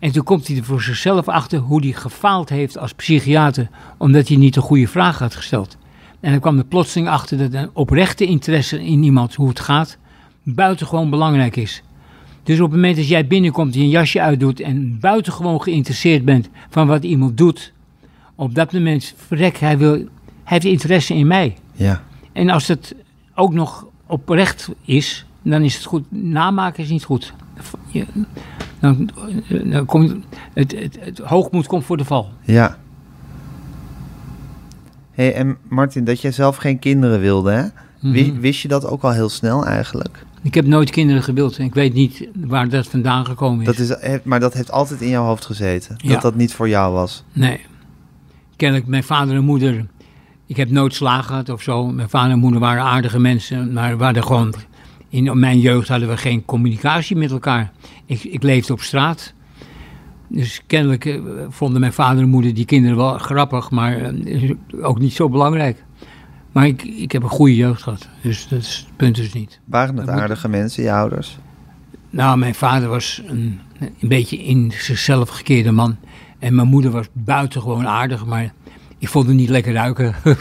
En 0.02 0.12
toen 0.12 0.24
komt 0.24 0.46
hij 0.46 0.56
er 0.56 0.64
voor 0.64 0.82
zichzelf 0.82 1.28
achter 1.28 1.58
hoe 1.58 1.80
hij 1.80 1.92
gefaald 1.92 2.48
heeft 2.48 2.78
als 2.78 2.92
psychiater, 2.92 3.68
omdat 3.98 4.28
hij 4.28 4.36
niet 4.36 4.54
de 4.54 4.60
goede 4.60 4.88
vraag 4.88 5.18
had 5.18 5.34
gesteld. 5.34 5.76
En 6.20 6.30
dan 6.30 6.40
kwam 6.40 6.58
er 6.58 6.64
plotseling 6.64 7.08
achter 7.08 7.38
dat 7.38 7.52
een 7.52 7.70
oprechte 7.72 8.26
interesse 8.26 8.84
in 8.84 9.02
iemand, 9.02 9.34
hoe 9.34 9.48
het 9.48 9.60
gaat, 9.60 9.98
buitengewoon 10.42 11.10
belangrijk 11.10 11.56
is. 11.56 11.82
Dus 12.42 12.60
op 12.60 12.64
het 12.64 12.74
moment 12.74 12.96
dat 12.96 13.08
jij 13.08 13.26
binnenkomt, 13.26 13.74
je 13.74 13.80
een 13.80 13.88
jasje 13.88 14.20
uitdoet 14.20 14.60
en 14.60 15.00
buitengewoon 15.00 15.62
geïnteresseerd 15.62 16.24
bent 16.24 16.48
van 16.68 16.86
wat 16.86 17.04
iemand 17.04 17.36
doet, 17.36 17.72
op 18.34 18.54
dat 18.54 18.72
moment, 18.72 19.14
verrek, 19.16 19.56
hij, 19.56 19.78
wil, 19.78 19.94
hij 19.94 20.06
heeft 20.44 20.64
interesse 20.64 21.14
in 21.14 21.26
mij. 21.26 21.56
Ja. 21.72 22.02
En 22.32 22.50
als 22.50 22.68
het 22.68 22.94
ook 23.34 23.52
nog 23.52 23.86
oprecht 24.06 24.68
is, 24.84 25.26
dan 25.42 25.62
is 25.62 25.74
het 25.74 25.84
goed. 25.84 26.04
Namaken 26.08 26.82
is 26.82 26.90
niet 26.90 27.04
goed. 27.04 27.32
Dan, 28.82 29.08
dan 29.64 29.84
komt 29.86 30.14
het, 30.52 30.72
het, 30.78 30.98
het 31.00 31.18
hoogmoed 31.18 31.66
komt 31.66 31.84
voor 31.84 31.96
de 31.96 32.04
val. 32.04 32.28
Ja. 32.40 32.78
hey, 35.10 35.34
en 35.34 35.56
Martin, 35.68 36.04
dat 36.04 36.20
jij 36.20 36.32
zelf 36.32 36.56
geen 36.56 36.78
kinderen 36.78 37.20
wilde, 37.20 37.50
hè? 37.52 37.64
Mhm. 38.00 38.40
Wist 38.40 38.60
je 38.60 38.68
dat 38.68 38.86
ook 38.86 39.02
al 39.02 39.12
heel 39.12 39.28
snel 39.28 39.66
eigenlijk? 39.66 40.24
Ik 40.42 40.54
heb 40.54 40.66
nooit 40.66 40.90
kinderen 40.90 41.22
gewild. 41.22 41.56
en 41.58 41.64
Ik 41.64 41.74
weet 41.74 41.94
niet 41.94 42.28
waar 42.34 42.68
dat 42.68 42.86
vandaan 42.86 43.26
gekomen 43.26 43.60
is. 43.60 43.66
Dat 43.66 43.78
is 43.78 43.88
he- 43.88 44.18
maar 44.24 44.40
dat 44.40 44.54
heeft 44.54 44.70
altijd 44.70 45.00
in 45.00 45.08
jouw 45.08 45.24
hoofd 45.24 45.44
gezeten. 45.46 45.94
Ja. 45.98 46.12
Dat 46.12 46.22
dat 46.22 46.34
niet 46.34 46.54
voor 46.54 46.68
jou 46.68 46.92
was. 46.92 47.24
Nee. 47.32 47.60
Kennelijk, 48.56 48.86
mijn 48.88 49.04
vader 49.04 49.34
en 49.36 49.44
moeder. 49.44 49.86
Ik 50.46 50.56
heb 50.56 50.70
nooit 50.70 50.94
slagen 50.94 51.24
gehad 51.24 51.48
of 51.48 51.62
zo. 51.62 51.86
Mijn 51.86 52.08
vader 52.08 52.30
en 52.32 52.38
moeder 52.38 52.60
waren 52.60 52.82
aardige 52.82 53.18
mensen. 53.18 53.72
Maar 53.72 53.98
we 53.98 54.04
hadden 54.04 54.22
gewoon. 54.24 54.54
In 55.12 55.38
mijn 55.38 55.60
jeugd 55.60 55.88
hadden 55.88 56.08
we 56.08 56.16
geen 56.16 56.44
communicatie 56.44 57.16
met 57.16 57.30
elkaar. 57.30 57.72
Ik, 58.06 58.24
ik 58.24 58.42
leefde 58.42 58.72
op 58.72 58.80
straat. 58.80 59.32
Dus 60.28 60.62
kennelijk 60.66 61.04
eh, 61.04 61.20
vonden 61.48 61.80
mijn 61.80 61.92
vader 61.92 62.22
en 62.22 62.28
moeder 62.28 62.54
die 62.54 62.64
kinderen 62.64 62.96
wel 62.96 63.18
grappig. 63.18 63.70
Maar 63.70 63.96
eh, 64.00 64.50
ook 64.80 64.98
niet 64.98 65.12
zo 65.12 65.28
belangrijk. 65.28 65.84
Maar 66.52 66.66
ik, 66.66 66.82
ik 66.82 67.12
heb 67.12 67.22
een 67.22 67.28
goede 67.28 67.56
jeugd 67.56 67.82
gehad. 67.82 68.08
Dus 68.22 68.48
dat 68.48 68.58
is 68.58 68.76
het 68.86 68.96
punt 68.96 69.14
dus 69.16 69.32
niet. 69.32 69.60
Waren 69.64 69.96
het 69.96 70.06
moet- 70.06 70.14
aardige 70.14 70.48
mensen, 70.48 70.82
je 70.82 70.92
ouders? 70.92 71.38
Nou, 72.10 72.38
mijn 72.38 72.54
vader 72.54 72.88
was 72.88 73.22
een, 73.26 73.60
een 73.78 74.08
beetje 74.08 74.36
in 74.44 74.72
zichzelf 74.76 75.28
gekeerde 75.28 75.72
man. 75.72 75.96
En 76.38 76.54
mijn 76.54 76.68
moeder 76.68 76.90
was 76.90 77.06
buitengewoon 77.12 77.86
aardig, 77.86 78.26
maar 78.26 78.52
ik 78.98 79.08
vond 79.08 79.26
het 79.26 79.36
niet 79.36 79.48
lekker 79.48 79.72
ruiken. 79.72 80.14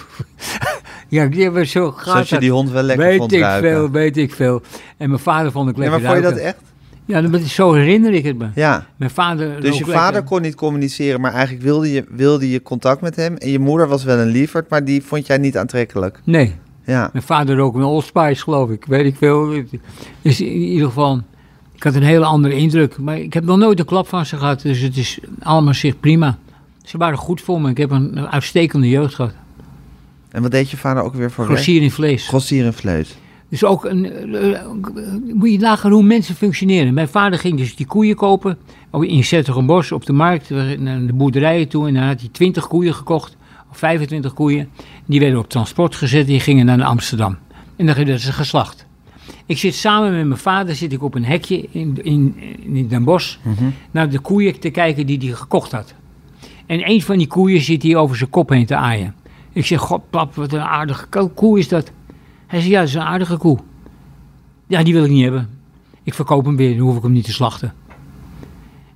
ja, 1.11 1.25
die 1.25 1.65
zo 1.65 1.95
Zodat 2.03 2.29
je 2.29 2.39
die 2.39 2.51
hond 2.51 2.69
wel 2.71 2.83
lekker 2.83 3.05
Weet 3.05 3.17
vond 3.17 3.31
ik 3.31 3.39
ruiken. 3.39 3.69
veel, 3.69 3.89
weet 3.91 4.17
ik 4.17 4.33
veel. 4.33 4.61
En 4.97 5.09
mijn 5.09 5.21
vader 5.21 5.51
vond 5.51 5.69
ik 5.69 5.75
Ja, 5.75 5.81
lekker 5.81 6.01
maar 6.01 6.11
vond 6.11 6.23
je 6.23 6.29
dat 6.31 6.39
echt? 6.39 6.57
Ja, 7.05 7.21
dat, 7.21 7.41
zo 7.41 7.73
herinner 7.73 8.13
ik 8.13 8.23
het 8.25 8.37
me. 8.37 8.47
Ja. 8.55 8.85
Mijn 8.95 9.11
vader 9.11 9.61
Dus 9.61 9.77
je 9.77 9.85
lekker. 9.85 9.93
vader 9.93 10.23
kon 10.23 10.41
niet 10.41 10.55
communiceren, 10.55 11.21
maar 11.21 11.33
eigenlijk 11.33 11.63
wilde 11.63 11.91
je, 11.91 12.05
wilde 12.09 12.49
je 12.49 12.61
contact 12.61 13.01
met 13.01 13.15
hem. 13.15 13.35
En 13.37 13.49
je 13.49 13.59
moeder 13.59 13.87
was 13.87 14.03
wel 14.03 14.17
een 14.17 14.27
lieverd, 14.27 14.69
maar 14.69 14.85
die 14.85 15.03
vond 15.03 15.27
jij 15.27 15.37
niet 15.37 15.57
aantrekkelijk. 15.57 16.19
Nee, 16.23 16.55
Ja. 16.85 17.09
mijn 17.13 17.25
vader 17.25 17.55
rook 17.55 17.75
een 17.75 17.83
Old 17.83 18.05
Spice, 18.05 18.41
geloof 18.43 18.69
ik. 18.69 18.85
Weet 18.85 19.05
ik 19.05 19.15
veel. 19.15 19.63
Dus 20.21 20.41
in 20.41 20.47
ieder 20.47 20.87
geval, 20.87 21.21
ik 21.75 21.83
had 21.83 21.95
een 21.95 22.03
hele 22.03 22.25
andere 22.25 22.55
indruk. 22.55 22.97
Maar 22.97 23.17
ik 23.19 23.33
heb 23.33 23.43
nog 23.43 23.57
nooit 23.57 23.79
een 23.79 23.85
klap 23.85 24.07
van 24.07 24.25
ze 24.25 24.37
gehad, 24.37 24.61
dus 24.61 24.79
het 24.79 24.97
is 24.97 25.19
allemaal 25.39 25.73
zich 25.73 25.99
prima. 25.99 26.37
Ze 26.83 26.97
waren 26.97 27.17
goed 27.17 27.41
voor 27.41 27.61
me. 27.61 27.69
Ik 27.69 27.77
heb 27.77 27.91
een 27.91 28.27
uitstekende 28.29 28.89
jeugd 28.89 29.15
gehad. 29.15 29.33
En 30.31 30.41
wat 30.41 30.51
deed 30.51 30.69
je 30.69 30.77
vader 30.77 31.03
ook 31.03 31.13
weer 31.13 31.31
voor? 31.31 31.45
Grossier 31.45 31.81
in 31.81 31.91
vlees. 31.91 32.27
Grossier 32.27 32.65
in 32.65 32.73
vlees. 32.73 33.15
Dus 33.49 33.63
ook 33.63 33.85
een, 33.85 34.11
eh, 34.35 34.61
moet 35.33 35.51
je 35.51 35.57
nagaan 35.59 35.91
hoe 35.91 36.03
mensen 36.03 36.35
functioneren. 36.35 36.93
Mijn 36.93 37.07
vader 37.07 37.39
ging 37.39 37.57
dus 37.57 37.75
die 37.75 37.85
koeien 37.85 38.15
kopen 38.15 38.57
in 39.01 39.23
Zettergenbos 39.23 39.91
op 39.91 40.05
de 40.05 40.13
markt, 40.13 40.49
naar 40.79 41.05
de 41.05 41.13
boerderijen 41.13 41.67
toe. 41.67 41.87
En 41.87 41.93
dan 41.93 42.03
had 42.03 42.19
hij 42.19 42.29
20 42.31 42.67
koeien 42.67 42.93
gekocht, 42.93 43.35
of 43.71 43.77
25 43.77 44.33
koeien. 44.33 44.69
Die 45.05 45.19
werden 45.19 45.39
op 45.39 45.49
transport 45.49 45.95
gezet, 45.95 46.27
die 46.27 46.39
gingen 46.39 46.65
naar 46.65 46.83
Amsterdam. 46.83 47.37
En 47.75 47.85
dan 47.85 47.95
werden 47.95 48.19
ze 48.19 48.31
geslacht. 48.33 48.85
Ik 49.45 49.57
zit 49.57 49.75
samen 49.75 50.15
met 50.15 50.27
mijn 50.27 50.39
vader 50.39 50.75
zit 50.75 50.93
ik 50.93 51.03
op 51.03 51.15
een 51.15 51.25
hekje 51.25 51.67
in, 51.71 51.97
in, 52.01 52.35
in 52.73 52.87
Den 52.87 53.03
Bosch 53.03 53.37
Mhm. 53.43 53.63
naar 53.91 54.09
de 54.09 54.19
koeien 54.19 54.59
te 54.59 54.69
kijken 54.69 55.05
die 55.05 55.17
hij 55.17 55.27
gekocht 55.31 55.71
had. 55.71 55.93
En 56.65 56.89
een 56.89 57.01
van 57.01 57.17
die 57.17 57.27
koeien 57.27 57.61
zit 57.61 57.83
hier 57.83 57.97
over 57.97 58.15
zijn 58.17 58.29
kop 58.29 58.49
heen 58.49 58.65
te 58.65 58.75
aaien. 58.75 59.15
Ik 59.53 59.65
zeg, 59.65 59.79
god 59.79 60.09
pap, 60.09 60.35
wat 60.35 60.53
een 60.53 60.61
aardige 60.61 61.07
ko- 61.07 61.29
koe 61.29 61.59
is 61.59 61.67
dat. 61.67 61.91
Hij 62.47 62.59
zei, 62.59 62.71
ja, 62.71 62.79
dat 62.79 62.87
is 62.87 62.93
een 62.95 63.01
aardige 63.01 63.37
koe. 63.37 63.57
Ja, 64.67 64.83
die 64.83 64.93
wil 64.93 65.03
ik 65.03 65.09
niet 65.11 65.23
hebben. 65.23 65.49
Ik 66.03 66.13
verkoop 66.13 66.45
hem 66.45 66.55
weer, 66.55 66.77
dan 66.77 66.85
hoef 66.85 66.97
ik 66.97 67.03
hem 67.03 67.11
niet 67.11 67.25
te 67.25 67.31
slachten. 67.33 67.73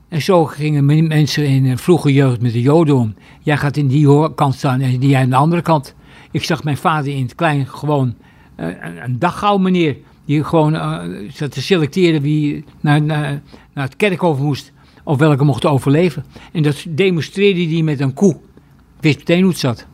En 0.08 0.22
zo 0.22 0.45
gingen 0.45 0.86
men- 0.86 1.08
mensen 1.08 1.45
in 1.47 1.66
een 1.66 1.78
vroege 1.78 2.14
jeugd 2.14 2.41
met 2.41 2.53
de 2.53 2.62
joden 2.62 2.95
om. 2.95 3.14
Jij 3.41 3.58
gaat 3.58 3.78
in 3.78 3.88
die 3.88 4.34
kant 4.34 4.56
staan 4.56 4.82
en 4.82 4.99
die 4.99 5.18
aan 5.18 5.30
de 5.30 5.36
andere 5.36 5.62
kant. 5.62 5.95
Ik 6.32 6.43
zag 6.43 6.64
mijn 6.64 6.78
vader 6.78 7.14
in 7.14 7.22
het 7.22 7.36
klein 7.36 7.68
gewoon 7.68 8.16
eh, 8.56 8.68
een, 8.68 9.03
een 9.03 9.20
daggauw 9.20 9.58
meneer. 9.58 9.97
Die 10.26 10.43
gewoon 10.43 10.76
eh, 10.76 11.30
zat 11.30 11.51
te 11.51 11.62
selecteren 11.62 12.22
wie 12.22 12.64
naar, 12.80 13.01
naar, 13.01 13.41
naar 13.74 13.84
het 13.86 13.95
kerkhof 13.95 14.39
moest. 14.39 14.72
Of 15.03 15.18
welke 15.18 15.43
mocht 15.43 15.66
overleven. 15.66 16.26
En 16.51 16.64
dat 16.64 16.86
demonstreerde 16.89 17.68
hij 17.68 17.82
met 17.82 17.99
een 17.99 18.14
koe. 18.14 18.32
Ik 18.34 19.01
wist 19.01 19.18
meteen 19.18 19.41
hoe 19.41 19.49
het 19.49 19.60
zat. 19.60 19.88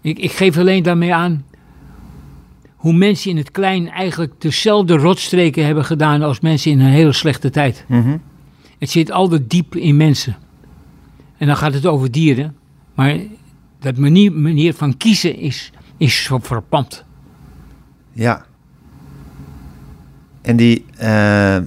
Ik, 0.00 0.18
ik 0.18 0.32
geef 0.32 0.58
alleen 0.58 0.82
daarmee 0.82 1.14
aan 1.14 1.44
hoe 2.76 2.92
mensen 2.92 3.30
in 3.30 3.36
het 3.36 3.50
klein 3.50 3.88
eigenlijk 3.90 4.32
dezelfde 4.38 4.96
rotstreken 4.96 5.66
hebben 5.66 5.84
gedaan 5.84 6.22
als 6.22 6.40
mensen 6.40 6.70
in 6.70 6.80
een 6.80 6.90
hele 6.90 7.12
slechte 7.12 7.50
tijd. 7.50 7.84
Mhm. 7.86 8.16
Het 8.78 8.90
zit 8.90 9.10
altijd 9.10 9.50
diep 9.50 9.76
in 9.76 9.96
mensen. 9.96 10.36
En 11.36 11.46
dan 11.46 11.56
gaat 11.56 11.74
het 11.74 11.86
over 11.86 12.10
dieren. 12.10 12.56
Maar 12.94 13.18
dat 13.78 13.96
manier, 13.96 14.32
manier 14.32 14.74
van 14.74 14.96
kiezen 14.96 15.36
is, 15.36 15.72
is 15.96 16.24
zo 16.24 16.38
verpand. 16.42 17.04
Ja. 18.12 18.44
En 20.42 20.56
die, 20.56 20.84
eh, 20.96 21.58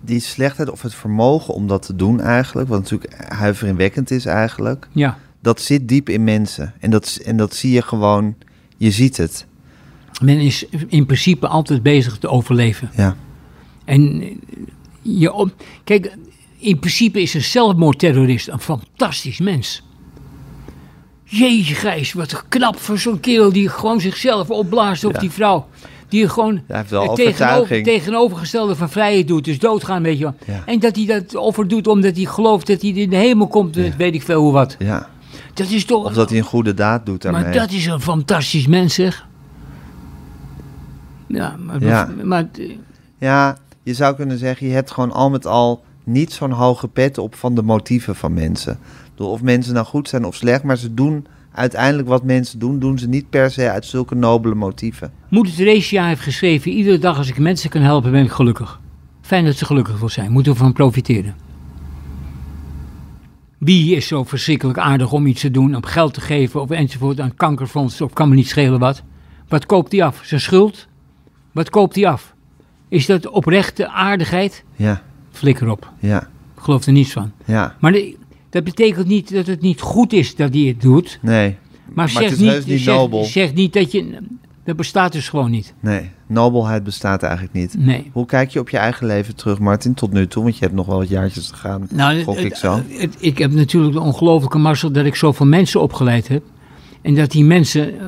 die 0.00 0.20
slechtheid 0.20 0.70
of 0.70 0.82
het 0.82 0.94
vermogen 0.94 1.54
om 1.54 1.66
dat 1.66 1.82
te 1.86 1.96
doen 1.96 2.20
eigenlijk, 2.20 2.68
wat 2.68 2.78
natuurlijk 2.78 3.32
huiveringwekkend 3.32 4.10
is 4.10 4.26
eigenlijk, 4.26 4.88
Ja. 4.92 5.18
Dat 5.42 5.60
zit 5.60 5.88
diep 5.88 6.08
in 6.08 6.24
mensen. 6.24 6.74
En 6.80 6.90
dat, 6.90 7.18
en 7.24 7.36
dat 7.36 7.54
zie 7.54 7.72
je 7.72 7.82
gewoon, 7.82 8.34
je 8.76 8.90
ziet 8.90 9.16
het. 9.16 9.46
Men 10.22 10.38
is 10.40 10.64
in 10.88 11.06
principe 11.06 11.46
altijd 11.48 11.82
bezig 11.82 12.18
te 12.18 12.28
overleven. 12.28 12.90
Ja. 12.96 13.16
En 13.84 14.20
eh, 14.22 14.28
je, 15.02 15.32
op- 15.32 15.52
kijk, 15.84 16.16
in 16.58 16.78
principe 16.78 17.22
is 17.22 17.34
een 17.34 17.42
zelfmoordterrorist 17.42 18.48
een 18.48 18.60
fantastisch 18.60 19.38
mens. 19.38 19.82
Jeetje 21.24 21.74
Gijs, 21.74 22.12
wat 22.12 22.44
knap 22.48 22.78
voor 22.78 22.98
zo'n 22.98 23.20
kerel 23.20 23.52
die 23.52 23.68
gewoon 23.68 24.00
zichzelf 24.00 24.50
opblaast 24.50 25.04
op 25.04 25.12
Ja. 25.12 25.18
die 25.20 25.30
vrouw. 25.30 25.66
Die 26.08 26.28
gewoon 26.28 26.60
het 26.66 26.88
tegenover, 26.88 27.10
overtuiging. 27.10 27.84
tegenovergestelde 27.84 28.76
van 28.76 28.90
vrijheid 28.90 29.28
doet, 29.28 29.44
dus 29.44 29.58
doodgaan, 29.58 30.02
weet 30.02 30.18
je 30.18 30.24
wel. 30.24 30.34
Ja. 30.46 30.62
En 30.66 30.78
dat 30.78 30.96
hij 30.96 31.06
dat 31.06 31.34
offer 31.34 31.68
doet 31.68 31.86
omdat 31.86 32.16
hij 32.16 32.24
gelooft 32.24 32.66
dat 32.66 32.80
hij 32.82 32.90
in 32.90 33.10
de 33.10 33.16
hemel 33.16 33.46
komt, 33.48 33.76
weet 33.96 34.14
ik 34.14 34.22
veel 34.22 34.40
hoe 34.40 34.52
wat. 34.52 34.76
Ja. 34.78 35.08
Dat 35.60 35.70
is 35.70 35.84
toch... 35.84 36.04
Of 36.04 36.12
dat 36.12 36.28
hij 36.28 36.38
een 36.38 36.44
goede 36.44 36.74
daad 36.74 37.06
doet 37.06 37.22
daarmee. 37.22 37.42
maar 37.42 37.52
dat 37.52 37.70
is 37.70 37.86
een 37.86 38.00
fantastisch 38.00 38.66
mens, 38.66 38.94
zeg. 38.94 39.26
Ja, 41.26 41.56
maar... 41.58 41.80
Ja. 41.84 42.10
maar 42.24 42.48
Ja, 43.18 43.56
je 43.82 43.94
zou 43.94 44.14
kunnen 44.14 44.38
zeggen, 44.38 44.66
je 44.66 44.72
hebt 44.72 44.90
gewoon 44.90 45.12
al 45.12 45.30
met 45.30 45.46
al 45.46 45.84
niet 46.04 46.32
zo'n 46.32 46.50
hoge 46.50 46.88
pet 46.88 47.18
op 47.18 47.34
van 47.34 47.54
de 47.54 47.62
motieven 47.62 48.16
van 48.16 48.34
mensen. 48.34 48.78
Of 49.16 49.42
mensen 49.42 49.74
nou 49.74 49.86
goed 49.86 50.08
zijn 50.08 50.24
of 50.24 50.34
slecht, 50.34 50.62
maar 50.62 50.76
ze 50.76 50.94
doen 50.94 51.26
uiteindelijk 51.52 52.08
wat 52.08 52.24
mensen 52.24 52.58
doen, 52.58 52.78
doen 52.78 52.98
ze 52.98 53.08
niet 53.08 53.30
per 53.30 53.50
se 53.50 53.70
uit 53.70 53.86
zulke 53.86 54.14
nobele 54.14 54.54
motieven. 54.54 55.12
Moeder 55.28 55.54
Theresia 55.54 56.06
heeft 56.06 56.20
geschreven: 56.20 56.70
Iedere 56.70 56.98
dag 56.98 57.16
als 57.16 57.28
ik 57.28 57.38
mensen 57.38 57.70
kan 57.70 57.82
helpen, 57.82 58.10
ben 58.10 58.24
ik 58.24 58.30
gelukkig. 58.30 58.80
Fijn 59.20 59.44
dat 59.44 59.56
ze 59.56 59.64
gelukkig 59.64 59.98
wil 59.98 60.08
zijn, 60.08 60.32
moeten 60.32 60.52
we 60.52 60.58
van 60.58 60.72
profiteren. 60.72 61.34
Wie 63.60 63.96
is 63.96 64.06
zo 64.06 64.24
verschrikkelijk 64.24 64.78
aardig 64.78 65.12
om 65.12 65.26
iets 65.26 65.40
te 65.40 65.50
doen, 65.50 65.74
om 65.76 65.84
geld 65.84 66.14
te 66.14 66.20
geven 66.20 66.60
of 66.60 66.70
enzovoort 66.70 67.20
aan 67.20 67.34
kankerfonds 67.34 68.00
of 68.00 68.12
kan 68.12 68.28
me 68.28 68.34
niet 68.34 68.48
schelen 68.48 68.78
wat? 68.78 69.02
Wat 69.48 69.66
koopt 69.66 69.92
hij 69.92 70.02
af? 70.02 70.20
Zijn 70.24 70.40
schuld? 70.40 70.86
Wat 71.52 71.70
koopt 71.70 71.94
hij 71.96 72.06
af? 72.06 72.34
Is 72.88 73.06
dat 73.06 73.28
oprechte 73.28 73.88
aardigheid? 73.88 74.64
Ja, 74.76 75.02
Flikker 75.30 75.70
op. 75.70 75.90
ja, 75.98 76.22
Ik 76.56 76.62
geloof 76.62 76.86
er 76.86 76.92
niets 76.92 77.12
van. 77.12 77.32
ja. 77.44 77.76
Maar 77.80 77.92
de- 77.92 78.16
dat 78.50 78.64
betekent 78.64 79.06
niet 79.06 79.32
dat 79.32 79.46
het 79.46 79.60
niet 79.60 79.80
goed 79.80 80.12
is 80.12 80.36
dat 80.36 80.54
hij 80.54 80.62
het 80.62 80.80
doet. 80.80 81.18
Nee. 81.22 81.48
Maar, 81.84 81.94
Maar 81.94 82.08
zeg, 82.08 82.22
het 82.22 82.32
is 82.32 82.38
niet, 82.56 82.66
niet 82.66 82.80
zeg, 82.80 82.94
nobel. 82.94 83.24
zeg 83.24 83.54
niet 83.54 83.72
dat 83.72 83.92
je. 83.92 84.18
Dat 84.64 84.76
bestaat 84.76 85.12
dus 85.12 85.28
gewoon 85.28 85.50
niet. 85.50 85.74
Nee, 85.80 86.10
nobelheid 86.26 86.84
bestaat 86.84 87.22
eigenlijk 87.22 87.54
niet. 87.54 87.74
Nee. 87.78 88.10
Hoe 88.12 88.26
kijk 88.26 88.50
je 88.50 88.58
op 88.60 88.68
je 88.68 88.76
eigen 88.76 89.06
leven 89.06 89.36
terug, 89.36 89.58
Martin, 89.58 89.94
tot 89.94 90.12
nu 90.12 90.26
toe? 90.26 90.42
Want 90.42 90.54
je 90.58 90.64
hebt 90.64 90.76
nog 90.76 90.86
wel 90.86 90.98
wat 90.98 91.08
jaartjes 91.08 91.46
te 91.48 91.54
gaan, 91.56 91.86
Nou, 91.90 92.22
gok 92.22 92.36
ik 92.36 92.54
zo. 92.56 92.80
het- 92.88 93.16
ik 93.18 93.38
heb 93.38 93.52
natuurlijk 93.52 93.92
de 93.94 94.00
ongelofelijke 94.00 94.58
mazzel 94.58 94.92
dat 94.92 95.04
ik 95.04 95.14
zoveel 95.14 95.46
mensen 95.46 95.80
opgeleid 95.80 96.28
heb. 96.28 96.42
En 97.02 97.14
dat 97.14 97.30
die 97.30 97.44
mensen 97.44 98.00
eh, 98.00 98.04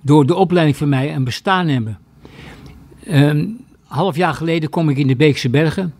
door 0.00 0.26
de 0.26 0.34
opleiding 0.34 0.76
van 0.76 0.88
mij 0.88 1.14
een 1.14 1.24
bestaan 1.24 1.68
hebben. 1.68 1.98
Een 3.04 3.64
half 3.84 4.16
jaar 4.16 4.34
geleden 4.34 4.70
kom 4.70 4.88
ik 4.88 4.96
in 4.96 5.06
de 5.06 5.16
Beekse 5.16 5.50
Bergen. 5.50 5.94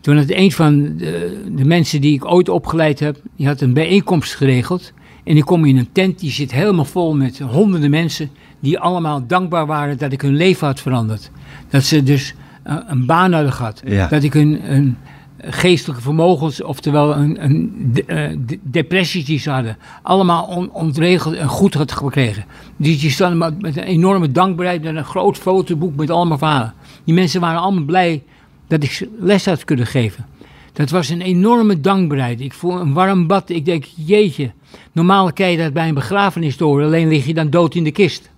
Toen 0.00 0.16
had 0.16 0.24
een 0.30 0.52
van 0.52 0.96
de, 0.96 1.42
de 1.56 1.64
mensen 1.64 2.00
die 2.00 2.14
ik 2.14 2.24
ooit 2.24 2.48
opgeleid 2.48 3.00
heb, 3.00 3.22
die 3.36 3.46
had 3.46 3.60
een 3.60 3.72
bijeenkomst 3.72 4.34
geregeld. 4.34 4.92
En 5.24 5.36
ik 5.36 5.44
kom 5.44 5.64
in 5.64 5.76
een 5.76 5.92
tent, 5.92 6.18
die 6.18 6.30
zit 6.30 6.52
helemaal 6.52 6.84
vol 6.84 7.16
met 7.16 7.38
honderden 7.38 7.90
mensen 7.90 8.30
die 8.60 8.78
allemaal 8.78 9.26
dankbaar 9.26 9.66
waren 9.66 9.98
dat 9.98 10.12
ik 10.12 10.20
hun 10.20 10.36
leven 10.36 10.66
had 10.66 10.80
veranderd. 10.80 11.30
Dat 11.68 11.82
ze 11.84 12.02
dus 12.02 12.34
eh, 12.62 12.76
een 12.86 13.06
baan 13.06 13.32
hadden 13.32 13.52
gehad. 13.52 13.82
Ja. 13.84 14.06
Dat 14.06 14.22
ik 14.22 14.34
een, 14.34 14.72
een 14.74 14.96
geestelijke 15.42 16.02
vermogens, 16.02 16.62
oftewel 16.62 17.16
een, 17.16 17.44
een 17.44 17.90
de- 17.92 18.04
eh, 18.04 18.36
de- 18.46 18.58
depressies 18.62 19.24
die 19.24 19.38
ze 19.38 19.50
hadden, 19.50 19.76
allemaal 20.02 20.44
on- 20.44 20.72
ontregeld 20.72 21.34
en 21.34 21.48
goed 21.48 21.74
had 21.74 21.92
gekregen. 21.92 22.44
Die, 22.76 22.98
die 22.98 23.10
stonden 23.10 23.56
met, 23.60 23.76
een 23.76 23.82
enorme 23.82 24.32
dankbaarheid 24.32 24.82
met 24.82 24.96
een 24.96 25.04
groot 25.04 25.36
fotoboek 25.38 25.96
met 25.96 26.10
allemaal 26.10 26.38
verhalen. 26.38 26.74
Die 27.04 27.14
mensen 27.14 27.40
waren 27.40 27.60
allemaal 27.60 27.84
blij 27.84 28.22
dat 28.66 28.82
ik 28.82 29.08
les 29.18 29.44
had 29.46 29.64
kunnen 29.64 29.86
geven. 29.86 30.26
Dat 30.72 30.90
was 30.90 31.08
een 31.08 31.20
enorme 31.20 31.80
dankbaarheid. 31.80 32.40
Ik 32.40 32.52
voel 32.52 32.80
een 32.80 32.92
warm 32.92 33.26
bad. 33.26 33.48
Ik 33.50 33.64
denk, 33.64 33.84
jeetje, 33.96 34.50
normaal 34.92 35.32
kan 35.32 35.50
je 35.50 35.56
dat 35.56 35.72
bij 35.72 35.88
een 35.88 35.94
begrafenis 35.94 36.56
door, 36.56 36.82
alleen 36.82 37.08
lig 37.08 37.26
je 37.26 37.34
dan 37.34 37.50
dood 37.50 37.74
in 37.74 37.84
de 37.84 37.90
kist. 37.90 38.29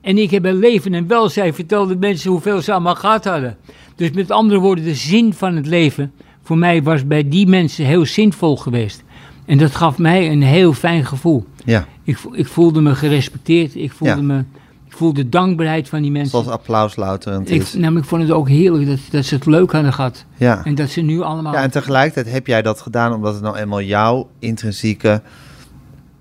En 0.00 0.18
ik 0.18 0.30
heb 0.30 0.42
bij 0.42 0.52
leven 0.52 0.94
en 0.94 1.06
welzijn 1.06 1.54
vertelde 1.54 1.96
mensen 1.96 2.30
hoeveel 2.30 2.60
ze 2.60 2.72
allemaal 2.72 2.94
gehad 2.94 3.24
hadden. 3.24 3.56
Dus 3.96 4.10
met 4.10 4.30
andere 4.30 4.60
woorden, 4.60 4.84
de 4.84 4.94
zin 4.94 5.34
van 5.34 5.56
het 5.56 5.66
leven 5.66 6.12
voor 6.42 6.58
mij 6.58 6.82
was 6.82 7.06
bij 7.06 7.28
die 7.28 7.46
mensen 7.46 7.84
heel 7.84 8.06
zinvol 8.06 8.56
geweest. 8.56 9.02
En 9.46 9.58
dat 9.58 9.74
gaf 9.74 9.98
mij 9.98 10.30
een 10.30 10.42
heel 10.42 10.72
fijn 10.72 11.04
gevoel. 11.06 11.44
Ja, 11.64 11.86
Ik, 12.04 12.18
ik 12.32 12.46
voelde 12.46 12.80
me 12.80 12.94
gerespecteerd. 12.94 13.74
Ik 13.76 13.92
voelde, 13.92 14.14
Ja. 14.14 14.22
me, 14.22 14.38
ik 14.86 14.92
voelde 14.96 15.28
dankbaarheid 15.28 15.88
van 15.88 16.02
die 16.02 16.10
mensen. 16.10 16.30
zoals 16.30 16.46
applaus 16.48 16.96
louterend 16.96 17.50
Ik, 17.50 17.60
is. 17.62 17.74
nou, 17.74 17.92
maar 17.92 18.02
ik 18.02 18.08
vond 18.08 18.22
het 18.22 18.30
ook 18.30 18.48
heerlijk 18.48 18.86
dat, 18.86 18.98
dat 19.10 19.24
ze 19.24 19.34
het 19.34 19.46
leuk 19.46 19.72
hadden 19.72 19.92
gehad. 19.92 20.24
Ja. 20.36 20.64
En 20.64 20.74
dat 20.74 20.88
ze 20.90 21.00
nu 21.00 21.20
allemaal... 21.20 21.52
ja, 21.52 21.62
en 21.62 21.70
tegelijkertijd 21.70 22.34
heb 22.34 22.46
jij 22.46 22.62
dat 22.62 22.80
gedaan 22.80 23.12
omdat 23.14 23.34
het 23.34 23.42
nou 23.42 23.56
eenmaal 23.56 23.82
jouw 23.82 24.28
intrinsieke 24.38 25.22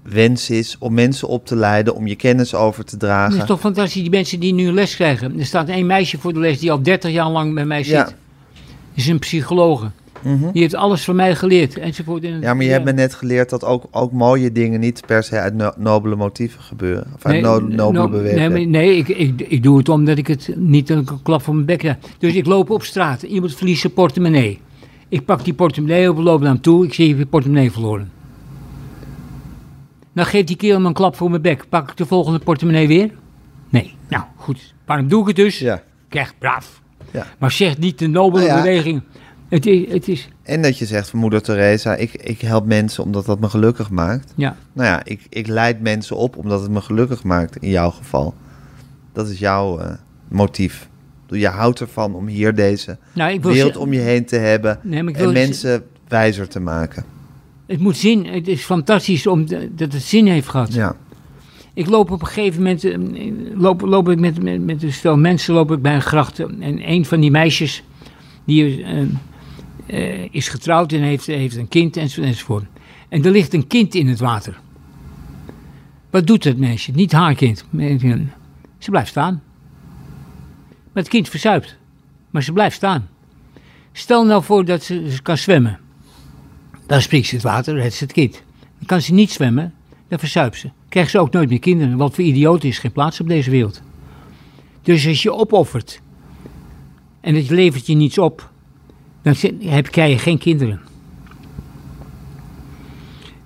wens 0.09 0.49
is 0.49 0.75
om 0.79 0.93
mensen 0.93 1.27
op 1.27 1.45
te 1.45 1.55
leiden, 1.55 1.95
om 1.95 2.07
je 2.07 2.15
kennis 2.15 2.55
over 2.55 2.83
te 2.85 2.91
Het 2.91 2.99
dragen. 2.99 3.37
is 3.39 3.45
toch 3.45 3.59
fantastisch, 3.59 4.01
die 4.01 4.09
mensen 4.11 4.39
die 4.39 4.53
nu 4.53 4.71
les 4.71 4.95
krijgen. 4.95 5.39
Er 5.39 5.45
staat 5.45 5.69
één 5.69 5.85
meisje 5.85 6.17
voor 6.17 6.33
de 6.33 6.39
les 6.39 6.59
die 6.59 6.71
al 6.71 6.81
30 6.83 7.11
jaar 7.11 7.29
lang 7.29 7.53
bij 7.53 7.65
mij 7.65 7.83
zit. 7.83 7.93
Ja. 7.93 8.09
is 8.93 9.07
een 9.07 9.19
psychologe. 9.19 9.91
Mhm. 10.23 10.51
Die 10.51 10.61
heeft 10.61 10.75
alles 10.75 11.03
van 11.03 11.15
mij 11.15 11.35
geleerd. 11.35 11.77
Enzovoort. 11.77 12.23
En 12.23 12.41
Ja, 12.41 12.53
maar 12.53 12.63
je 12.65 12.71
hebt 12.71 12.85
me 12.85 12.91
net 12.91 13.13
geleerd 13.13 13.49
dat 13.49 13.63
ook, 13.65 13.83
ook 13.91 14.11
mooie 14.11 14.51
dingen 14.51 14.79
niet 14.79 15.01
per 15.05 15.23
se 15.23 15.39
uit 15.39 15.53
no- 15.55 15.71
nobele 15.77 16.15
motieven 16.15 16.61
gebeuren. 16.61 17.07
Of 17.15 17.25
uit 17.25 17.41
no- 17.41 17.59
nobele 17.59 17.91
no- 17.91 18.09
bewegingen. 18.09 18.51
Nee, 18.51 18.65
nee 18.67 18.97
ik, 18.97 19.07
ik, 19.07 19.41
ik 19.47 19.63
doe 19.63 19.77
het 19.77 19.89
omdat 19.89 20.17
ik 20.17 20.27
het 20.27 20.49
niet 20.55 20.89
een 20.89 21.07
klap 21.23 21.41
voor 21.41 21.53
mijn 21.53 21.65
bek 21.65 21.77
krijg. 21.77 21.95
Dus 22.17 22.33
ik 22.35 22.45
loop 22.45 22.69
op 22.69 22.83
straat. 22.83 23.21
Iemand 23.23 23.55
verliest 23.55 23.81
zijn 23.81 23.93
portemonnee. 23.93 24.59
Ik 25.09 25.25
pak 25.25 25.43
die 25.43 25.53
portemonnee 25.53 26.09
op, 26.09 26.17
loop 26.17 26.39
naar 26.41 26.51
hem 26.51 26.61
toe. 26.61 26.85
Ik 26.85 26.93
zie, 26.93 27.17
je 27.17 27.25
portemonnee 27.25 27.71
verloren. 27.71 28.11
Dan 30.19 30.27
geeft 30.27 30.47
die 30.47 30.55
kerel 30.55 30.79
me 30.79 30.87
een 30.87 30.93
klap 30.93 31.15
voor 31.15 31.29
mijn 31.29 31.41
bek. 31.41 31.69
Pak 31.69 31.89
ik 31.91 31.97
de 31.97 32.05
volgende 32.05 32.39
portemonnee 32.39 32.87
weer? 32.87 33.11
Nee. 33.69 33.95
Nou, 34.07 34.23
goed. 34.35 34.73
Waarom 34.85 35.07
doe 35.07 35.21
ik 35.21 35.27
het 35.27 35.35
dus? 35.35 35.59
Ja. 35.59 35.81
Krijg 36.09 36.33
braaf. 36.37 36.81
Ja. 37.11 37.25
Maar 37.37 37.51
zeg 37.51 37.77
niet 37.77 37.99
de 37.99 38.07
nobele 38.07 38.45
Nou 38.45 38.57
ja. 38.57 38.63
beweging. 38.63 39.01
Het 39.49 39.65
is, 39.65 39.91
het 39.91 40.07
is, 40.07 40.29
En 40.43 40.61
dat 40.61 40.77
je 40.77 40.85
zegt 40.85 41.09
van 41.09 41.19
moeder 41.19 41.41
Teresa, 41.41 41.95
ik, 41.95 42.13
ik 42.13 42.41
help 42.41 42.65
mensen 42.65 43.03
omdat 43.03 43.25
dat 43.25 43.39
me 43.39 43.49
gelukkig 43.49 43.89
maakt. 43.89 44.33
ja. 44.35 44.55
Nou 44.73 44.87
ja, 44.89 45.01
ik, 45.03 45.25
ik 45.29 45.47
leid 45.47 45.81
mensen 45.81 46.15
op 46.15 46.37
omdat 46.37 46.61
het 46.61 46.71
me 46.71 46.81
gelukkig 46.81 47.23
maakt 47.23 47.55
in 47.55 47.69
jouw 47.69 47.89
geval. 47.89 48.33
Dat 49.13 49.29
is 49.29 49.39
jouw 49.39 49.79
eh, 49.79 49.91
motief. 50.27 50.89
Je 51.27 51.47
houdt 51.47 51.79
ervan 51.79 52.15
om 52.15 52.27
hier 52.27 52.55
deze 52.55 52.97
Nou, 53.13 53.31
ik 53.31 53.43
wil 53.43 53.69
om 53.69 53.93
je 53.93 53.99
heen 53.99 54.25
te 54.25 54.35
hebben 54.35 54.79
Nee, 54.83 55.11
en 55.13 55.31
mensen 55.33 55.83
wijzer 56.07 56.47
te 56.47 56.59
maken. 56.59 57.17
Het 57.69 57.79
moet 57.79 57.97
zin. 57.97 58.25
Het 58.25 58.47
is 58.47 58.61
fantastisch 58.61 59.27
om 59.27 59.45
dat 59.71 59.93
het 59.93 60.01
zin 60.01 60.27
heeft 60.27 60.47
gehad. 60.47 60.73
Ja, 60.73 60.95
Ik 61.73 61.87
loop 61.87 62.11
op 62.11 62.21
een 62.21 62.27
gegeven 62.27 62.61
moment, 62.63 62.83
eh, 62.83 62.97
loop, 63.53 63.81
loop 63.81 64.09
ik 64.09 64.19
met, 64.19 64.43
met, 64.43 64.61
met 64.61 64.83
een 64.83 64.93
stel 64.93 65.17
mensen 65.17 65.53
loop 65.53 65.71
ik 65.71 65.81
bij 65.81 65.95
een 65.95 66.01
gracht. 66.01 66.39
En 66.39 66.91
een 66.91 67.05
van 67.05 67.19
die 67.19 67.31
meisjes, 67.31 67.83
die 68.45 68.83
eh, 68.83 69.01
eh, 69.85 70.27
is 70.31 70.47
getrouwd 70.47 70.91
en 70.91 71.01
heeft, 71.01 71.25
heeft 71.25 71.55
een 71.55 71.67
kind 71.67 71.97
enzo- 71.97 72.21
enzovoort. 72.21 72.65
En 73.09 73.25
er 73.25 73.31
ligt 73.31 73.53
een 73.53 73.67
kind 73.67 73.95
in 73.95 74.07
het 74.07 74.19
water. 74.19 74.59
Wat 76.09 76.27
doet 76.27 76.43
dat 76.43 76.57
meisje? 76.57 76.91
Niet 76.91 77.11
haar 77.11 77.35
kind. 77.35 77.65
Ze 78.77 78.89
blijft 78.89 79.09
staan. 79.09 79.41
Maar 80.93 81.03
het 81.03 81.07
kind 81.07 81.29
verzuipt. 81.29 81.77
Maar 82.29 82.43
ze 82.43 82.53
blijft 82.53 82.75
staan. 82.75 83.07
Stel 83.91 84.25
nou 84.25 84.43
voor 84.43 84.65
dat 84.65 84.83
ze, 84.83 85.11
ze 85.11 85.21
kan 85.21 85.37
zwemmen. 85.37 85.79
Dan 86.89 87.01
springt 87.01 87.27
ze 87.27 87.35
het 87.35 87.43
water, 87.43 87.75
redt 87.75 87.93
ze 87.93 88.03
het 88.03 88.13
kind. 88.13 88.43
Dan 88.59 88.85
kan 88.85 89.01
ze 89.01 89.13
niet 89.13 89.31
zwemmen, 89.31 89.73
dan 90.07 90.19
verzuipt 90.19 90.57
ze. 90.57 90.69
Krijgt 90.87 91.11
ze 91.11 91.19
ook 91.19 91.31
nooit 91.31 91.49
meer 91.49 91.59
kinderen, 91.59 91.97
want 91.97 92.15
voor 92.15 92.23
idioten 92.23 92.69
is 92.69 92.79
geen 92.79 92.91
plaats 92.91 93.19
op 93.19 93.27
deze 93.27 93.49
wereld. 93.49 93.81
Dus 94.81 95.07
als 95.07 95.21
je 95.21 95.33
opoffert 95.33 96.01
en 97.21 97.35
het 97.35 97.49
levert 97.49 97.87
je 97.87 97.95
niets 97.95 98.17
op, 98.17 98.49
dan 99.21 99.35
heb, 99.59 99.91
krijg 99.91 100.11
je 100.11 100.17
geen 100.17 100.37
kinderen. 100.37 100.79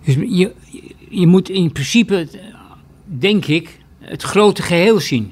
Dus 0.03 0.15
je, 0.15 0.53
je 1.09 1.27
moet 1.27 1.49
in 1.49 1.71
principe, 1.71 2.27
denk 3.05 3.45
ik, 3.45 3.79
het 3.99 4.21
grote 4.21 4.61
geheel 4.61 4.99
zien. 4.99 5.31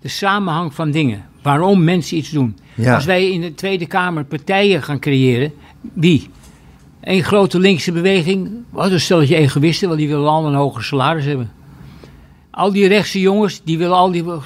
De 0.00 0.08
samenhang 0.08 0.74
van 0.74 0.90
dingen. 0.90 1.24
Waarom 1.42 1.84
mensen 1.84 2.16
iets 2.16 2.30
doen. 2.30 2.58
Ja. 2.74 2.94
Als 2.94 3.04
wij 3.04 3.30
in 3.30 3.40
de 3.40 3.54
Tweede 3.54 3.86
Kamer 3.86 4.24
partijen 4.24 4.82
gaan 4.82 4.98
creëren, 4.98 5.52
wie? 5.92 6.30
Eén 7.02 7.22
grote 7.22 7.58
linkse 7.58 7.92
beweging, 7.92 8.50
wat 8.70 8.90
een 8.90 9.00
stelletje 9.00 9.36
egoïsten, 9.36 9.88
want 9.88 10.00
die 10.00 10.08
willen 10.08 10.28
allemaal 10.28 10.50
een 10.50 10.56
hoger 10.56 10.84
salaris 10.84 11.24
hebben. 11.24 11.50
Al 12.50 12.72
die 12.72 12.88
rechtse 12.88 13.20
jongens, 13.20 13.62
die 13.64 13.78
willen 13.78 13.96
al 13.96 14.10
die, 14.10 14.24
eh, 14.24 14.38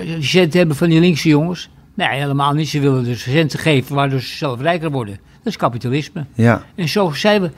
die 0.00 0.22
centen 0.22 0.58
hebben 0.58 0.76
van 0.76 0.88
die 0.88 1.00
linkse 1.00 1.28
jongens. 1.28 1.68
Nee, 1.94 2.08
helemaal 2.08 2.52
niet. 2.52 2.68
Ze 2.68 2.80
willen 2.80 3.04
dus 3.04 3.22
centen 3.22 3.58
geven 3.58 3.94
waardoor 3.94 4.20
ze 4.20 4.36
zelf 4.36 4.60
rijker 4.60 4.90
worden. 4.90 5.14
Dat 5.14 5.52
is 5.52 5.56
kapitalisme. 5.56 6.24
ja. 6.34 6.64
En 6.74 6.88
zo 6.88 7.10
zijn 7.10 7.42
we. 7.42 7.50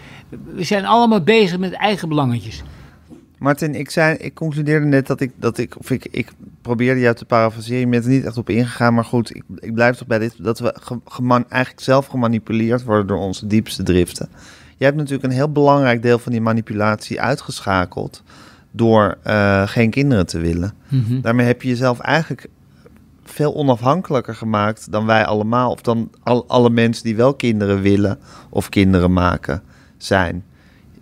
We 0.54 0.64
zijn 0.64 0.86
allemaal 0.86 1.20
bezig 1.20 1.58
met 1.58 1.72
eigen 1.72 2.08
belangetjes. 2.08 2.62
Martin, 3.44 3.74
ik, 3.74 3.90
zei, 3.90 4.16
ik 4.16 4.34
concludeerde 4.34 4.86
net 4.86 5.06
dat 5.06 5.20
ik, 5.20 5.32
dat 5.36 5.58
ik 5.58 5.78
of 5.78 5.90
ik, 5.90 6.06
ik 6.10 6.32
probeerde 6.62 7.00
jou 7.00 7.14
te 7.14 7.24
parafraseren, 7.24 7.80
je 7.80 7.86
bent 7.86 8.04
er 8.04 8.10
niet 8.10 8.24
echt 8.24 8.36
op 8.36 8.50
ingegaan, 8.50 8.94
maar 8.94 9.04
goed, 9.04 9.34
ik, 9.34 9.42
ik 9.58 9.74
blijf 9.74 9.96
toch 9.96 10.06
bij 10.06 10.18
dit, 10.18 10.34
dat 10.38 10.58
we 10.58 10.74
ge- 10.80 11.00
geman, 11.04 11.44
eigenlijk 11.48 11.82
zelf 11.84 12.06
gemanipuleerd 12.06 12.84
worden 12.84 13.06
door 13.06 13.18
onze 13.18 13.46
diepste 13.46 13.82
driften. 13.82 14.28
Je 14.76 14.84
hebt 14.84 14.96
natuurlijk 14.96 15.24
een 15.24 15.30
heel 15.30 15.52
belangrijk 15.52 16.02
deel 16.02 16.18
van 16.18 16.32
die 16.32 16.40
manipulatie 16.40 17.20
uitgeschakeld 17.20 18.22
door 18.70 19.18
eh, 19.22 19.68
geen 19.68 19.90
kinderen 19.90 20.26
te 20.26 20.38
willen. 20.38 20.72
Mhm. 20.88 21.20
Daarmee 21.20 21.46
heb 21.46 21.62
je 21.62 21.68
jezelf 21.68 21.98
eigenlijk 22.00 22.46
veel 23.24 23.54
onafhankelijker 23.54 24.34
gemaakt 24.34 24.92
dan 24.92 25.06
wij 25.06 25.24
allemaal, 25.24 25.70
of 25.70 25.80
dan 25.80 26.10
al, 26.22 26.44
alle 26.48 26.70
mensen 26.70 27.04
die 27.04 27.16
wel 27.16 27.34
kinderen 27.34 27.80
willen 27.80 28.18
of 28.50 28.68
kinderen 28.68 29.12
maken 29.12 29.62
zijn. 29.96 30.44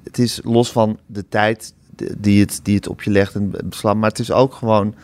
Het 0.05 0.19
is 0.19 0.41
los 0.45 0.73
van 0.73 0.99
de 1.07 1.29
tijd 1.29 1.75
die 2.19 2.41
het, 2.41 2.61
die 2.63 2.75
het 2.77 2.89
op 2.89 3.03
je 3.03 3.11
legt 3.11 3.35
en 3.35 3.53
beslag, 3.65 3.95
maar 3.95 4.09
het 4.11 4.19
is 4.19 4.33
ook 4.33 4.55
gewoon, 4.55 4.95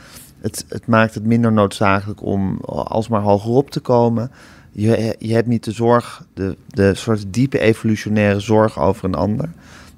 het, 0.40 0.64
het 0.68 0.86
maakt 0.86 1.14
het 1.14 1.24
minder 1.24 1.52
noodzakelijk 1.52 2.22
om 2.22 2.58
alsmaar 2.64 3.20
hogerop 3.20 3.70
te 3.70 3.80
komen. 3.80 4.30
Je, 4.72 5.16
je 5.18 5.34
hebt 5.34 5.46
niet 5.48 5.64
de 5.64 5.72
zorg, 5.72 6.24
de, 6.34 6.56
de 6.66 6.94
soort 6.94 7.24
diepe 7.28 7.58
evolutionaire 7.58 8.40
zorg 8.40 8.78
over 8.78 9.04
een 9.04 9.14
ander. 9.14 9.48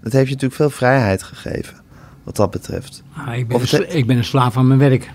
Dat 0.02 0.12
heeft 0.12 0.26
je 0.28 0.34
natuurlijk 0.34 0.60
veel 0.60 0.70
vrijheid 0.70 1.22
gegeven, 1.22 1.76
wat 2.24 2.36
dat 2.36 2.50
betreft. 2.50 3.02
Ah, 3.16 3.36
ik, 3.36 3.48
ben 3.48 3.60
het- 3.60 3.94
ik 3.94 4.06
ben 4.06 4.16
een 4.16 4.24
slaaf 4.24 4.52
van 4.52 4.66
mijn 4.66 4.78
werk. 4.78 5.10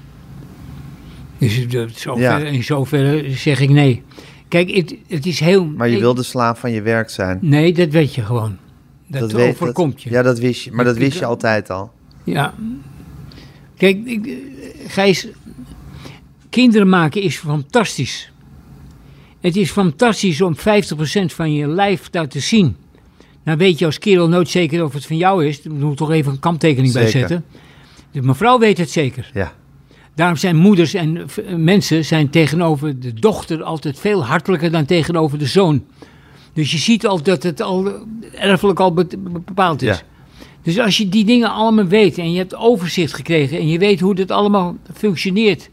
Dus 1.37 1.55
het- 1.55 1.97
zover, 1.97 2.21
Ja. 2.21 2.37
in 2.37 2.63
zoverre 2.63 3.31
zeg 3.31 3.59
ik 3.59 3.69
nee. 3.69 4.03
Kijk, 4.47 4.71
het, 4.71 4.95
het 5.07 5.25
is 5.25 5.39
heel... 5.39 5.65
Maar 5.65 5.87
je 5.87 5.95
ik- 5.95 6.01
wil 6.01 6.13
de 6.13 6.23
slaaf 6.23 6.59
van 6.59 6.71
je 6.71 6.81
werk 6.81 7.09
zijn. 7.09 7.37
Nee, 7.41 7.73
dat 7.73 7.89
weet 7.89 8.15
je 8.15 8.21
gewoon. 8.21 8.57
Dat, 9.07 9.31
weet- 9.31 9.53
overkomt 9.53 10.03
je. 10.03 10.09
Ja, 10.09 10.21
dat 10.21 10.39
wist 10.39 10.63
je. 10.63 10.71
Maar 10.71 10.85
dat 10.85 10.97
wist 10.97 11.19
je 11.19 11.25
altijd 11.25 11.69
al. 11.69 11.91
Ja. 12.23 12.53
Kijk, 13.77 14.05
ik, 14.05 14.37
Gijs, 14.87 15.27
kinderen 16.49 16.89
maken 16.89 17.21
is 17.21 17.37
fantastisch. 17.37 18.31
Het 19.41 19.55
is 19.55 19.71
fantastisch 19.71 20.41
om 20.41 20.55
50% 20.57 20.59
van 21.25 21.53
je 21.53 21.67
lijf 21.67 22.09
daar 22.09 22.27
te 22.27 22.39
zien. 22.39 22.75
Nou 23.43 23.57
weet 23.57 23.79
je 23.79 23.85
als 23.85 23.99
kerel 23.99 24.27
nooit 24.27 24.49
zeker 24.49 24.83
of 24.83 24.93
het 24.93 25.05
van 25.05 25.17
jou 25.17 25.45
is. 25.45 25.61
Daar 25.61 25.73
moet 25.73 25.91
ik 25.91 25.97
toch 25.97 26.11
even 26.11 26.31
een 26.31 26.39
kanttekening 26.39 26.93
bij 26.93 27.07
zetten. 27.07 27.45
De 28.11 28.21
mevrouw 28.21 28.59
weet 28.59 28.77
het 28.77 28.89
zeker. 28.89 29.29
Ja. 29.33 29.53
Daarom 30.15 30.37
zijn 30.37 30.55
moeders 30.55 30.93
en 30.93 31.25
mensen 31.57 32.05
zijn 32.05 32.29
tegenover 32.29 32.99
de 32.99 33.13
dochter 33.13 33.63
altijd 33.63 33.99
veel 33.99 34.25
hartelijker 34.25 34.71
dan 34.71 34.85
tegenover 34.85 35.37
de 35.37 35.45
zoon. 35.45 35.83
Dus 36.55 36.71
je 36.71 36.77
ziet 36.77 37.07
al 37.07 37.21
dat 37.23 37.43
het 37.43 37.61
al 37.61 37.91
erfelijk 38.33 38.79
al 38.79 38.93
be- 38.93 39.05
be- 39.05 39.39
bepaald 39.45 39.81
is. 39.81 39.97
Ja. 39.97 40.01
Dus 40.61 40.79
als 40.79 40.97
je 40.97 41.09
die 41.09 41.25
dingen 41.25 41.51
allemaal 41.51 41.85
weet 41.85 42.17
en 42.17 42.31
je 42.31 42.37
hebt 42.37 42.55
overzicht 42.55 43.13
gekregen 43.13 43.57
en 43.57 43.67
je 43.67 43.79
weet 43.79 43.99
hoe 43.99 44.15
dit 44.15 44.31
allemaal 44.31 44.75
functioneert, 44.93 45.69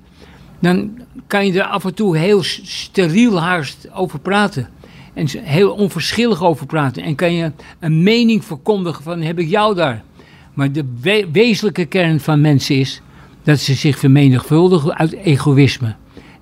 dan 0.61 0.91
kan 1.27 1.47
je 1.47 1.53
er 1.61 1.67
af 1.67 1.85
en 1.85 1.95
toe 1.95 2.17
heel 2.17 2.43
steriel 2.43 3.41
haast 3.41 3.89
over 3.95 4.19
praten. 4.19 4.69
En 5.15 5.27
heel 5.39 5.71
onverschillig 5.73 6.43
over 6.43 6.67
praten. 6.67 7.03
En 7.03 7.15
kan 7.15 7.33
je 7.35 7.53
een 7.81 8.03
mening 8.03 8.45
verkondigen 8.45 9.03
van 9.03 9.21
heb 9.21 9.39
ik 9.39 9.49
jou 9.49 9.75
daar. 9.75 10.03
Maar 10.55 10.73
de 10.73 10.85
we- 11.01 11.27
wezenlijke 11.33 11.85
kern 11.85 12.21
van 12.21 12.41
mensen 12.41 12.77
is 12.77 13.01
dat 13.43 13.59
ze 13.59 13.75
zich 13.75 13.99
vermenigvuldigen 13.99 14.97
uit 14.99 15.13
egoïsme. 15.13 15.95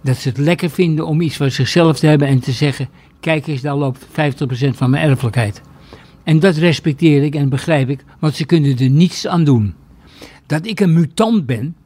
Dat 0.02 0.16
ze 0.16 0.28
het 0.28 0.38
lekker 0.38 0.70
vinden 0.70 1.06
om 1.06 1.20
iets 1.20 1.36
voor 1.36 1.50
zichzelf 1.50 1.98
te 1.98 2.06
hebben 2.06 2.28
en 2.28 2.40
te 2.40 2.52
zeggen... 2.52 2.88
kijk 3.20 3.46
eens, 3.46 3.60
daar 3.60 3.74
loopt 3.76 4.06
50% 4.06 4.08
van 4.70 4.90
mijn 4.90 5.08
erfelijkheid. 5.10 5.60
En 6.22 6.38
dat 6.38 6.56
respecteer 6.56 7.22
ik 7.22 7.34
en 7.34 7.48
begrijp 7.48 7.88
ik, 7.88 8.04
want 8.18 8.34
ze 8.34 8.44
kunnen 8.44 8.78
er 8.78 8.90
niets 8.90 9.26
aan 9.26 9.44
doen. 9.44 9.74
Dat 10.46 10.66
ik 10.66 10.80
een 10.80 10.92
mutant 10.92 11.46
ben, 11.46 11.76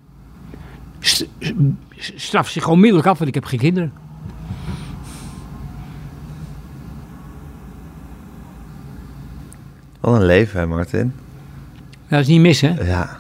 st- 1.01 1.29
straft 1.99 2.53
zich 2.53 2.69
onmiddellijk 2.69 3.09
af, 3.09 3.17
want 3.19 3.29
ik 3.29 3.35
heb 3.35 3.45
geen 3.45 3.59
kinderen. 3.59 3.93
Wat 10.01 10.15
een 10.15 10.27
leven, 10.27 10.61
hè, 10.61 10.67
Martin? 10.67 11.13
Dat 12.09 12.21
is 12.21 12.27
niet 12.27 12.41
mis, 12.41 12.61
hè? 12.61 12.85
Ja. 12.85 13.19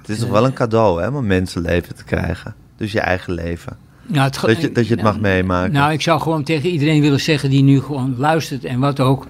Het 0.00 0.08
is 0.08 0.18
toch 0.18 0.28
wel 0.30 0.44
een 0.44 0.52
cadeau, 0.52 1.00
hè, 1.02 1.08
om 1.08 1.14
een 1.14 1.26
mensenleven 1.26 1.94
te 1.94 2.04
krijgen. 2.04 2.54
Dus 2.76 2.92
je 2.92 3.00
eigen 3.00 3.32
leven. 3.32 3.76
Nou, 4.12 4.24
het, 4.24 4.40
Dat 4.40 4.60
je, 4.60 4.72
dat 4.72 4.86
je 4.86 4.94
het 4.94 5.02
mag 5.02 5.20
meemaken. 5.20 5.72
Nou, 5.72 5.92
ik 5.92 6.00
zou 6.00 6.20
gewoon 6.20 6.42
tegen 6.42 6.70
iedereen 6.70 7.00
willen 7.00 7.20
zeggen 7.20 7.50
die 7.50 7.62
nu 7.62 7.80
gewoon 7.80 8.14
luistert 8.16 8.64
en 8.64 8.78
wat 8.78 9.00
ook. 9.00 9.26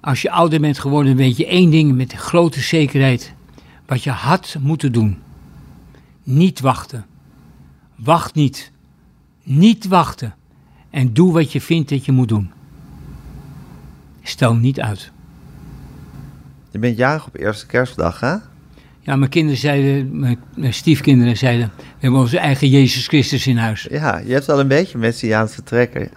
Als 0.00 0.22
je 0.22 0.30
ouder 0.30 0.60
bent 0.60 0.78
geworden, 0.78 1.16
weet 1.16 1.36
je 1.36 1.46
één 1.46 1.70
ding 1.70 1.96
met 1.96 2.12
grote 2.12 2.60
zekerheid. 2.60 3.34
Wat 3.86 4.02
je 4.02 4.10
had 4.10 4.56
moeten 4.60 4.92
doen. 4.92 5.18
Niet 6.22 6.60
wachten. 6.60 7.06
Wacht 7.96 8.34
niet. 8.34 8.70
Niet 9.42 9.86
wachten. 9.86 10.34
En 10.90 11.12
doe 11.12 11.32
wat 11.32 11.52
je 11.52 11.60
vindt 11.60 11.88
dat 11.88 12.04
je 12.04 12.12
moet 12.12 12.28
doen. 12.28 12.50
Stel 14.22 14.54
niet 14.54 14.80
uit. 14.80 15.10
Je 16.70 16.78
bent 16.78 16.96
jarig 16.96 17.26
op 17.26 17.36
eerste 17.36 17.66
kerstdag, 17.66 18.20
hè? 18.20 18.36
Ja, 19.08 19.16
mijn 19.16 19.30
kinderen 19.30 19.58
zeiden, 19.58 20.18
mijn, 20.18 20.38
mijn 20.54 20.74
stiefkinderen 20.74 21.36
zeiden, 21.36 21.70
we 21.76 21.82
hebben 21.98 22.20
onze 22.20 22.38
eigen 22.38 22.68
Jezus 22.68 23.06
Christus 23.06 23.46
in 23.46 23.56
huis. 23.56 23.86
Ja, 23.90 24.18
je 24.24 24.32
hebt 24.32 24.46
wel 24.46 24.60
een 24.60 24.68
beetje 24.68 24.98
Messiaanse 24.98 25.62
trekken. 25.62 26.10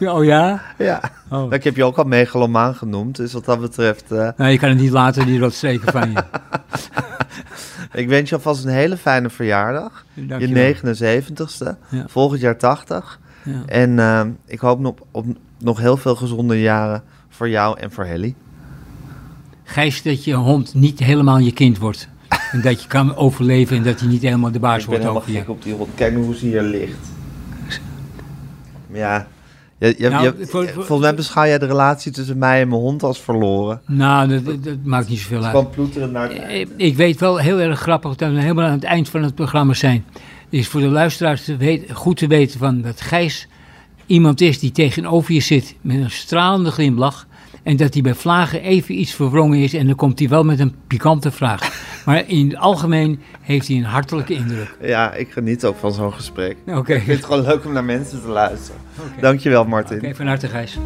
Oh 0.00 0.24
ja? 0.24 0.62
Ja. 0.78 1.00
Oh. 1.30 1.52
Ik 1.52 1.64
heb 1.64 1.76
je 1.76 1.84
ook 1.84 1.96
al 1.96 2.04
megalomaan 2.04 2.74
genoemd, 2.74 3.16
dus 3.16 3.32
wat 3.32 3.44
dat 3.44 3.60
betreft... 3.60 4.10
eh, 4.12 4.28
Nou, 4.36 4.50
je 4.50 4.58
kan 4.58 4.68
het 4.68 4.78
niet 4.78 4.90
laten, 4.90 5.26
die 5.26 5.38
rotstreken 5.38 5.92
van 5.92 6.10
je. 6.12 6.22
ik 8.00 8.08
wens 8.08 8.28
je 8.28 8.34
alvast 8.34 8.64
een 8.64 8.70
hele 8.70 8.96
fijne 8.96 9.30
verjaardag. 9.30 10.04
Dankjewel. 10.14 10.64
Je 10.66 10.74
79ste, 10.74 11.76
Ja. 11.88 12.04
volgend 12.08 12.40
jaar 12.40 12.56
80. 12.58 13.20
Ja. 13.44 13.62
En 13.66 13.98
eh, 13.98 14.22
ik 14.46 14.58
hoop 14.60 14.80
nog 14.80 14.94
op 15.10 15.26
nog 15.58 15.78
heel 15.78 15.96
veel 15.96 16.14
gezonde 16.16 16.60
jaren 16.60 17.02
voor 17.28 17.48
jou 17.48 17.78
en 17.80 17.92
voor 17.92 18.04
Helly. 18.04 18.34
Gijs, 19.72 20.02
dat 20.02 20.24
je 20.24 20.34
hond 20.34 20.74
niet 20.74 20.98
helemaal 20.98 21.38
je 21.38 21.52
kind 21.52 21.78
wordt. 21.78 22.08
En 22.52 22.60
dat 22.60 22.82
je 22.82 22.88
kan 22.88 23.16
overleven 23.16 23.76
en 23.76 23.82
dat 23.82 24.00
hij 24.00 24.08
niet 24.08 24.22
helemaal 24.22 24.50
de 24.52 24.58
baas 24.58 24.82
Ik 24.84 24.88
ben 24.88 24.88
wordt 24.88 25.02
helemaal 25.02 25.20
over 25.22 25.32
je. 25.32 25.38
gek 25.38 25.48
op 25.48 25.62
die 25.62 25.72
hond. 25.74 25.88
Kijk 25.94 26.14
nu 26.16 26.22
hoe 26.22 26.34
ze 26.36 26.46
hier 26.46 26.62
ligt. 26.62 27.08
Ja, 28.92 29.26
je, 29.78 29.94
je, 29.98 30.08
Nou, 30.08 30.22
je- 30.24 30.46
voor- 30.46 30.64
voor- 30.68 30.72
volgens 30.84 31.00
mij 31.00 31.14
beschouw 31.14 31.44
jij 31.46 31.58
de 31.58 31.66
relatie 31.66 32.12
tussen 32.12 32.38
mij 32.38 32.60
en 32.60 32.68
mijn 32.68 32.80
hond 32.80 33.02
als 33.02 33.20
verloren. 33.20 33.80
Nou, 33.86 34.28
dat, 34.28 34.44
dat, 34.44 34.64
dat 34.64 34.76
maakt 34.84 35.08
niet 35.08 35.18
zoveel 35.18 35.44
uit. 35.44 35.70
ploeteren 35.70 36.12
naar 36.12 36.28
het 36.28 36.38
Eh, 36.38 36.66
Ik 36.76 36.96
weet 36.96 37.20
wel 37.20 37.36
heel 37.38 37.60
erg 37.60 37.80
grappig 37.80 38.14
dat 38.16 38.32
we 38.32 38.40
helemaal 38.40 38.64
aan 38.64 38.70
het 38.72 38.84
eind 38.84 39.08
van 39.08 39.22
het 39.22 39.34
programma 39.34 39.74
zijn. 39.74 40.04
Is 40.48 40.68
voor 40.68 40.80
de 40.80 40.86
luisteraars 40.86 41.44
te 41.44 41.56
weten- 41.56 41.94
goed 41.94 42.16
te 42.16 42.26
weten 42.26 42.58
van 42.58 42.80
dat 42.82 43.00
Gijs 43.00 43.48
iemand 44.06 44.40
is 44.40 44.58
die 44.58 44.72
tegenover 44.72 45.34
je 45.34 45.40
zit 45.40 45.74
met 45.80 45.96
een 45.96 46.10
stralende 46.10 46.70
glimlach. 46.70 47.26
En 47.62 47.76
dat 47.76 47.92
hij 47.92 48.02
bij 48.02 48.14
vlagen 48.14 48.62
even 48.62 49.00
iets 49.00 49.12
verwrongen 49.12 49.58
is 49.58 49.74
en 49.74 49.86
dan 49.86 49.94
komt 49.94 50.18
hij 50.18 50.28
wel 50.28 50.44
met 50.44 50.58
een 50.60 50.74
pikante 50.86 51.30
vraag. 51.30 51.60
Maar 52.04 52.28
in 52.28 52.48
het 52.48 52.56
algemeen 52.56 53.20
heeft 53.40 53.68
hij 53.68 53.76
een 53.76 53.84
hartelijke 53.84 54.34
indruk. 54.34 54.76
Ja, 54.80 55.12
ik 55.12 55.32
geniet 55.32 55.64
ook 55.64 55.76
van 55.76 55.92
zo'n 55.92 56.12
gesprek. 56.12 56.56
Oké, 56.66 56.94
Ik 56.94 57.02
vind 57.02 57.16
het 57.16 57.26
gewoon 57.26 57.42
leuk 57.44 57.64
om 57.64 57.72
naar 57.72 57.84
mensen 57.84 58.22
te 58.22 58.28
luisteren. 58.28 58.80
Dankjewel, 59.20 59.64
Martin. 59.64 59.96
Oké, 59.96 60.14
van 60.14 60.26
harte 60.26 60.48
Gijs. 60.48 60.78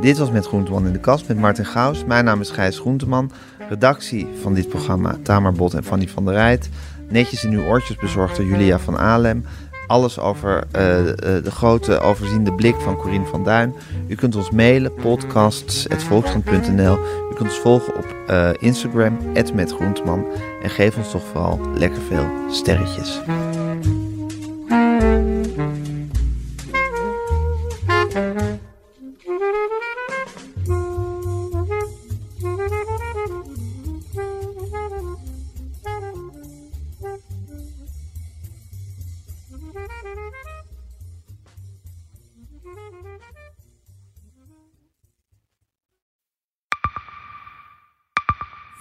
Dit 0.00 0.18
was 0.18 0.30
Met 0.30 0.46
Groenteman 0.46 0.86
in 0.86 0.92
de 0.92 0.98
Kast 1.00 1.28
met 1.28 1.38
Martin 1.38 1.66
Gaus. 1.66 2.04
Mijn 2.04 2.24
naam 2.24 2.40
is 2.40 2.50
Gijs 2.50 2.78
Groenteman. 2.78 3.30
Redactie 3.68 4.26
van 4.42 4.54
dit 4.54 4.68
programma 4.68 5.16
Tamar 5.22 5.52
Bot 5.52 5.74
en 5.74 5.84
Fanny 5.84 6.08
van 6.08 6.24
der 6.24 6.34
Rijt. 6.34 6.68
Netjes 7.08 7.44
in 7.44 7.52
uw 7.52 7.64
oortjes 7.64 7.96
bezorgd 7.96 8.36
door 8.36 8.46
Julia 8.46 8.78
van 8.78 8.98
Alem. 8.98 9.44
Alles 9.86 10.18
over 10.18 10.64
eh, 10.70 11.08
eh, 11.08 11.14
de 11.44 11.50
grote 11.50 11.98
overziende 11.98 12.52
blik 12.52 12.80
van 12.80 12.96
Corine 12.96 13.26
van 13.26 13.44
Duin. 13.44 13.74
U 14.08 14.14
kunt 14.14 14.36
ons 14.36 14.50
mailen, 14.50 14.94
podcasts.volkskrant.nl. 14.94 16.98
U 17.30 17.34
kunt 17.34 17.48
ons 17.48 17.58
volgen 17.58 17.96
op 17.96 18.06
eh, 18.26 18.50
Instagram, 18.58 19.18
@metgroenteman. 19.54 20.24
En 20.62 20.70
geef 20.70 20.96
ons 20.96 21.10
toch 21.10 21.24
vooral 21.32 21.60
lekker 21.74 22.02
veel 22.08 22.26
sterretjes. 22.50 23.20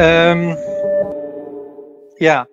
Ehm, 0.00 0.56
ja, 2.20 2.46